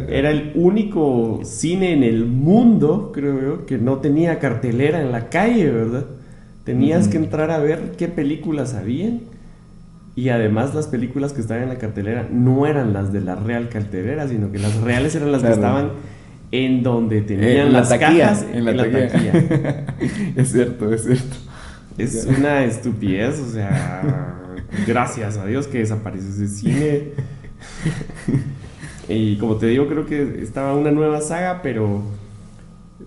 Era 0.09 0.31
el 0.31 0.51
único 0.55 1.41
cine 1.43 1.93
en 1.93 2.01
el 2.01 2.25
mundo, 2.25 3.11
creo 3.13 3.39
yo, 3.39 3.65
que 3.67 3.77
no 3.77 3.97
tenía 3.99 4.39
cartelera 4.39 4.99
en 4.99 5.11
la 5.11 5.29
calle, 5.29 5.69
¿verdad? 5.69 6.05
Tenías 6.63 7.07
que 7.07 7.17
entrar 7.17 7.51
a 7.51 7.59
ver 7.59 7.93
qué 7.97 8.07
películas 8.07 8.73
habían. 8.73 9.21
Y 10.15 10.29
además 10.29 10.75
las 10.75 10.87
películas 10.87 11.33
que 11.33 11.41
estaban 11.41 11.63
en 11.63 11.69
la 11.69 11.77
cartelera 11.77 12.27
no 12.31 12.67
eran 12.67 12.93
las 12.93 13.11
de 13.11 13.19
la 13.21 13.35
real 13.35 13.67
cartelera, 13.69 14.27
sino 14.27 14.51
que 14.51 14.59
las 14.59 14.75
reales 14.81 15.15
eran 15.15 15.31
las 15.31 15.41
Claro. 15.41 15.55
que 15.55 15.59
estaban 15.61 15.89
en 16.51 16.83
donde 16.83 17.17
Eh, 17.17 17.21
tenían 17.21 17.49
en 17.67 17.73
la 17.73 17.79
las 17.79 17.89
taquilla, 17.89 18.25
cajas 18.29 18.45
en 18.53 18.65
la 18.65 18.77
taquilla. 18.77 19.85
es 20.35 20.51
cierto, 20.51 20.93
es 20.93 21.03
cierto. 21.03 21.35
Es 21.97 22.25
una 22.25 22.63
estupidez, 22.63 23.39
o 23.39 23.49
sea, 23.51 24.35
gracias 24.87 25.37
a 25.37 25.45
Dios 25.47 25.67
que 25.67 25.79
desapareció 25.79 26.29
ese 26.29 26.47
cine. 26.47 27.03
y 29.09 29.37
como 29.37 29.55
te 29.57 29.67
digo, 29.67 29.87
creo 29.87 30.05
que 30.05 30.41
estaba 30.41 30.75
una 30.75 30.91
nueva 30.91 31.21
saga, 31.21 31.61
pero 31.61 32.01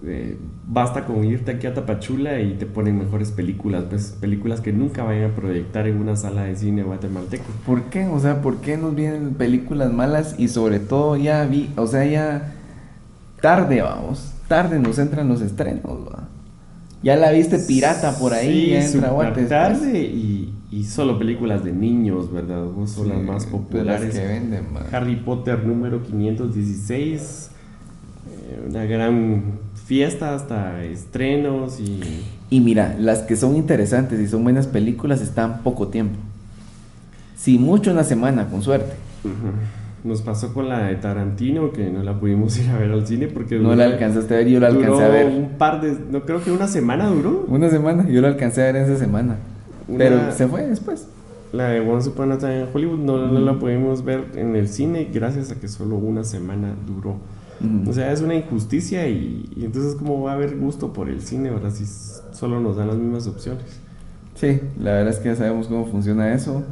eh, 0.05 0.37
basta 0.69 1.05
con 1.05 1.25
irte 1.25 1.53
aquí 1.53 1.67
a 1.67 1.75
Tapachula 1.75 2.41
y 2.41 2.55
te 2.55 2.67
ponen 2.67 2.99
mejores 2.99 3.31
películas, 3.31 3.85
pues 3.89 4.17
películas 4.21 4.61
que 4.61 4.73
nunca 4.73 5.05
vayan 5.05 5.31
a 5.31 5.35
proyectar 5.35 5.87
en 5.87 5.99
una 5.99 6.17
sala 6.17 6.43
de 6.45 6.57
cine 6.57 6.83
guatemalteco. 6.83 7.45
¿Por 7.65 7.85
qué? 7.85 8.07
O 8.07 8.19
sea, 8.19 8.43
¿por 8.43 8.57
qué 8.61 8.77
nos 8.77 8.95
vienen 8.95 9.35
películas 9.35 9.93
malas 9.93 10.35
y 10.39 10.49
sobre 10.49 10.81
todo 10.81 11.17
ya 11.17 11.45
vi, 11.47 11.71
o 11.77 11.87
sea, 11.87 12.05
ya 12.05 12.53
tarde 13.41 13.81
vamos, 13.83 14.33
tarde 14.49 14.79
nos 14.81 14.99
entran 14.99 15.29
los 15.29 15.41
estrenos, 15.41 16.09
¿va? 16.09 16.29
Ya 17.03 17.15
la 17.15 17.31
viste 17.31 17.59
pirata 17.61 18.19
por 18.19 18.33
ahí, 18.35 18.65
Sí, 18.65 18.71
ya 18.71 18.85
entra 18.85 19.11
súper 19.11 19.11
Guate 19.11 19.41
después. 19.43 19.49
tarde 19.49 20.01
y, 20.01 20.53
y 20.73 20.85
solo 20.85 21.19
películas 21.19 21.63
de 21.63 21.73
niños, 21.73 22.33
¿verdad? 22.33 22.65
Son 22.87 23.09
las 23.09 23.23
más 23.23 23.47
populares. 23.47 24.15
las 24.15 24.15
que 24.19 24.27
venden. 24.27 24.67
Harry 24.91 25.15
Potter 25.17 25.65
número 25.65 26.03
516. 26.03 27.51
eh, 28.29 28.67
una 28.69 28.85
gran 28.87 29.61
fiesta 29.87 30.35
hasta 30.35 30.83
estrenos 30.85 31.81
y... 31.81 32.01
Y 32.51 32.61
mira, 32.61 32.95
las 33.01 33.21
que 33.21 33.35
son 33.37 33.57
interesantes 33.57 34.21
y 34.21 34.29
son 34.29 34.45
buenas 34.45 34.67
películas 34.67 35.21
están 35.21 35.63
poco 35.63 35.89
tiempo. 35.89 36.17
Si 37.37 37.59
mucho 37.59 37.91
una 37.93 38.05
semana, 38.05 38.49
con 38.49 38.63
suerte. 38.63 38.93
Nos 40.05 40.23
pasó 40.23 40.53
con 40.55 40.69
la 40.69 40.85
de 40.85 40.95
Tarantino 40.97 41.73
que 41.73 41.91
no 41.91 42.03
la 42.03 42.19
pudimos 42.19 42.57
ir 42.61 42.69
a 42.71 42.79
ver 42.79 42.91
al 42.93 43.07
cine 43.07 43.27
porque 43.29 43.59
No 43.59 43.75
la 43.75 43.85
alcanzaste 43.87 44.35
a 44.35 44.37
ver, 44.39 44.49
yo 44.49 44.61
la 44.61 44.69
alcancé 44.69 45.05
a 45.05 45.09
ver. 45.09 45.27
un 45.27 45.51
par 45.59 45.81
de... 45.81 45.97
No 46.11 46.23
creo 46.25 46.43
que 46.43 46.51
una 46.53 46.69
semana 46.69 47.09
duró. 47.09 47.45
Una 47.49 47.69
semana, 47.71 48.09
yo 48.09 48.21
la 48.21 48.29
alcancé 48.29 48.63
a 48.63 48.73
ver 48.73 48.77
esa 48.77 48.97
semana. 48.97 49.37
Una- 49.89 49.99
Pero 49.99 50.33
se 50.33 50.47
fue 50.47 50.67
después. 50.67 51.09
La 51.53 51.69
de 51.69 51.81
Once 51.81 52.09
Upon 52.11 52.33
a 52.33 52.39
Time 52.39 52.61
in 52.61 52.67
Hollywood 52.73 52.99
no, 52.99 53.27
no 53.29 53.41
la 53.41 53.59
pudimos 53.59 54.05
ver 54.05 54.25
en 54.35 54.57
el 54.57 54.69
cine 54.69 55.09
gracias 55.13 55.51
a 55.53 55.61
que 55.61 55.69
solo 55.69 55.97
una 55.97 56.23
semana 56.25 56.75
duró. 56.87 57.17
O 57.85 57.93
sea, 57.93 58.13
es 58.13 58.21
una 58.21 58.35
injusticia 58.35 59.09
y, 59.09 59.49
y 59.57 59.65
entonces 59.65 59.95
cómo 59.97 60.23
va 60.23 60.33
a 60.33 60.35
haber 60.35 60.57
gusto 60.57 60.93
por 60.93 61.09
el 61.09 61.23
cine, 61.23 61.51
¿verdad? 61.51 61.71
Si 61.71 61.87
solo 61.87 62.61
nos 62.61 62.77
dan 62.77 62.89
las 62.89 62.97
mismas 62.99 63.27
opciones. 63.29 63.81
Sí, 64.35 64.61
la 64.79 64.93
verdad 64.93 65.09
es 65.15 65.19
que 65.21 65.29
ya 65.31 65.37
sabemos 65.37 65.69
cómo 65.69 65.87
funciona 65.87 66.33
eso. 66.35 66.65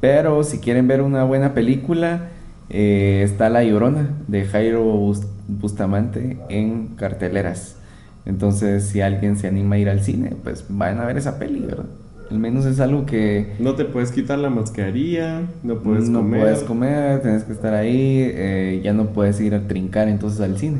Pero 0.00 0.44
si 0.44 0.60
quieren 0.60 0.88
ver 0.88 1.02
una 1.02 1.24
buena 1.24 1.54
película, 1.54 2.30
eh, 2.68 3.22
está 3.24 3.48
La 3.50 3.64
Llorona 3.64 4.10
de 4.28 4.44
Jairo 4.46 4.82
Bus- 4.84 5.26
Bustamante 5.48 6.44
en 6.48 6.96
carteleras. 6.96 7.76
Entonces, 8.24 8.88
si 8.88 9.00
alguien 9.02 9.36
se 9.38 9.48
anima 9.48 9.76
a 9.76 9.78
ir 9.78 9.88
al 9.90 10.02
cine, 10.02 10.36
pues 10.42 10.66
vayan 10.68 11.00
a 11.00 11.06
ver 11.06 11.18
esa 11.18 11.38
peli, 11.38 11.60
¿verdad? 11.66 11.86
Al 12.30 12.38
menos 12.38 12.66
es 12.66 12.80
algo 12.80 13.06
que 13.06 13.54
No 13.58 13.74
te 13.74 13.84
puedes 13.84 14.10
quitar 14.10 14.38
la 14.38 14.50
mascarilla, 14.50 15.42
no 15.62 15.78
puedes 15.78 16.08
no 16.08 16.20
comer. 16.20 16.40
puedes 16.40 16.58
comer, 16.64 17.22
tienes 17.22 17.44
que 17.44 17.52
estar 17.52 17.72
ahí, 17.74 18.30
eh, 18.34 18.80
ya 18.82 18.92
no 18.92 19.06
puedes 19.10 19.40
ir 19.40 19.54
a 19.54 19.68
trincar 19.68 20.08
entonces 20.08 20.40
al 20.40 20.58
cine. 20.58 20.78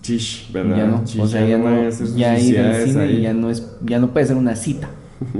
Chish, 0.00 0.50
¿verdad? 0.52 0.76
Ya 0.76 0.86
no, 0.86 1.04
Chish, 1.04 1.20
o 1.20 1.26
sea, 1.26 1.46
ya 1.46 1.58
no, 1.58 1.88
ya 2.16 2.38
ir 2.38 2.58
al 2.58 2.74
cine 2.86 3.00
ahí. 3.02 3.20
ya 3.20 3.34
no 3.34 3.50
es, 3.50 3.70
ya 3.84 3.98
no 3.98 4.10
puede 4.12 4.26
ser 4.26 4.36
una 4.36 4.56
cita. 4.56 4.88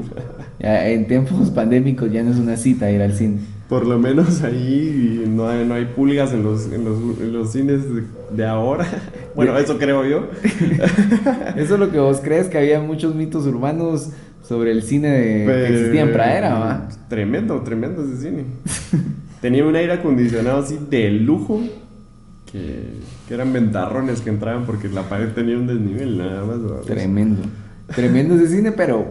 Ya, 0.60 0.88
en 0.90 1.08
tiempos 1.08 1.50
pandémicos 1.50 2.12
ya 2.12 2.22
no 2.22 2.30
es 2.30 2.36
una 2.36 2.56
cita 2.56 2.88
ir 2.88 3.02
al 3.02 3.14
cine. 3.14 3.38
Por 3.68 3.84
lo 3.84 3.98
menos 3.98 4.42
ahí 4.42 5.24
no 5.26 5.48
hay, 5.48 5.66
no 5.66 5.74
hay 5.74 5.86
pulgas 5.86 6.32
en 6.32 6.44
los, 6.44 6.70
en 6.70 6.84
los, 6.84 6.98
en 7.18 7.32
los 7.32 7.50
cines 7.50 7.92
de, 7.92 8.04
de 8.30 8.46
ahora. 8.46 8.86
Bueno, 9.34 9.58
eso 9.58 9.76
creo 9.78 10.04
yo. 10.04 10.28
Eso 11.56 11.74
es 11.74 11.80
lo 11.80 11.90
que 11.90 11.98
vos 11.98 12.20
crees, 12.22 12.48
que 12.48 12.58
había 12.58 12.80
muchos 12.80 13.14
mitos 13.14 13.46
urbanos 13.46 14.10
sobre 14.42 14.72
el 14.72 14.82
cine 14.82 15.08
de, 15.10 15.44
que 15.46 15.68
existía 15.68 16.02
en 16.02 16.12
Pradera, 16.12 16.54
¿va? 16.58 16.88
Tremendo, 17.08 17.60
tremendo 17.62 18.04
ese 18.04 18.16
cine. 18.28 18.44
Tenía 19.40 19.64
un 19.64 19.74
aire 19.74 19.92
acondicionado 19.94 20.58
así 20.60 20.78
de 20.90 21.10
lujo. 21.10 21.60
Que, 22.50 22.90
que 23.26 23.34
eran 23.34 23.52
ventarrones 23.52 24.20
que 24.20 24.28
entraban 24.30 24.66
porque 24.66 24.86
la 24.88 25.02
pared 25.08 25.28
tenía 25.28 25.56
un 25.56 25.66
desnivel 25.66 26.18
nada 26.18 26.44
más. 26.44 26.58
¿va? 26.58 26.80
Tremendo. 26.82 27.40
Tremendo 27.94 28.34
ese 28.34 28.48
cine, 28.48 28.72
pero 28.72 29.06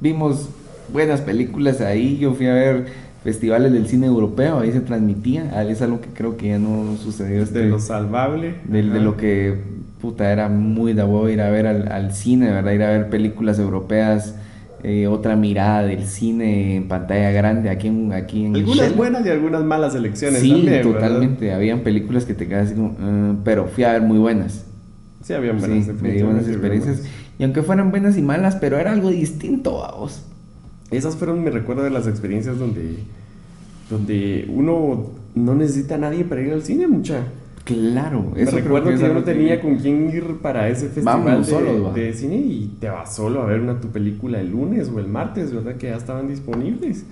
vimos 0.00 0.48
buenas 0.92 1.20
películas 1.20 1.80
ahí. 1.82 2.16
Yo 2.18 2.32
fui 2.32 2.46
a 2.46 2.54
ver 2.54 2.86
festivales 3.22 3.70
del 3.72 3.86
cine 3.86 4.06
europeo, 4.06 4.60
ahí 4.60 4.72
se 4.72 4.80
transmitía. 4.80 5.62
Es 5.68 5.82
algo 5.82 6.00
que 6.00 6.08
creo 6.08 6.36
que 6.38 6.48
ya 6.48 6.58
no 6.58 6.96
sucedió. 6.96 7.42
Este, 7.42 7.60
De 7.60 7.66
lo 7.68 7.78
salvable. 7.80 8.54
del- 8.64 8.92
de 8.94 9.00
lo 9.00 9.16
que, 9.18 9.58
puta, 10.00 10.32
era 10.32 10.48
muy 10.48 10.94
de 10.94 11.02
huevo 11.02 11.28
ir 11.28 11.42
a 11.42 11.50
ver 11.50 11.66
al, 11.66 11.92
al 11.92 12.14
cine, 12.14 12.50
¿verdad? 12.50 12.72
Ir 12.72 12.82
a 12.82 12.90
ver 12.90 13.10
películas 13.10 13.58
europeas. 13.58 14.36
Eh, 14.84 15.06
otra 15.08 15.34
mirada 15.34 15.82
del 15.82 16.04
cine 16.06 16.76
en 16.76 16.88
pantalla 16.88 17.30
grande 17.30 17.70
aquí 17.70 17.88
en, 17.88 18.12
aquí 18.12 18.44
en 18.44 18.54
Algunas 18.54 18.86
Shell. 18.88 18.94
buenas 18.96 19.26
y 19.26 19.30
algunas 19.30 19.64
malas 19.64 19.94
elecciones 19.94 20.40
Sí, 20.40 20.50
también, 20.50 20.72
¿verdad? 20.72 20.92
totalmente. 20.92 21.52
Habían 21.52 21.80
películas 21.80 22.24
que 22.24 22.34
te 22.34 22.46
quedas 22.46 22.66
así 22.66 22.74
como, 22.74 22.94
"Ah", 23.00 23.34
pero 23.44 23.66
fui 23.66 23.84
a 23.84 23.92
ver 23.92 24.02
muy 24.02 24.18
buenas. 24.18 24.64
Sí, 25.22 25.32
habían 25.32 25.58
buenas. 25.58 25.84
Sí, 25.86 25.92
me 26.02 26.10
di 26.12 26.22
buenas 26.22 26.44
definitivamente 26.44 26.44
habían 26.44 26.52
experiencias. 26.54 26.96
buenas. 26.98 27.14
Y 27.38 27.42
aunque 27.44 27.62
fueran 27.62 27.90
buenas 27.90 28.18
y 28.18 28.22
malas, 28.22 28.56
pero 28.56 28.78
era 28.78 28.92
algo 28.92 29.10
distinto 29.10 29.84
a 29.84 29.92
vos. 29.96 30.22
Esas 30.90 31.16
fueron, 31.16 31.42
me 31.42 31.50
recuerdo, 31.50 31.82
de 31.82 31.90
las 31.90 32.06
experiencias 32.06 32.58
donde, 32.58 32.98
donde 33.90 34.46
uno 34.48 35.10
no 35.34 35.54
necesita 35.54 35.96
a 35.96 35.98
nadie 35.98 36.24
para 36.24 36.42
ir 36.42 36.52
al 36.52 36.62
cine, 36.62 36.86
mucha. 36.86 37.20
Claro, 37.64 38.32
Me 38.34 38.42
eso 38.42 38.50
creo 38.52 38.64
recuerdo 38.64 38.90
que, 38.90 38.98
yo 38.98 39.14
no 39.14 39.24
tenía 39.24 39.60
con 39.60 39.76
quién 39.76 40.10
ir 40.10 40.36
para 40.42 40.68
ese 40.68 40.86
festival 40.86 41.24
Vámonos 41.24 41.46
de, 41.46 41.52
solos, 41.52 41.86
va. 41.86 41.92
de 41.94 42.12
cine 42.12 42.36
y 42.36 42.76
te 42.78 42.90
vas 42.90 43.16
solo 43.16 43.42
a 43.42 43.46
ver 43.46 43.60
una 43.60 43.80
tu 43.80 43.88
película 43.88 44.38
el 44.38 44.50
lunes 44.50 44.90
o 44.94 45.00
el 45.00 45.08
martes, 45.08 45.52
¿verdad? 45.52 45.76
Que 45.76 45.88
ya 45.88 45.96
estaban 45.96 46.28
disponibles. 46.28 47.04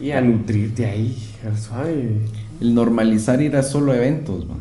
Y 0.00 0.12
a 0.12 0.22
nutrirte 0.22 0.86
ahí, 0.86 1.14
al 1.46 1.58
suave. 1.58 2.16
El 2.60 2.74
normalizar 2.74 3.42
ir 3.42 3.54
a 3.56 3.62
solo 3.62 3.92
eventos, 3.92 4.46
man. 4.48 4.58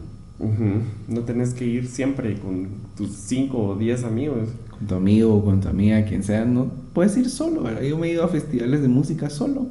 No 1.08 1.22
tenés 1.22 1.54
que 1.54 1.66
ir 1.66 1.88
siempre 1.88 2.38
con 2.38 2.68
tus 2.98 3.12
5 3.12 3.58
o 3.58 3.76
10 3.76 4.04
amigos. 4.04 4.50
Con 4.70 4.88
tu 4.88 4.96
amigo, 4.96 5.44
con 5.44 5.62
tu 5.62 5.68
amiga, 5.70 6.04
quien 6.06 6.24
sea, 6.24 6.46
no 6.46 6.72
puedes 6.94 7.16
ir 7.18 7.30
solo, 7.30 7.64
¿verdad? 7.64 7.82
Yo 7.82 7.98
me 7.98 8.08
he 8.08 8.12
ido 8.12 8.24
a 8.24 8.28
festivales 8.28 8.82
de 8.82 8.88
música 8.88 9.30
solo. 9.30 9.68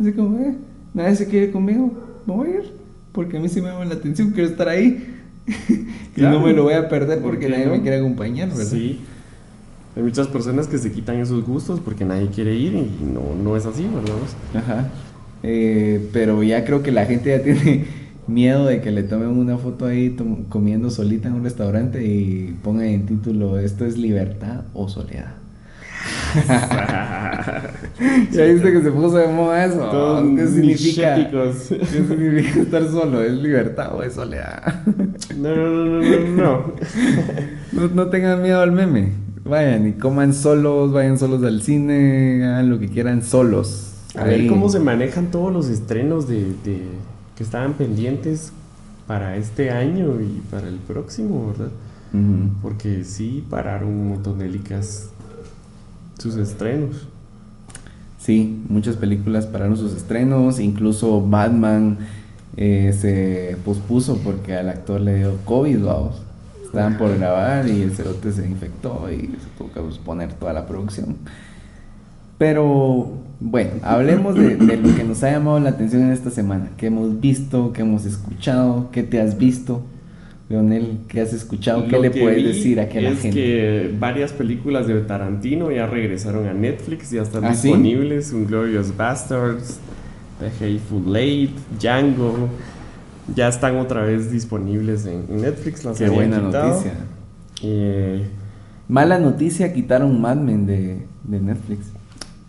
Así 0.00 0.12
como, 0.12 0.38
eh, 0.38 0.54
nadie 0.94 1.16
se 1.16 1.26
quiere 1.28 1.50
conmigo, 1.50 1.92
me 2.26 2.34
voy 2.34 2.48
a 2.48 2.54
ir. 2.56 2.85
Porque 3.16 3.38
a 3.38 3.40
mí 3.40 3.48
sí 3.48 3.62
me 3.62 3.70
llama 3.70 3.86
la 3.86 3.94
atención, 3.94 4.30
quiero 4.30 4.50
estar 4.50 4.68
ahí. 4.68 5.16
y 6.16 6.20
no 6.20 6.38
me 6.38 6.52
lo 6.52 6.64
voy 6.64 6.74
a 6.74 6.88
perder 6.88 7.20
porque 7.20 7.46
Porque 7.46 7.48
nadie 7.48 7.66
me 7.66 7.80
quiere 7.80 7.96
acompañar, 7.96 8.50
¿verdad? 8.50 8.64
Sí. 8.66 9.00
Hay 9.96 10.02
muchas 10.02 10.28
personas 10.28 10.66
que 10.66 10.76
se 10.76 10.92
quitan 10.92 11.16
esos 11.16 11.42
gustos 11.46 11.80
porque 11.80 12.04
nadie 12.04 12.28
quiere 12.28 12.54
ir 12.54 12.74
y 12.74 13.04
no, 13.04 13.22
no 13.42 13.56
es 13.56 13.64
así, 13.64 13.88
¿verdad? 13.92 14.16
Ajá. 14.54 14.90
Eh, 15.42 16.10
pero 16.12 16.42
ya 16.42 16.66
creo 16.66 16.82
que 16.82 16.92
la 16.92 17.06
gente 17.06 17.30
ya 17.30 17.42
tiene 17.42 17.86
miedo 18.26 18.66
de 18.66 18.82
que 18.82 18.90
le 18.90 19.02
tomen 19.02 19.28
una 19.28 19.56
foto 19.56 19.86
ahí 19.86 20.14
comiendo 20.50 20.90
solita 20.90 21.28
en 21.28 21.34
un 21.34 21.44
restaurante 21.44 22.04
y 22.04 22.54
pongan 22.62 22.86
en 22.86 23.06
título 23.06 23.58
esto 23.58 23.86
es 23.86 23.96
libertad 23.96 24.64
o 24.74 24.90
soledad. 24.90 25.36
ya 28.32 28.44
viste 28.44 28.72
que 28.72 28.82
se 28.82 28.90
puso 28.90 29.16
de 29.16 29.28
moda 29.28 29.64
eso. 29.64 29.78
Todos 29.78 30.22
¿Qué 30.36 30.46
significa? 30.46 31.16
michéticos. 31.16 31.68
¿Qué 31.68 32.04
significa 32.08 32.60
estar 32.60 32.88
solo? 32.88 33.22
¿Es 33.22 33.32
libertad 33.32 33.94
o 33.94 34.02
es 34.02 34.14
soledad? 34.14 34.84
No, 35.36 35.54
no, 35.54 35.66
no, 35.66 35.84
no, 35.84 36.00
no, 36.02 36.42
no. 36.42 36.72
no, 37.72 37.88
no 37.94 38.06
tengan 38.08 38.42
miedo 38.42 38.60
al 38.60 38.72
meme. 38.72 39.12
Vayan 39.44 39.86
y 39.86 39.92
coman 39.92 40.34
solos, 40.34 40.92
vayan 40.92 41.18
solos 41.18 41.42
al 41.44 41.62
cine, 41.62 42.44
hagan 42.44 42.68
lo 42.68 42.78
que 42.80 42.88
quieran 42.88 43.22
solos. 43.22 43.92
A 44.16 44.24
ver 44.24 44.40
Ahí. 44.40 44.46
cómo 44.48 44.68
se 44.68 44.80
manejan 44.80 45.26
todos 45.30 45.52
los 45.52 45.68
estrenos 45.68 46.26
de, 46.28 46.46
de- 46.64 46.88
que 47.36 47.42
estaban 47.44 47.74
pendientes 47.74 48.52
para 49.06 49.36
este 49.36 49.70
año 49.70 50.20
y 50.20 50.40
para 50.50 50.66
el 50.68 50.76
próximo, 50.76 51.48
¿verdad? 51.48 51.70
Porque 52.62 53.04
sí 53.04 53.44
pararon 53.50 53.88
un 53.90 54.08
montón 54.08 54.38
de 54.38 54.48
licas 54.48 55.10
sus 56.18 56.36
estrenos. 56.36 57.08
Sí, 58.18 58.62
muchas 58.68 58.96
películas 58.96 59.46
pararon 59.46 59.76
sus 59.76 59.94
estrenos, 59.94 60.58
incluso 60.58 61.20
Batman 61.20 61.98
eh, 62.56 62.92
se 62.98 63.56
pospuso 63.64 64.18
porque 64.24 64.54
al 64.54 64.68
actor 64.68 65.00
le 65.00 65.16
dio 65.16 65.36
COVID, 65.44 65.84
vamos. 65.84 66.22
Estaban 66.64 66.98
por 66.98 67.16
grabar 67.16 67.68
y 67.68 67.82
el 67.82 67.94
cerote 67.94 68.32
se 68.32 68.46
infectó 68.46 69.08
y 69.10 69.28
se 69.28 69.48
tuvo 69.56 69.72
que 69.72 69.80
posponer 69.80 70.32
toda 70.34 70.52
la 70.52 70.66
producción. 70.66 71.16
Pero 72.38 73.12
bueno, 73.38 73.70
hablemos 73.82 74.34
de, 74.34 74.56
de 74.56 74.76
lo 74.76 74.94
que 74.94 75.04
nos 75.04 75.22
ha 75.22 75.30
llamado 75.30 75.60
la 75.60 75.70
atención 75.70 76.02
en 76.02 76.12
esta 76.12 76.30
semana. 76.30 76.70
¿Qué 76.76 76.86
hemos 76.86 77.20
visto? 77.20 77.72
¿Qué 77.72 77.82
hemos 77.82 78.04
escuchado? 78.04 78.90
¿Qué 78.90 79.02
te 79.02 79.20
has 79.20 79.38
visto? 79.38 79.82
Leonel, 80.48 80.98
¿qué 81.08 81.20
has 81.22 81.32
escuchado? 81.32 81.84
¿Qué 81.86 81.92
Lo 81.96 82.02
le 82.02 82.10
que 82.12 82.20
puedes 82.20 82.44
decir 82.44 82.78
a 82.78 82.84
la 82.84 83.10
es 83.10 83.20
gente? 83.20 83.30
que 83.36 83.94
varias 83.98 84.32
películas 84.32 84.86
de 84.86 85.00
Tarantino 85.00 85.72
ya 85.72 85.86
regresaron 85.86 86.46
a 86.46 86.54
Netflix, 86.54 87.10
ya 87.10 87.22
están 87.22 87.44
¿Ah, 87.44 87.54
sí? 87.54 87.68
disponibles. 87.68 88.32
Un 88.32 88.46
Glorious 88.46 88.96
Bastards, 88.96 89.80
The 90.38 90.46
Hateful 90.46 91.16
Eight, 91.16 91.50
Django. 91.80 92.48
Ya 93.34 93.48
están 93.48 93.76
otra 93.76 94.02
vez 94.04 94.30
disponibles 94.30 95.04
en 95.06 95.24
Netflix. 95.40 95.84
Las 95.84 95.98
Qué 95.98 96.08
buena 96.08 96.40
quitado. 96.40 96.68
noticia. 96.74 96.92
Eh, 97.64 98.24
Mala 98.88 99.18
noticia, 99.18 99.72
quitaron 99.72 100.20
Mad 100.20 100.36
Men 100.36 100.64
de, 100.64 100.98
de 101.24 101.40
Netflix. 101.40 101.86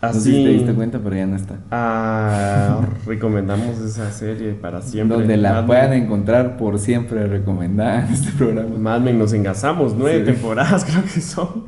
No 0.00 0.12
sé 0.12 0.18
así, 0.18 0.32
si 0.32 0.44
te 0.44 0.48
diste 0.50 0.74
cuenta, 0.74 1.00
pero 1.00 1.16
ya 1.16 1.26
no 1.26 1.34
está. 1.36 1.58
ah, 1.72 2.86
recomendamos 3.06 3.78
esa 3.80 4.10
serie 4.12 4.52
para 4.52 4.80
siempre. 4.80 5.16
Donde 5.18 5.36
la 5.36 5.54
Mad 5.54 5.66
puedan 5.66 5.92
encontrar 5.92 6.56
por 6.56 6.78
siempre 6.78 7.26
recomendada 7.26 8.06
en 8.06 8.12
este 8.14 8.30
programa. 8.32 8.76
Mad 8.78 9.00
Men 9.00 9.18
nos 9.18 9.32
engasamos, 9.32 9.94
nueve 9.98 10.20
Sí. 10.24 10.32
temporadas 10.32 10.84
creo 10.88 11.02
que 11.02 11.20
son. 11.20 11.64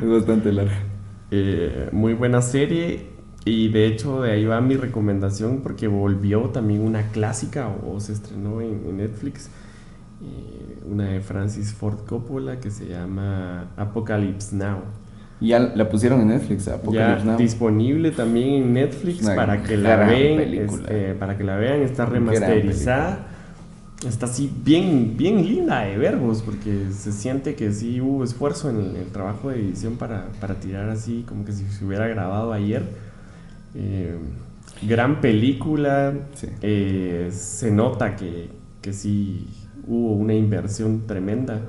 Es 0.00 0.08
bastante 0.08 0.52
larga. 0.52 0.78
Eh, 1.32 1.88
muy 1.92 2.14
buena 2.14 2.40
serie 2.42 3.06
y 3.44 3.68
de 3.70 3.86
hecho 3.86 4.22
de 4.22 4.30
ahí 4.32 4.44
va 4.44 4.60
mi 4.60 4.76
recomendación 4.76 5.60
porque 5.62 5.88
volvió 5.88 6.50
también 6.50 6.82
una 6.82 7.08
clásica 7.08 7.68
o, 7.68 7.98
se 7.98 8.12
estrenó 8.12 8.60
en, 8.60 8.82
en 8.86 8.98
Netflix 8.98 9.50
eh, 10.22 10.78
una 10.88 11.04
de 11.08 11.20
Francis 11.20 11.72
Ford 11.72 12.00
Coppola 12.06 12.60
que 12.60 12.70
se 12.70 12.86
llama 12.86 13.70
Apocalypse 13.76 14.54
Now 14.54 14.78
Y 15.42 15.48
ya 15.48 15.58
la 15.58 15.88
pusieron 15.88 16.20
en 16.20 16.28
Netflix, 16.28 16.68
Apocalypse 16.68 17.24
ya 17.26 17.32
Now. 17.32 17.36
disponible 17.38 18.10
también 18.12 18.62
en 18.62 18.72
Netflix 18.72 19.22
Una 19.24 19.34
para 19.34 19.62
que 19.62 19.76
la 19.76 19.96
vean 19.96 20.40
este, 20.40 21.14
para 21.14 21.36
que 21.36 21.44
la 21.44 21.56
vean 21.56 21.80
está 21.82 22.06
remasterizada. 22.06 23.26
está 24.06 24.26
así 24.26 24.50
bien 24.64 25.14
bien 25.16 25.42
linda 25.42 25.80
de 25.80 25.96
verbos 25.98 26.42
porque 26.42 26.86
se 26.92 27.10
siente 27.12 27.54
que 27.56 27.72
sí 27.72 28.00
hubo 28.00 28.22
esfuerzo 28.24 28.70
en 28.70 28.76
el, 28.76 28.96
el 28.96 29.06
trabajo 29.08 29.50
de 29.50 29.56
edición 29.60 29.96
para, 29.96 30.28
para 30.40 30.54
tirar 30.56 30.88
así 30.90 31.24
como 31.28 31.44
que 31.44 31.52
si 31.52 31.64
se 31.66 31.84
hubiera 31.84 32.06
grabado 32.06 32.52
ayer. 32.52 32.82
Eh, 33.74 34.16
gran 34.82 35.20
película. 35.20 36.12
Sí. 36.34 36.46
eh, 36.62 37.30
se 37.32 37.70
nota 37.70 38.16
que, 38.16 38.48
que 38.80 38.92
sí 38.92 39.46
hubo 39.86 40.12
una 40.14 40.34
inversión 40.34 41.02
tremenda. 41.06 41.60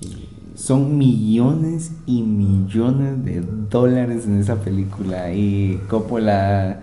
Y- 0.00 0.28
Son 0.54 0.96
millones 0.98 1.92
y 2.06 2.22
millones 2.22 3.24
de 3.24 3.42
dólares 3.70 4.26
en 4.26 4.38
esa 4.38 4.56
película. 4.56 5.32
Y 5.32 5.80
Coppola 5.88 6.80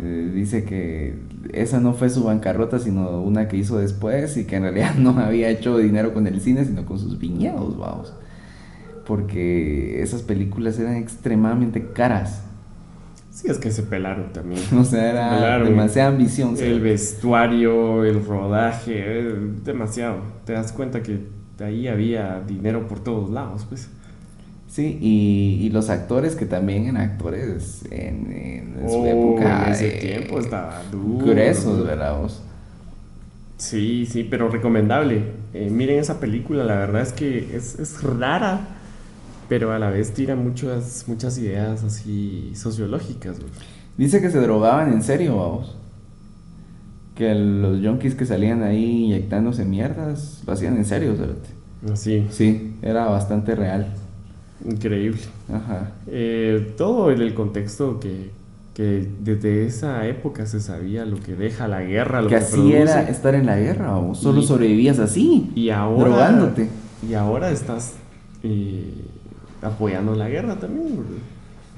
eh, 0.00 0.30
dice 0.34 0.64
que 0.64 1.16
esa 1.52 1.80
no 1.80 1.94
fue 1.94 2.10
su 2.10 2.24
bancarrota, 2.24 2.78
sino 2.78 3.20
una 3.20 3.48
que 3.48 3.56
hizo 3.56 3.78
después 3.78 4.36
y 4.36 4.44
que 4.44 4.56
en 4.56 4.62
realidad 4.62 4.94
no 4.98 5.10
había 5.18 5.50
hecho 5.50 5.78
dinero 5.78 6.14
con 6.14 6.26
el 6.26 6.40
cine, 6.40 6.64
sino 6.64 6.86
con 6.86 6.98
sus 6.98 7.18
viñedos, 7.18 7.76
vamos. 7.76 8.12
Porque 9.06 10.00
esas 10.00 10.22
películas 10.22 10.78
eran 10.78 10.94
extremadamente 10.94 11.88
caras. 11.92 12.44
Sí, 13.30 13.48
es 13.50 13.58
que 13.58 13.70
se 13.70 13.82
pelaron 13.82 14.32
también. 14.32 14.60
O 14.78 14.84
sea, 14.84 15.10
era 15.10 15.30
Pelaron. 15.30 15.68
demasiada 15.68 16.10
ambición. 16.10 16.54
El 16.58 16.80
vestuario, 16.80 18.04
el 18.04 18.24
rodaje, 18.24 18.92
eh, 18.96 19.34
demasiado. 19.64 20.18
Te 20.44 20.52
das 20.52 20.72
cuenta 20.72 21.02
que 21.02 21.18
ahí 21.64 21.88
había 21.88 22.40
dinero 22.46 22.86
por 22.88 23.00
todos 23.00 23.30
lados, 23.30 23.66
pues. 23.68 23.88
Sí, 24.68 24.98
y, 25.02 25.58
y 25.66 25.70
los 25.70 25.90
actores 25.90 26.34
que 26.34 26.46
también 26.46 26.84
eran 26.84 26.96
actores 26.96 27.82
en, 27.90 28.32
en 28.32 28.88
su 28.88 28.96
Oh, 29.00 29.06
época. 29.06 29.66
en 29.66 29.72
ese 29.72 29.88
eh, 29.98 30.00
tiempo 30.00 30.38
estaba 30.40 30.82
duro. 30.90 31.26
Gruesos, 31.26 31.84
¿verdad? 31.86 32.18
vos? 32.20 32.42
Sí, 33.58 34.06
sí, 34.06 34.24
pero 34.28 34.48
recomendable. 34.48 35.22
Eh, 35.54 35.68
miren 35.70 35.98
esa 35.98 36.18
película, 36.20 36.64
la 36.64 36.76
verdad 36.76 37.02
es 37.02 37.12
que 37.12 37.54
es, 37.54 37.78
es 37.78 38.02
rara, 38.02 38.60
pero 39.48 39.72
a 39.72 39.78
la 39.78 39.90
vez 39.90 40.12
tira 40.14 40.34
muchas, 40.36 41.04
muchas 41.06 41.36
ideas 41.38 41.84
así 41.84 42.52
sociológicas. 42.54 43.38
güey. 43.38 43.52
Dice 43.98 44.20
que 44.22 44.30
se 44.30 44.38
drogaban 44.40 44.92
en 44.92 45.02
serio, 45.02 45.36
vamos. 45.36 45.76
Que 47.14 47.34
los 47.34 47.80
junkies 47.84 48.14
que 48.14 48.24
salían 48.24 48.62
ahí 48.62 49.04
inyectándose 49.04 49.64
mierdas 49.64 50.42
lo 50.46 50.52
hacían 50.52 50.76
en 50.76 50.84
serio, 50.84 51.14
¿sabes? 51.16 51.36
Así, 51.92 52.26
Sí, 52.30 52.74
era 52.82 53.06
bastante 53.06 53.54
real. 53.54 53.86
increíble. 54.66 55.20
Ajá. 55.52 55.92
Eh, 56.06 56.74
todo 56.78 57.10
en 57.10 57.20
el 57.20 57.34
contexto 57.34 57.98
que, 58.00 58.30
que 58.74 59.06
desde 59.20 59.66
esa 59.66 60.06
época 60.06 60.46
se 60.46 60.60
sabía 60.60 61.04
lo 61.04 61.18
que 61.20 61.34
deja 61.34 61.66
la 61.68 61.82
guerra, 61.82 62.22
lo 62.22 62.28
que 62.28 62.36
que, 62.36 62.40
así 62.40 62.52
produce. 62.54 62.78
era 62.80 63.02
estar 63.08 63.34
en 63.34 63.46
la 63.46 63.58
guerra, 63.58 63.90
vamos. 63.90 64.18
Solo 64.18 64.40
Y- 64.40 64.46
sobrevivías 64.46 64.98
así. 65.00 65.50
Y 65.54 65.70
ahora. 65.70 66.08
Drogándote. 66.10 66.68
Y 67.08 67.14
ahora 67.14 67.50
estás 67.50 67.94
eh, 68.44 68.94
apoyando 69.60 70.14
la 70.14 70.28
guerra 70.28 70.58
también. 70.60 71.00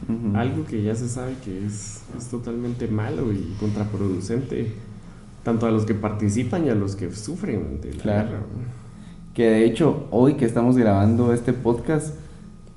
Ujú. 0.07 0.37
Algo 0.37 0.65
que 0.67 0.83
ya 0.83 0.95
se 0.95 1.09
sabe 1.09 1.33
que 1.45 1.65
es, 1.67 2.03
es 2.19 2.29
totalmente 2.29 2.87
malo 2.89 3.33
y 3.33 3.55
contraproducente, 3.59 4.73
tanto 5.45 5.67
a 5.67 5.71
los 5.71 5.85
que 5.85 5.95
participan 5.95 6.67
y 6.67 6.71
a 6.71 6.75
los 6.75 6.97
que 6.97 7.11
sufren 7.13 7.81
de 7.81 7.93
la 7.95 8.03
Claro. 8.03 8.29
guerra. 8.29 8.41
Que 9.35 9.51
de 9.51 9.65
hecho, 9.65 10.07
hoy 10.11 10.35
que 10.35 10.45
estamos 10.45 10.77
grabando 10.77 11.33
este 11.33 11.53
podcast, 11.53 12.15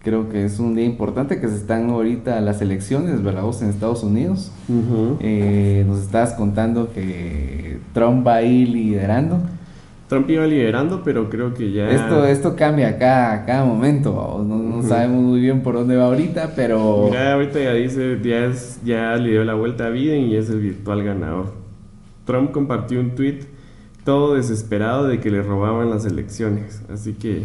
creo 0.04 0.30
que 0.30 0.46
es 0.46 0.60
un 0.60 0.76
día 0.76 0.86
importante 0.86 1.40
que 1.40 1.48
se 1.48 1.56
están 1.56 1.90
ahorita 1.90 2.40
las 2.42 2.62
elecciones, 2.62 3.24
¿verdad? 3.24 3.44
Vos 3.44 3.62
en 3.62 3.70
Estados 3.70 4.04
Unidos. 4.04 4.52
Eh, 5.20 5.84
nos 5.88 6.00
estabas 6.00 6.34
contando 6.34 6.92
que 6.94 7.78
Trump 7.94 8.26
va 8.26 8.36
a 8.36 8.42
ir 8.44 8.70
liderando. 8.70 9.40
Trump 10.08 10.30
iba 10.30 10.46
liderando, 10.48 11.02
pero 11.04 11.30
creo 11.30 11.54
que 11.54 11.74
ya. 11.74 11.90
Esto, 11.92 12.26
esto 12.26 12.56
cambia 12.56 12.98
cada, 12.98 13.46
cada 13.46 13.66
momento. 13.66 14.42
No, 14.48 14.58
no 14.58 14.82
sabemos 14.82 15.22
muy 15.22 15.42
bien 15.42 15.62
por 15.62 15.76
dónde 15.76 15.98
va 15.98 16.06
ahorita, 16.06 16.54
pero 16.56 17.08
Mira, 17.10 17.34
ahorita 17.34 17.60
ya 17.60 17.74
dice, 17.74 18.18
ya, 18.24 18.46
es- 18.46 18.80
ya 18.86 19.16
le 19.18 19.32
dio 19.32 19.44
la 19.44 19.54
vuelta 19.56 19.88
a 19.88 19.90
Biden 19.90 20.28
y 20.28 20.36
es 20.38 20.50
el 20.50 20.62
virtual 20.62 21.04
ganador. 21.04 21.54
Trump 22.28 22.52
compartió 22.52 23.00
un 23.00 23.16
tweet 23.16 23.40
todo 24.04 24.36
desesperado 24.36 25.08
de 25.08 25.20
que 25.20 25.32
le 25.32 25.42
robaban 25.42 25.90
las 25.90 26.06
elecciones. 26.06 26.84
Así 26.94 27.14
que 27.14 27.40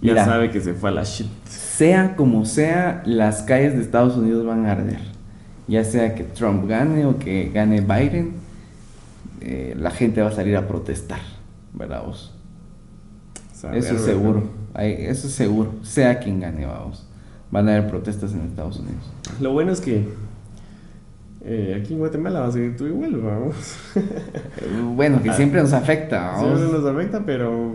ya 0.00 0.12
Mira. 0.12 0.24
sabe 0.24 0.50
que 0.50 0.60
se 0.60 0.74
fue 0.74 0.90
a 0.90 0.92
la 0.92 1.04
shit. 1.04 1.28
sea 1.46 2.16
como 2.16 2.44
sea, 2.44 3.02
las 3.06 3.42
calles 3.42 3.74
de 3.74 3.82
Estados 3.82 4.16
Unidos 4.16 4.44
van 4.44 4.66
a 4.66 4.72
arder. 4.72 5.00
Ya 5.68 5.84
sea 5.84 6.14
que 6.14 6.24
Trump 6.24 6.66
gane 6.68 7.06
o 7.06 7.18
que 7.18 7.50
gane 7.54 7.80
Biden, 7.80 8.32
eh, 9.40 9.74
la 9.78 9.90
gente 9.90 10.22
va 10.22 10.28
a 10.28 10.32
salir 10.32 10.56
a 10.56 10.66
protestar, 10.66 11.20
¿verdad 11.74 12.02
vos? 12.06 12.34
Saber, 13.52 13.78
Eso 13.78 13.96
es 13.96 14.02
seguro, 14.02 14.44
Ay, 14.72 14.96
eso 14.98 15.26
es 15.26 15.34
seguro, 15.34 15.72
sea 15.82 16.18
quien 16.20 16.40
gane, 16.40 16.64
vamos. 16.64 17.06
Van 17.50 17.68
a 17.68 17.72
haber 17.76 17.88
protestas 17.88 18.32
en 18.32 18.42
Estados 18.42 18.78
Unidos. 18.78 19.02
Lo 19.40 19.52
bueno 19.52 19.72
es 19.72 19.80
que 19.80 20.08
eh, 21.50 21.80
aquí 21.80 21.94
en 21.94 21.98
Guatemala 22.00 22.40
va 22.40 22.46
a 22.48 22.52
seguir 22.52 22.76
todo 22.76 22.88
igual, 22.88 23.16
vamos. 23.16 23.54
Bueno, 24.94 25.22
que 25.22 25.32
siempre 25.32 25.60
nos 25.62 25.72
afecta, 25.72 26.32
vamos. 26.32 26.58
Siempre 26.58 26.78
nos 26.78 26.86
afecta, 26.90 27.22
pero 27.24 27.72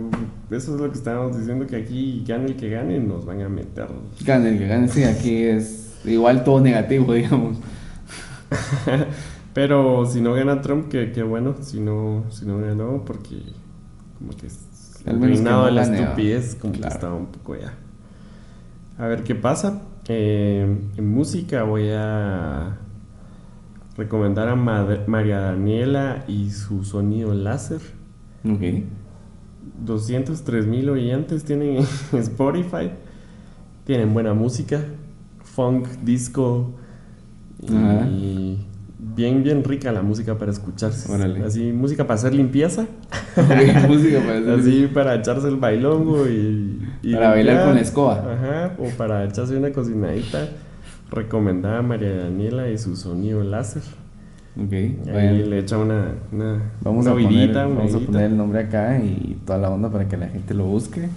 eso 0.50 0.74
es 0.74 0.80
lo 0.80 0.90
que 0.90 0.96
estábamos 0.98 1.38
diciendo, 1.38 1.66
que 1.66 1.76
aquí 1.76 2.24
gane 2.26 2.46
el 2.46 2.56
que 2.56 2.70
gane, 2.70 3.00
nos 3.00 3.24
van 3.24 3.40
a 3.42 3.48
meter. 3.48 3.88
Gane 4.24 4.50
el 4.50 4.58
que 4.58 4.66
gane, 4.68 4.88
sí, 4.88 5.02
aquí 5.04 5.42
es 5.42 5.98
igual 6.04 6.44
todo 6.44 6.60
negativo, 6.60 7.12
digamos. 7.14 7.58
Pero 9.52 10.04
si 10.06 10.20
no 10.20 10.34
gana 10.34 10.60
Trump, 10.60 10.88
que 10.88 11.22
bueno, 11.22 11.54
si 11.60 11.80
no, 11.80 12.24
si 12.30 12.44
no 12.44 12.58
ganó, 12.58 13.04
porque 13.04 13.36
como 14.18 14.36
que 14.36 14.48
es 14.48 14.58
el 15.06 15.20
reinado 15.20 15.66
de 15.66 15.72
la 15.72 15.82
estupidez, 15.82 16.56
como 16.56 16.72
Claro. 16.74 16.88
que 16.88 16.94
estaba 16.94 17.14
un 17.14 17.26
poco 17.26 17.56
ya. 17.56 17.74
A 18.98 19.06
ver 19.06 19.22
qué 19.22 19.34
pasa. 19.34 19.82
Eh, 20.08 20.66
en 20.96 21.08
música 21.08 21.62
voy 21.62 21.88
a 21.90 22.78
recomendar 23.96 24.48
a 24.48 24.56
María 24.56 25.38
Daniela 25.40 26.24
y 26.28 26.50
su 26.50 26.84
sonido 26.84 27.32
láser. 27.34 27.80
Ok. 28.44 28.60
203 29.84 30.66
mil 30.66 30.88
oyentes 30.90 31.44
tienen 31.44 31.78
en 31.78 31.84
Spotify. 32.20 32.90
Tienen 33.84 34.14
buena 34.14 34.32
música, 34.34 34.80
funk, 35.42 35.86
disco 36.02 36.70
Ajá. 37.68 38.06
y 38.08 38.58
bien, 38.98 39.42
bien 39.42 39.62
rica 39.62 39.92
la 39.92 40.00
música 40.02 40.38
para 40.38 40.50
escucharse. 40.52 41.12
Órale. 41.12 41.42
Así, 41.44 41.70
música 41.72 42.06
para 42.06 42.14
hacer 42.14 42.34
limpieza, 42.34 42.82
Ok, 43.36 43.88
música 43.88 44.20
para 44.20 44.38
hacer- 44.38 44.50
así 44.60 44.86
para 44.92 45.14
echarse 45.16 45.48
el 45.48 45.56
bailongo 45.56 46.26
y, 46.26 46.80
y 47.02 47.12
Para 47.14 47.30
bailar 47.30 47.66
con 47.66 47.74
la 47.74 47.80
escoba. 47.82 48.14
Ajá, 48.32 48.74
o 48.78 48.88
para 48.96 49.24
echarse 49.24 49.56
una 49.56 49.70
cocinadita. 49.70 50.48
Recomendada 51.14 51.78
a 51.78 51.82
María 51.82 52.14
Daniela 52.16 52.68
y 52.70 52.76
su 52.76 52.96
sonido 52.96 53.42
láser. 53.44 53.82
Ok, 54.56 54.72
Ahí 54.72 54.96
bueno. 55.04 55.46
le 55.46 55.58
echa 55.60 55.78
una, 55.78 56.14
una, 56.32 56.72
Vamos, 56.82 57.06
una 57.06 57.14
a 57.14 57.22
poner, 57.22 57.50
una 57.50 57.66
vamos 57.66 57.94
a 57.94 57.98
poner 58.00 58.22
el 58.24 58.36
nombre 58.36 58.60
acá 58.60 58.98
y 58.98 59.38
toda 59.46 59.58
la 59.58 59.70
onda 59.70 59.90
para 59.90 60.08
que 60.08 60.16
la 60.16 60.28
gente 60.28 60.54
lo 60.54 60.64
busque. 60.64 61.08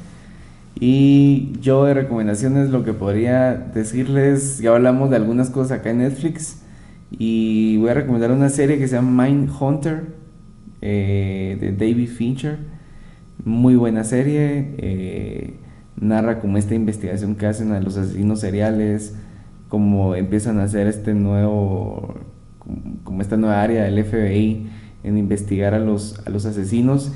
Y 0.80 1.54
yo 1.62 1.86
de 1.86 1.96
recomendaciones 1.96 2.70
lo 2.70 2.84
que 2.84 2.94
podría 2.94 3.54
decirles, 3.56 4.60
ya 4.60 4.76
hablamos 4.76 5.10
de 5.10 5.16
algunas 5.16 5.50
cosas 5.50 5.80
acá 5.80 5.90
en 5.90 6.00
Netflix 6.00 6.62
y 7.10 7.78
voy 7.78 7.90
a 7.90 7.94
recomendar 7.96 8.32
una 8.32 8.50
serie 8.50 8.78
que 8.78 8.88
se 8.88 8.96
llama 8.96 9.26
Mind 9.26 9.50
Hunter 9.60 10.04
eh, 10.82 11.58
de 11.60 11.72
David 11.72 12.10
Fincher. 12.10 12.60
Muy 13.44 13.76
buena 13.76 14.04
serie, 14.04 14.76
eh, 14.78 15.54
narra 16.00 16.40
como 16.40 16.58
esta 16.58 16.76
investigación 16.76 17.36
que 17.36 17.48
hacen 17.48 17.72
a 17.72 17.80
los 17.80 17.98
asesinos 17.98 18.40
seriales, 18.40 19.16
como 19.70 20.16
empiezan 20.16 20.60
a 20.60 20.64
hacer 20.64 20.88
este 20.88 21.14
nuevo, 21.14 22.16
como- 23.04 23.22
esta 23.22 23.38
nueva 23.38 23.62
área 23.62 23.84
del 23.84 24.00
FBI 24.04 24.70
en 25.04 25.18
investigar 25.18 25.74
a 25.74 25.80
los, 25.80 26.20
a 26.26 26.30
los 26.30 26.46
asesinos 26.46 27.12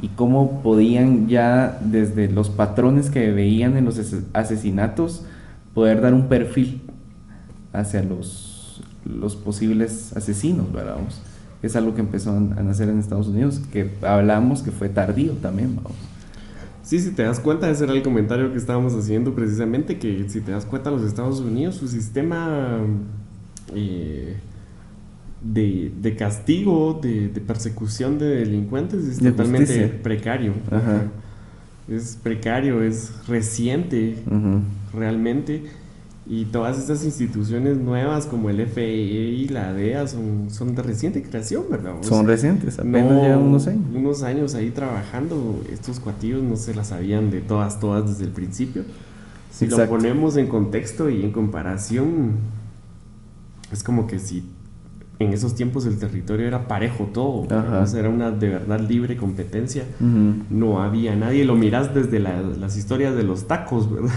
y 0.00 0.08
cómo 0.08 0.62
podían 0.62 1.28
ya 1.28 1.78
desde 1.82 2.28
los 2.30 2.50
patrones 2.50 3.10
que 3.10 3.30
veían 3.32 3.76
en 3.76 3.84
los 3.84 3.98
ase- 3.98 4.22
asesinatos 4.32 5.24
poder 5.74 6.00
dar 6.00 6.14
un 6.14 6.28
perfil 6.28 6.82
hacia 7.72 8.02
los, 8.02 8.82
los 9.04 9.36
posibles 9.36 10.16
asesinos, 10.16 10.72
¿verdad? 10.72 10.96
Es 11.62 11.74
algo 11.74 11.94
que 11.94 12.00
empezó 12.00 12.30
a 12.30 12.40
nacer 12.62 12.88
en 12.88 12.98
Estados 13.00 13.26
Unidos, 13.28 13.60
que 13.72 13.90
hablamos 14.02 14.62
que 14.62 14.70
fue 14.70 14.88
tardío 14.88 15.32
también, 15.34 15.74
vamos. 15.76 15.92
Sí, 16.88 16.98
si 17.00 17.10
te 17.10 17.22
das 17.22 17.38
cuenta, 17.38 17.68
ese 17.68 17.84
era 17.84 17.92
el 17.92 18.02
comentario 18.02 18.50
que 18.50 18.56
estábamos 18.56 18.94
haciendo 18.94 19.34
precisamente, 19.34 19.98
que 19.98 20.24
si 20.26 20.40
te 20.40 20.52
das 20.52 20.64
cuenta, 20.64 20.90
los 20.90 21.02
Estados 21.02 21.38
Unidos, 21.40 21.74
su 21.74 21.86
sistema 21.86 22.78
eh, 23.74 24.36
de, 25.42 25.92
de 26.00 26.16
castigo, 26.16 26.98
de, 27.02 27.28
de 27.28 27.40
persecución 27.42 28.18
de 28.18 28.36
delincuentes 28.36 29.04
es 29.04 29.20
De 29.20 29.30
totalmente 29.32 29.66
justicia. 29.66 30.02
precario. 30.02 30.54
Ajá. 30.70 31.02
Es 31.90 32.18
precario, 32.22 32.82
es 32.82 33.12
reciente 33.28 34.16
realmente. 34.94 35.64
Y 36.30 36.44
todas 36.46 36.78
estas 36.78 37.04
instituciones 37.06 37.78
nuevas 37.78 38.26
como 38.26 38.50
el 38.50 38.60
FBI 38.66 39.44
y 39.44 39.48
la 39.48 39.72
DEA 39.72 40.06
son, 40.06 40.48
son 40.50 40.74
de 40.74 40.82
reciente 40.82 41.22
creación, 41.22 41.64
¿verdad? 41.70 41.94
O 41.98 42.02
Son 42.04 42.18
sea, 42.18 42.26
recientes, 42.28 42.78
apenas 42.78 43.10
no, 43.10 43.22
llevan 43.22 43.42
unos 43.44 43.66
años. 43.66 43.82
unos 43.94 44.22
años 44.22 44.54
ahí 44.54 44.70
trabajando. 44.70 45.64
Estos 45.72 46.00
cuatillos 46.00 46.42
no 46.42 46.56
se 46.56 46.74
las 46.74 46.88
sabían 46.88 47.30
de 47.30 47.40
todas, 47.40 47.80
todas 47.80 48.06
desde 48.10 48.24
el 48.24 48.32
principio. 48.32 48.82
Si 49.50 49.64
Exacto. 49.64 49.84
lo 49.94 49.98
ponemos 49.98 50.36
en 50.36 50.48
contexto 50.48 51.08
y 51.08 51.22
en 51.24 51.32
comparación, 51.32 52.32
es 53.72 53.82
como 53.82 54.06
que 54.06 54.18
si 54.18 54.44
en 55.20 55.32
esos 55.32 55.54
tiempos 55.54 55.84
el 55.86 55.98
territorio 55.98 56.46
era 56.46 56.68
parejo 56.68 57.04
todo, 57.12 57.44
Ajá. 57.50 57.80
o 57.80 57.86
sea, 57.86 58.00
era 58.00 58.08
una 58.08 58.30
de 58.30 58.50
verdad 58.50 58.80
libre 58.80 59.16
competencia. 59.16 59.84
Ujú. 59.98 60.44
No 60.50 60.82
había 60.82 61.16
nadie, 61.16 61.44
lo 61.44 61.56
miras 61.56 61.92
desde 61.94 62.20
la- 62.20 62.40
las 62.42 62.76
historias 62.76 63.16
de 63.16 63.24
los 63.24 63.48
tacos, 63.48 63.90
¿verdad? 63.90 64.10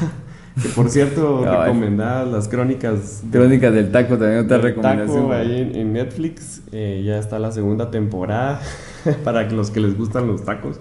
Que 0.61 0.69
por 0.69 0.89
cierto, 0.89 1.45
recomendadas 1.63 2.27
las 2.27 2.47
crónicas 2.47 3.23
Crónicas 3.31 3.73
del 3.73 3.91
taco 3.91 4.17
también 4.17 4.45
otra 4.45 4.57
recomendación. 4.57 5.07
taco 5.29 5.31
ahí 5.33 5.61
en, 5.61 5.75
en 5.75 5.93
Netflix. 5.93 6.61
eh, 6.71 7.03
ya 7.05 7.17
está 7.19 7.39
la 7.39 7.51
segunda 7.51 7.91
temporada 7.91 8.59
para 9.23 9.49
los 9.49 9.71
que 9.71 9.79
les 9.79 9.97
gustan 9.97 10.27
los 10.27 10.43
tacos. 10.43 10.79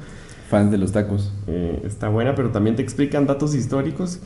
Fans 0.49 0.71
de 0.73 0.79
los 0.79 0.91
tacos. 0.93 1.33
Eh, 1.47 1.83
está 1.85 2.09
buena, 2.09 2.35
pero 2.35 2.51
también 2.51 2.75
te 2.75 2.83
explican 2.83 3.27
datos 3.27 3.55
históricos 3.55 4.19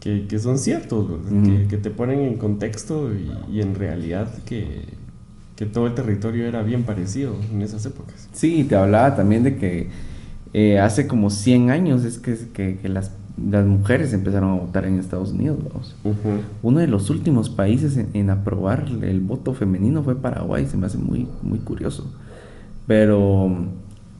que, 0.00 0.26
que 0.26 0.38
son 0.38 0.58
ciertos, 0.58 1.06
que, 1.44 1.66
que 1.68 1.76
te 1.76 1.90
ponen 1.90 2.20
en 2.20 2.36
contexto 2.38 3.10
y, 3.12 3.30
y 3.54 3.60
en 3.60 3.74
realidad 3.74 4.32
que, 4.46 4.86
que 5.56 5.66
todo 5.66 5.86
el 5.86 5.92
territorio 5.94 6.46
era 6.46 6.62
bien 6.62 6.84
parecido 6.84 7.34
en 7.52 7.60
esas 7.60 7.84
épocas. 7.84 8.30
Sí, 8.32 8.64
te 8.64 8.76
hablaba 8.76 9.14
también 9.14 9.42
de 9.42 9.56
que 9.56 9.90
eh, 10.54 10.78
hace 10.80 11.06
como 11.06 11.28
100 11.28 11.68
años 11.70 12.04
es 12.06 12.18
que, 12.18 12.34
que- 12.54 12.78
que 12.78 12.88
las, 12.88 13.12
las 13.50 13.66
mujeres 13.66 14.12
empezaron 14.12 14.50
a 14.50 14.60
votar 14.60 14.84
en 14.84 14.98
Estados 14.98 15.32
Unidos. 15.32 15.94
Uno 16.62 16.80
de 16.80 16.86
los 16.86 17.10
últimos 17.10 17.48
países 17.50 17.96
en, 17.96 18.08
en 18.14 18.30
aprobar 18.30 18.86
el 19.02 19.20
voto 19.20 19.54
femenino 19.54 20.02
fue 20.02 20.16
Paraguay, 20.16 20.66
se 20.66 20.76
me 20.76 20.86
hace 20.86 20.98
muy, 20.98 21.28
muy 21.42 21.58
curioso. 21.58 22.12
Pero 22.86 23.50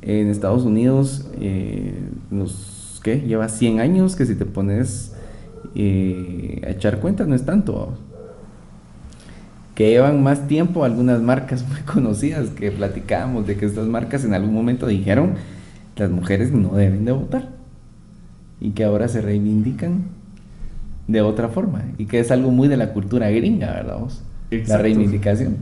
en 0.02 0.28
Estados 0.28 0.64
Unidos, 0.64 1.28
eh, 1.40 1.94
nos, 2.30 3.00
¿qué? 3.02 3.20
Lleva 3.20 3.48
100 3.48 3.80
años 3.80 4.16
que 4.16 4.26
si 4.26 4.34
te 4.34 4.46
pones 4.46 5.14
Y 5.74 6.64
a 6.64 6.70
echar 6.70 7.00
cuentas 7.00 7.28
no 7.28 7.34
es 7.34 7.44
tanto. 7.44 7.72
vamos. 7.72 7.98
Que 9.74 9.90
llevan 9.90 10.22
más 10.22 10.46
tiempo 10.46 10.84
algunas 10.84 11.20
marcas 11.20 11.66
muy 11.68 11.80
conocidas 11.80 12.50
que 12.50 12.70
platicábamos 12.70 13.46
de 13.46 13.56
que 13.56 13.66
estas 13.66 13.86
marcas 13.86 14.24
en 14.24 14.34
algún 14.34 14.54
momento 14.54 14.86
dijeron 14.86 15.34
las 15.96 16.10
mujeres 16.10 16.50
no 16.52 16.74
deben 16.74 17.04
de 17.04 17.12
votar 17.12 17.59
y 18.60 18.70
que 18.70 18.84
ahora 18.84 19.08
se 19.08 19.20
reivindican 19.20 20.04
de 21.08 21.22
otra 21.22 21.48
forma 21.48 21.82
y 21.98 22.06
que 22.06 22.20
es 22.20 22.30
algo 22.30 22.50
muy 22.50 22.68
de 22.68 22.76
la 22.76 22.92
cultura 22.92 23.30
gringa, 23.30 23.72
¿verdad? 23.72 23.98
vos? 23.98 24.22
La 24.68 24.78
reivindicación. 24.78 25.56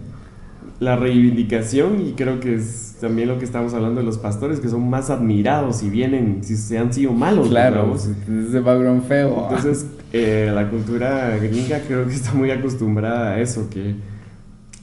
La 0.81 0.97
reivindicación 0.97 2.07
y 2.07 2.13
creo 2.13 2.39
que 2.41 2.55
es 2.55 2.97
también 3.01 3.29
lo 3.29 3.39
que 3.39 3.45
estamos 3.45 3.75
hablando 3.75 4.01
de 4.01 4.07
los 4.07 4.19
pastores 4.19 4.61
que 4.61 4.69
son 4.69 4.89
más 4.89 5.11
admirados 5.11 5.77
si 5.77 5.91
vienen, 5.91 6.41
si 6.43 6.57
se 6.57 6.79
han 6.79 6.93
sido 6.93 7.13
malos. 7.13 7.49
Claro, 7.49 7.95
ese 7.95 8.61
background 8.61 9.05
feo. 9.05 9.49
Entonces, 9.49 9.87
eh, 10.13 10.51
la 10.55 10.69
cultura 10.69 11.37
gringa 11.39 11.81
creo 11.87 12.07
que 12.07 12.15
está 12.15 12.33
muy 12.33 12.51
acostumbrada 12.51 13.35
a 13.35 13.41
eso, 13.41 13.69
que, 13.71 13.97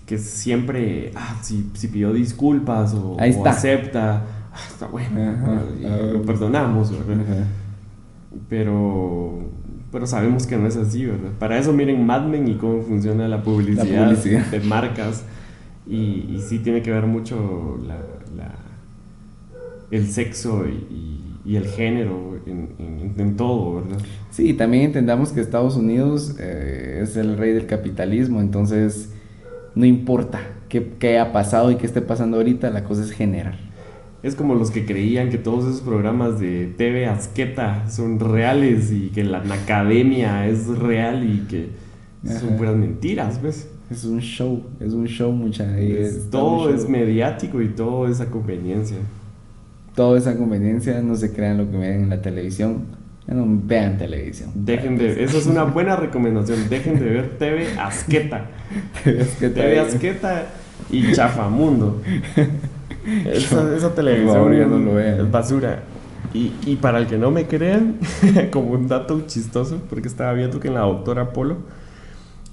que 0.05 0.18
siempre, 0.18 1.11
ah, 1.16 1.39
si, 1.41 1.70
si 1.74 1.88
pidió 1.88 2.13
disculpas 2.13 2.93
o, 2.93 3.18
Ahí 3.20 3.32
o 3.32 3.38
está. 3.38 3.51
acepta, 3.51 4.24
ah, 4.53 4.57
está 4.68 4.88
bueno, 4.88 5.09
Ajá, 5.22 5.61
y 5.80 6.13
lo 6.13 6.22
perdonamos, 6.24 6.91
¿verdad? 6.91 7.24
Ajá. 7.24 7.43
Pero, 8.49 9.39
pero 9.91 10.05
sabemos 10.07 10.45
que 10.47 10.57
no 10.57 10.67
es 10.67 10.75
así, 10.77 11.05
¿verdad? 11.05 11.31
Para 11.39 11.57
eso 11.57 11.73
miren 11.73 12.05
Mad 12.05 12.27
Men 12.27 12.47
y 12.47 12.55
cómo 12.55 12.81
funciona 12.81 13.27
la 13.27 13.41
publicidad, 13.43 13.86
La 13.86 14.05
publicidad. 14.09 14.45
de 14.47 14.59
marcas. 14.61 15.23
Y, 15.88 16.25
y 16.36 16.41
sí 16.45 16.59
tiene 16.59 16.81
que 16.81 16.91
ver 16.91 17.05
mucho 17.05 17.79
la, 17.88 17.95
la- 18.36 18.55
el 19.91 20.07
sexo 20.07 20.65
y, 20.67 21.21
el 21.55 21.67
género 21.67 22.39
en, 22.47 22.69
en- 22.79 23.13
en 23.17 23.36
todo, 23.38 23.75
¿verdad? 23.75 23.99
Sí, 24.31 24.53
también 24.55 24.83
entendamos 24.86 25.31
que 25.31 25.41
Estados 25.41 25.75
Unidos 25.75 26.36
eh, 26.39 27.01
es 27.03 27.15
el 27.17 27.38
rey 27.38 27.53
del 27.53 27.67
capitalismo, 27.67 28.41
entonces 28.41 29.13
no 29.75 29.86
importa 29.86 30.41
qué, 30.69 30.93
qué 30.99 31.19
haya 31.19 31.31
pasado 31.31 31.69
y 31.69 31.75
qué 31.75 31.86
esté 31.86 32.01
pasando 32.01 32.38
ahorita, 32.38 32.71
la 32.71 32.83
cosa 32.83 33.03
es 33.03 33.11
generar. 33.11 33.59
Es 34.26 34.34
como 34.34 34.55
los 34.55 34.71
que 34.71 34.86
creían 34.86 35.30
que 35.30 35.38
todos 35.38 35.65
esos 35.65 35.82
programas 35.82 36.39
de 36.39 36.65
TV 36.78 37.05
Azqueta 37.05 37.88
son 37.89 38.19
reales 38.19 38.91
y 38.91 39.09
que 39.09 39.23
la 39.23 39.38
academia 39.38 40.47
es 40.47 40.67
real 40.67 41.23
y 41.30 41.45
que 41.47 41.69
son 42.39 42.57
puras 42.57 42.76
mentiras, 42.76 43.39
¿ves? 43.39 43.69
Es 43.91 44.03
un 44.03 44.19
show, 44.21 44.63
es 44.80 44.93
un 44.93 45.05
show, 45.05 45.32
mucha. 45.32 45.80
y 45.80 45.91
Es- 45.91 46.15
es 46.15 46.30
todo 46.32 46.73
es 46.73 46.89
mediático 46.89 47.61
y 47.61 47.67
todo 47.67 48.07
es 48.07 48.19
a 48.19 48.26
conveniencia. 48.32 48.97
Toda 49.93 50.17
esa 50.17 50.36
conveniencia, 50.36 50.99
no 51.03 51.15
se 51.15 51.32
crean 51.32 51.59
lo 51.59 51.69
que 51.69 51.78
ven 51.78 52.01
en 52.05 52.09
la 52.09 52.19
televisión, 52.21 52.80
no 53.28 53.45
vean 53.47 53.99
televisión. 53.99 54.49
Dejen 54.55 54.97
de, 54.97 55.23
esa 55.23 55.38
es 55.38 55.45
una 55.45 55.63
buena 55.76 55.95
recomendación, 55.97 56.67
dejen 56.67 56.97
de 56.99 57.05
ver 57.11 57.38
TV 57.38 57.67
Azqueta. 57.80 58.49
Es 59.05 59.36
que 59.36 59.49
TV 59.49 59.80
Azqueta 59.80 60.47
y 60.89 61.11
Chafamundo. 61.13 62.01
Esa, 63.26 63.76
esa 63.76 63.93
televisión 63.95 64.70
no 64.70 64.80
lo 64.80 64.99
es 64.99 65.30
basura. 65.32 65.84
Y, 66.34 66.51
y 66.66 66.76
para 66.78 66.97
el 66.97 67.08
que 67.08 67.18
no 67.18 67.32
me 67.32 67.45
crean, 67.47 67.97
como 68.51 68.72
un 68.72 68.88
dato 68.88 69.22
chistoso, 69.28 69.80
porque 69.89 70.08
estaba 70.08 70.34
viendo 70.34 70.60
que 70.60 70.68
en 70.68 70.74
la 70.74 70.82
doctora 70.82 71.32
Polo 71.32 71.58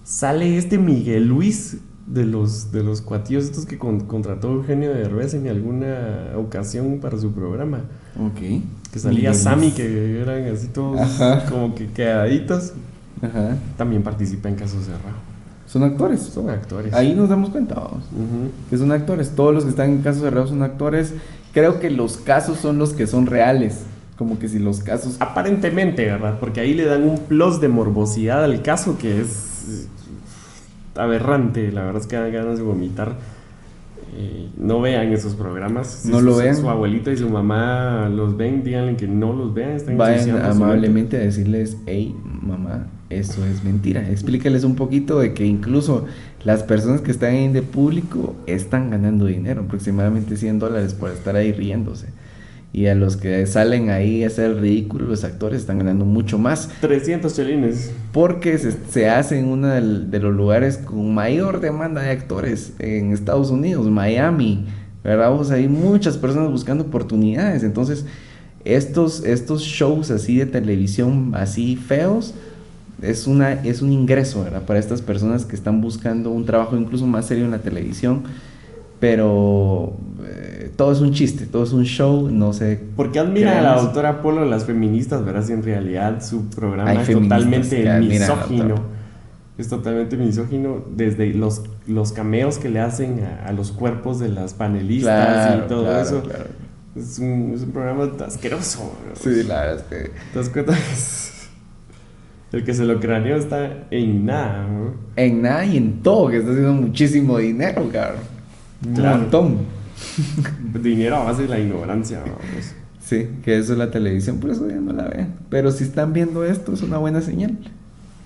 sale 0.04 0.56
este 0.56 0.78
Miguel 0.78 1.26
Luis 1.26 1.78
de 2.06 2.24
los, 2.26 2.70
de 2.72 2.82
los 2.82 3.00
cuatillos 3.00 3.44
estos 3.44 3.64
que 3.66 3.78
con- 3.78 4.00
contrató 4.00 4.52
Eugenio 4.52 4.92
Derbez 4.92 5.34
en 5.34 5.48
alguna 5.48 6.32
ocasión 6.36 6.98
para 7.00 7.18
su 7.18 7.32
programa. 7.32 7.78
Ok. 8.20 8.62
Que 8.92 8.98
salía 8.98 9.32
Sammy, 9.34 9.70
que 9.70 10.20
eran 10.20 10.44
así 10.52 10.68
todos 10.68 11.00
Ajá. 11.00 11.46
como 11.46 11.74
que 11.74 11.86
quedaditos. 11.88 12.74
Ajá. 13.22 13.56
También 13.76 14.02
participa 14.02 14.48
en 14.48 14.56
Caso 14.56 14.80
Cerrado. 14.82 15.31
Son 15.72 15.82
actores. 15.84 16.20
Son 16.20 16.50
actores. 16.50 16.92
Ahí 16.92 17.14
nos 17.14 17.28
damos 17.30 17.48
cuenta, 17.50 17.76
vamos. 17.76 18.04
Que 18.68 18.76
son 18.76 18.92
actores. 18.92 19.30
Todos 19.30 19.54
los 19.54 19.64
que 19.64 19.70
están 19.70 19.90
en 19.90 20.02
casos 20.02 20.22
cerrados 20.22 20.50
son 20.50 20.62
actores. 20.62 21.14
Creo 21.54 21.80
que 21.80 21.88
los 21.90 22.18
casos 22.18 22.58
son 22.58 22.78
los 22.78 22.92
que 22.92 23.06
son 23.06 23.26
reales. 23.26 23.84
Como 24.18 24.38
que 24.38 24.48
si 24.48 24.58
los 24.58 24.80
casos. 24.80 25.16
Aparentemente, 25.20 26.04
¿verdad? 26.04 26.38
Porque 26.38 26.60
ahí 26.60 26.74
le 26.74 26.84
dan 26.84 27.04
un 27.08 27.18
plus 27.18 27.60
de 27.60 27.68
morbosidad 27.68 28.44
al 28.44 28.60
caso 28.62 28.98
que 28.98 29.20
es 29.22 29.88
eh, 30.96 31.00
aberrante. 31.00 31.72
La 31.72 31.82
verdad 31.84 32.00
es 32.02 32.06
que 32.06 32.16
dan 32.16 32.32
ganas 32.32 32.58
de 32.58 32.64
vomitar. 32.64 33.16
Eh, 34.14 34.50
no 34.58 34.80
vean 34.82 35.10
esos 35.12 35.34
programas. 35.34 35.86
Si 35.88 36.10
No 36.10 36.18
su- 36.18 36.24
lo 36.24 36.36
vean. 36.36 36.54
Su 36.56 36.68
abuelita 36.68 37.10
y 37.10 37.16
su 37.16 37.30
mamá 37.30 38.10
los 38.10 38.36
ven, 38.36 38.62
díganle 38.62 38.96
que 38.96 39.08
no 39.08 39.32
los 39.32 39.54
vean. 39.54 39.70
Están 39.72 39.96
Vayan 39.96 40.36
amablemente 40.44 41.16
a 41.16 41.20
decirles, 41.20 41.78
hey, 41.86 42.14
mamá, 42.42 42.86
eso 43.18 43.44
es 43.46 43.64
mentira. 43.64 44.08
Explícales 44.10 44.64
un 44.64 44.74
poquito 44.74 45.18
de 45.18 45.34
que 45.34 45.44
incluso 45.44 46.06
las 46.44 46.62
personas 46.62 47.00
que 47.00 47.10
están 47.10 47.34
ahí 47.34 47.48
de 47.48 47.62
público 47.62 48.34
están 48.46 48.90
ganando 48.90 49.26
dinero, 49.26 49.62
aproximadamente 49.62 50.36
100 50.36 50.58
dólares 50.58 50.94
por 50.94 51.10
estar 51.10 51.36
ahí 51.36 51.52
riéndose. 51.52 52.08
Y 52.74 52.86
a 52.86 52.94
los 52.94 53.18
que 53.18 53.46
salen 53.46 53.90
ahí 53.90 54.24
a 54.24 54.28
hacer 54.28 54.58
ridículo, 54.58 55.06
los 55.06 55.24
actores 55.24 55.60
están 55.60 55.78
ganando 55.78 56.06
mucho 56.06 56.38
más. 56.38 56.70
300 56.80 57.34
chelines. 57.34 57.92
Porque 58.12 58.56
se, 58.56 58.72
se 58.72 59.10
hace 59.10 59.38
en 59.38 59.48
uno 59.48 59.68
de 59.68 60.18
los 60.18 60.34
lugares 60.34 60.78
con 60.78 61.12
mayor 61.14 61.60
demanda 61.60 62.00
de 62.00 62.10
actores 62.10 62.72
en 62.78 63.12
Estados 63.12 63.50
Unidos, 63.50 63.90
Miami, 63.90 64.66
¿verdad? 65.04 65.38
Sea, 65.42 65.56
hay 65.56 65.68
muchas 65.68 66.16
personas 66.16 66.50
buscando 66.50 66.84
oportunidades. 66.84 67.62
Entonces, 67.62 68.06
estos, 68.64 69.24
estos 69.24 69.62
shows 69.62 70.10
así 70.10 70.38
de 70.38 70.46
televisión, 70.46 71.32
así 71.34 71.76
feos, 71.76 72.34
es, 73.02 73.26
una, 73.26 73.52
es 73.52 73.82
un 73.82 73.92
ingreso, 73.92 74.44
¿verdad? 74.44 74.62
Para 74.62 74.78
estas 74.78 75.02
personas 75.02 75.44
que 75.44 75.56
están 75.56 75.80
buscando 75.80 76.30
un 76.30 76.44
trabajo 76.46 76.76
incluso 76.76 77.06
más 77.06 77.26
serio 77.26 77.44
en 77.44 77.50
la 77.50 77.58
televisión. 77.58 78.22
Pero 79.00 79.96
eh, 80.24 80.70
todo 80.76 80.92
es 80.92 81.00
un 81.00 81.12
chiste, 81.12 81.46
todo 81.46 81.64
es 81.64 81.72
un 81.72 81.82
show, 81.84 82.30
no 82.30 82.52
sé. 82.52 82.78
¿Por 82.94 83.10
qué 83.10 83.18
admiran 83.18 83.56
a 83.58 83.62
la 83.62 83.74
doctora 83.82 84.22
Polo 84.22 84.44
las 84.44 84.64
feministas? 84.64 85.24
Verás, 85.24 85.48
si 85.48 85.52
en 85.54 85.64
realidad 85.64 86.22
su 86.22 86.46
programa 86.50 86.90
Hay 86.90 86.98
es 86.98 87.10
totalmente 87.10 87.98
misógino. 87.98 88.76
Es 89.58 89.68
totalmente 89.68 90.16
misógino 90.16 90.84
desde 90.96 91.34
los, 91.34 91.62
los 91.88 92.12
cameos 92.12 92.58
que 92.58 92.68
le 92.68 92.78
hacen 92.78 93.24
a, 93.24 93.48
a 93.48 93.52
los 93.52 93.72
cuerpos 93.72 94.20
de 94.20 94.28
las 94.28 94.54
panelistas 94.54 95.46
Claro, 95.48 95.64
y 95.64 95.68
todo 95.68 95.82
claro, 95.82 96.00
eso. 96.00 96.22
claro. 96.22 96.44
Es, 96.94 97.18
un, 97.18 97.52
es 97.54 97.62
un 97.62 97.70
programa 97.72 98.08
asqueroso. 98.24 98.92
Sí, 99.14 99.42
la 99.42 99.62
verdad 99.62 99.76
es 99.78 99.82
que... 99.82 100.10
¿Te 100.32 100.38
das 100.38 100.48
cuenta? 100.48 100.74
El 102.52 102.64
que 102.64 102.74
se 102.74 102.84
lo 102.84 103.00
craneó 103.00 103.36
está 103.36 103.84
en 103.90 104.26
nada. 104.26 104.66
¿no? 104.68 104.94
En 105.16 105.42
nada 105.42 105.64
y 105.64 105.76
en 105.78 106.02
todo, 106.02 106.28
que 106.28 106.36
está 106.38 106.50
haciendo 106.50 106.74
muchísimo 106.74 107.38
dinero, 107.38 107.88
cabrón. 107.92 108.20
Un 108.86 108.94
Claro. 108.94 109.18
montón. 109.18 109.56
Dinero 110.82 111.16
a 111.16 111.24
base 111.24 111.42
de 111.42 111.48
la 111.48 111.58
ignorancia. 111.60 112.20
vamos. 112.20 112.38
Sí, 113.00 113.28
que 113.44 113.58
eso 113.58 113.72
es 113.72 113.78
la 113.78 113.90
televisión, 113.90 114.38
por 114.38 114.50
eso 114.50 114.68
ya 114.68 114.76
no 114.76 114.92
la 114.92 115.04
ven. 115.04 115.28
Pero 115.48 115.70
si 115.70 115.84
están 115.84 116.12
viendo 116.12 116.44
esto, 116.44 116.72
es 116.72 116.82
una 116.82 116.98
buena 116.98 117.20
señal. 117.20 117.56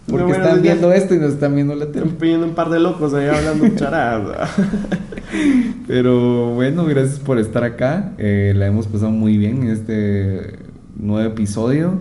Porque 0.09 0.33
están 0.33 0.63
viendo 0.63 0.93
esto 0.93 1.15
y 1.15 1.19
nos 1.19 1.33
están 1.33 1.55
viendo 1.55 1.75
la 1.75 1.87
tele. 1.87 2.05
Están 2.07 2.19
pidiendo 2.19 2.47
un 2.47 2.55
par 2.55 2.71
de 2.71 2.79
locos 2.79 3.13
ahí 3.15 3.27
hablando 3.27 3.69
charadas. 3.77 4.51
Pero 5.87 6.55
bueno, 6.55 6.85
gracias 6.85 7.19
por 7.19 7.39
estar 7.39 7.65
acá. 7.65 8.13
Eh, 8.19 8.53
la 8.57 8.67
hemos 8.67 8.87
pasado 8.87 9.11
muy 9.11 9.37
bien 9.37 9.63
en 9.65 9.71
este 9.71 10.57
nuevo 10.97 11.29
episodio. 11.29 11.95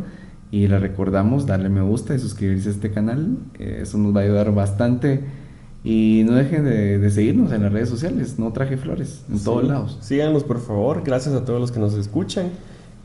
Y 0.55 0.69
le 0.69 0.79
recordamos 0.79 1.45
darle 1.45 1.67
me 1.67 1.81
gusta 1.81 2.15
y 2.15 2.19
suscribirse 2.19 2.69
a 2.69 2.71
este 2.71 2.89
canal. 2.89 3.39
Eso 3.59 3.97
nos 3.97 4.15
va 4.15 4.21
a 4.21 4.23
ayudar 4.23 4.53
bastante. 4.53 5.19
Y 5.83 6.23
no 6.25 6.35
dejen 6.35 6.63
de, 6.63 6.97
de 6.97 7.09
seguirnos 7.09 7.51
en 7.51 7.63
las 7.63 7.73
redes 7.73 7.89
sociales. 7.89 8.39
No 8.39 8.53
traje 8.53 8.77
flores 8.77 9.25
en 9.29 9.43
todos 9.43 9.65
lados. 9.65 9.97
Síganos 9.99 10.45
por 10.45 10.61
favor, 10.61 11.03
gracias 11.03 11.35
a 11.35 11.43
todos 11.43 11.59
los 11.59 11.73
que 11.73 11.81
nos 11.81 11.93
escuchan. 11.95 12.51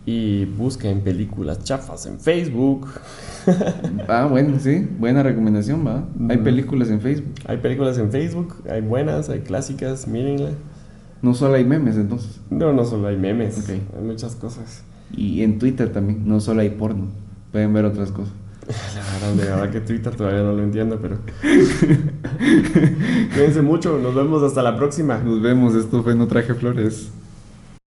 Y 0.06 0.44
busquen 0.44 1.00
películas 1.00 1.64
chafas 1.64 2.06
en 2.06 2.20
Facebook. 2.20 2.86
Ah, 4.06 4.28
bueno, 4.30 4.58
sí, 4.60 4.86
buena 4.98 5.22
recomendación, 5.24 5.84
va. 5.84 6.04
Hay 6.28 6.36
películas 6.36 6.88
en 6.90 7.00
Facebook. 7.00 7.32
Hay 7.46 7.56
películas 7.56 7.96
en 7.98 8.12
Facebook, 8.12 8.62
hay 8.70 8.82
buenas, 8.82 9.28
hay 9.28 9.40
clásicas, 9.40 10.06
mírenla. 10.06 10.50
No 11.22 11.34
solo 11.34 11.54
hay 11.54 11.64
memes, 11.64 11.96
entonces. 11.96 12.38
No, 12.50 12.72
no 12.74 12.84
solo 12.84 13.08
hay 13.08 13.16
memes, 13.16 13.68
hay 13.68 13.80
muchas 14.04 14.36
cosas. 14.36 14.84
Y 15.16 15.42
en 15.42 15.58
Twitter 15.58 15.90
también, 15.90 16.28
no 16.28 16.38
solo 16.38 16.60
hay 16.60 16.70
porno. 16.70 17.08
Pueden 17.52 17.72
ver 17.72 17.84
otras 17.84 18.10
cosas. 18.12 18.32
La 18.94 19.02
verdad, 19.12 19.32
de 19.34 19.50
verdad 19.50 19.70
que 19.70 19.80
Twitter 19.80 20.14
todavía 20.14 20.42
no 20.42 20.52
lo 20.52 20.62
entiendo, 20.62 20.98
pero. 21.00 21.18
Cuídense 23.34 23.62
mucho, 23.62 23.98
nos 23.98 24.14
vemos 24.14 24.42
hasta 24.42 24.62
la 24.62 24.76
próxima. 24.76 25.18
Nos 25.18 25.42
vemos, 25.42 25.74
esto 25.74 26.02
fue 26.02 26.14
No 26.14 26.28
Traje 26.28 26.54
Flores. 26.54 27.10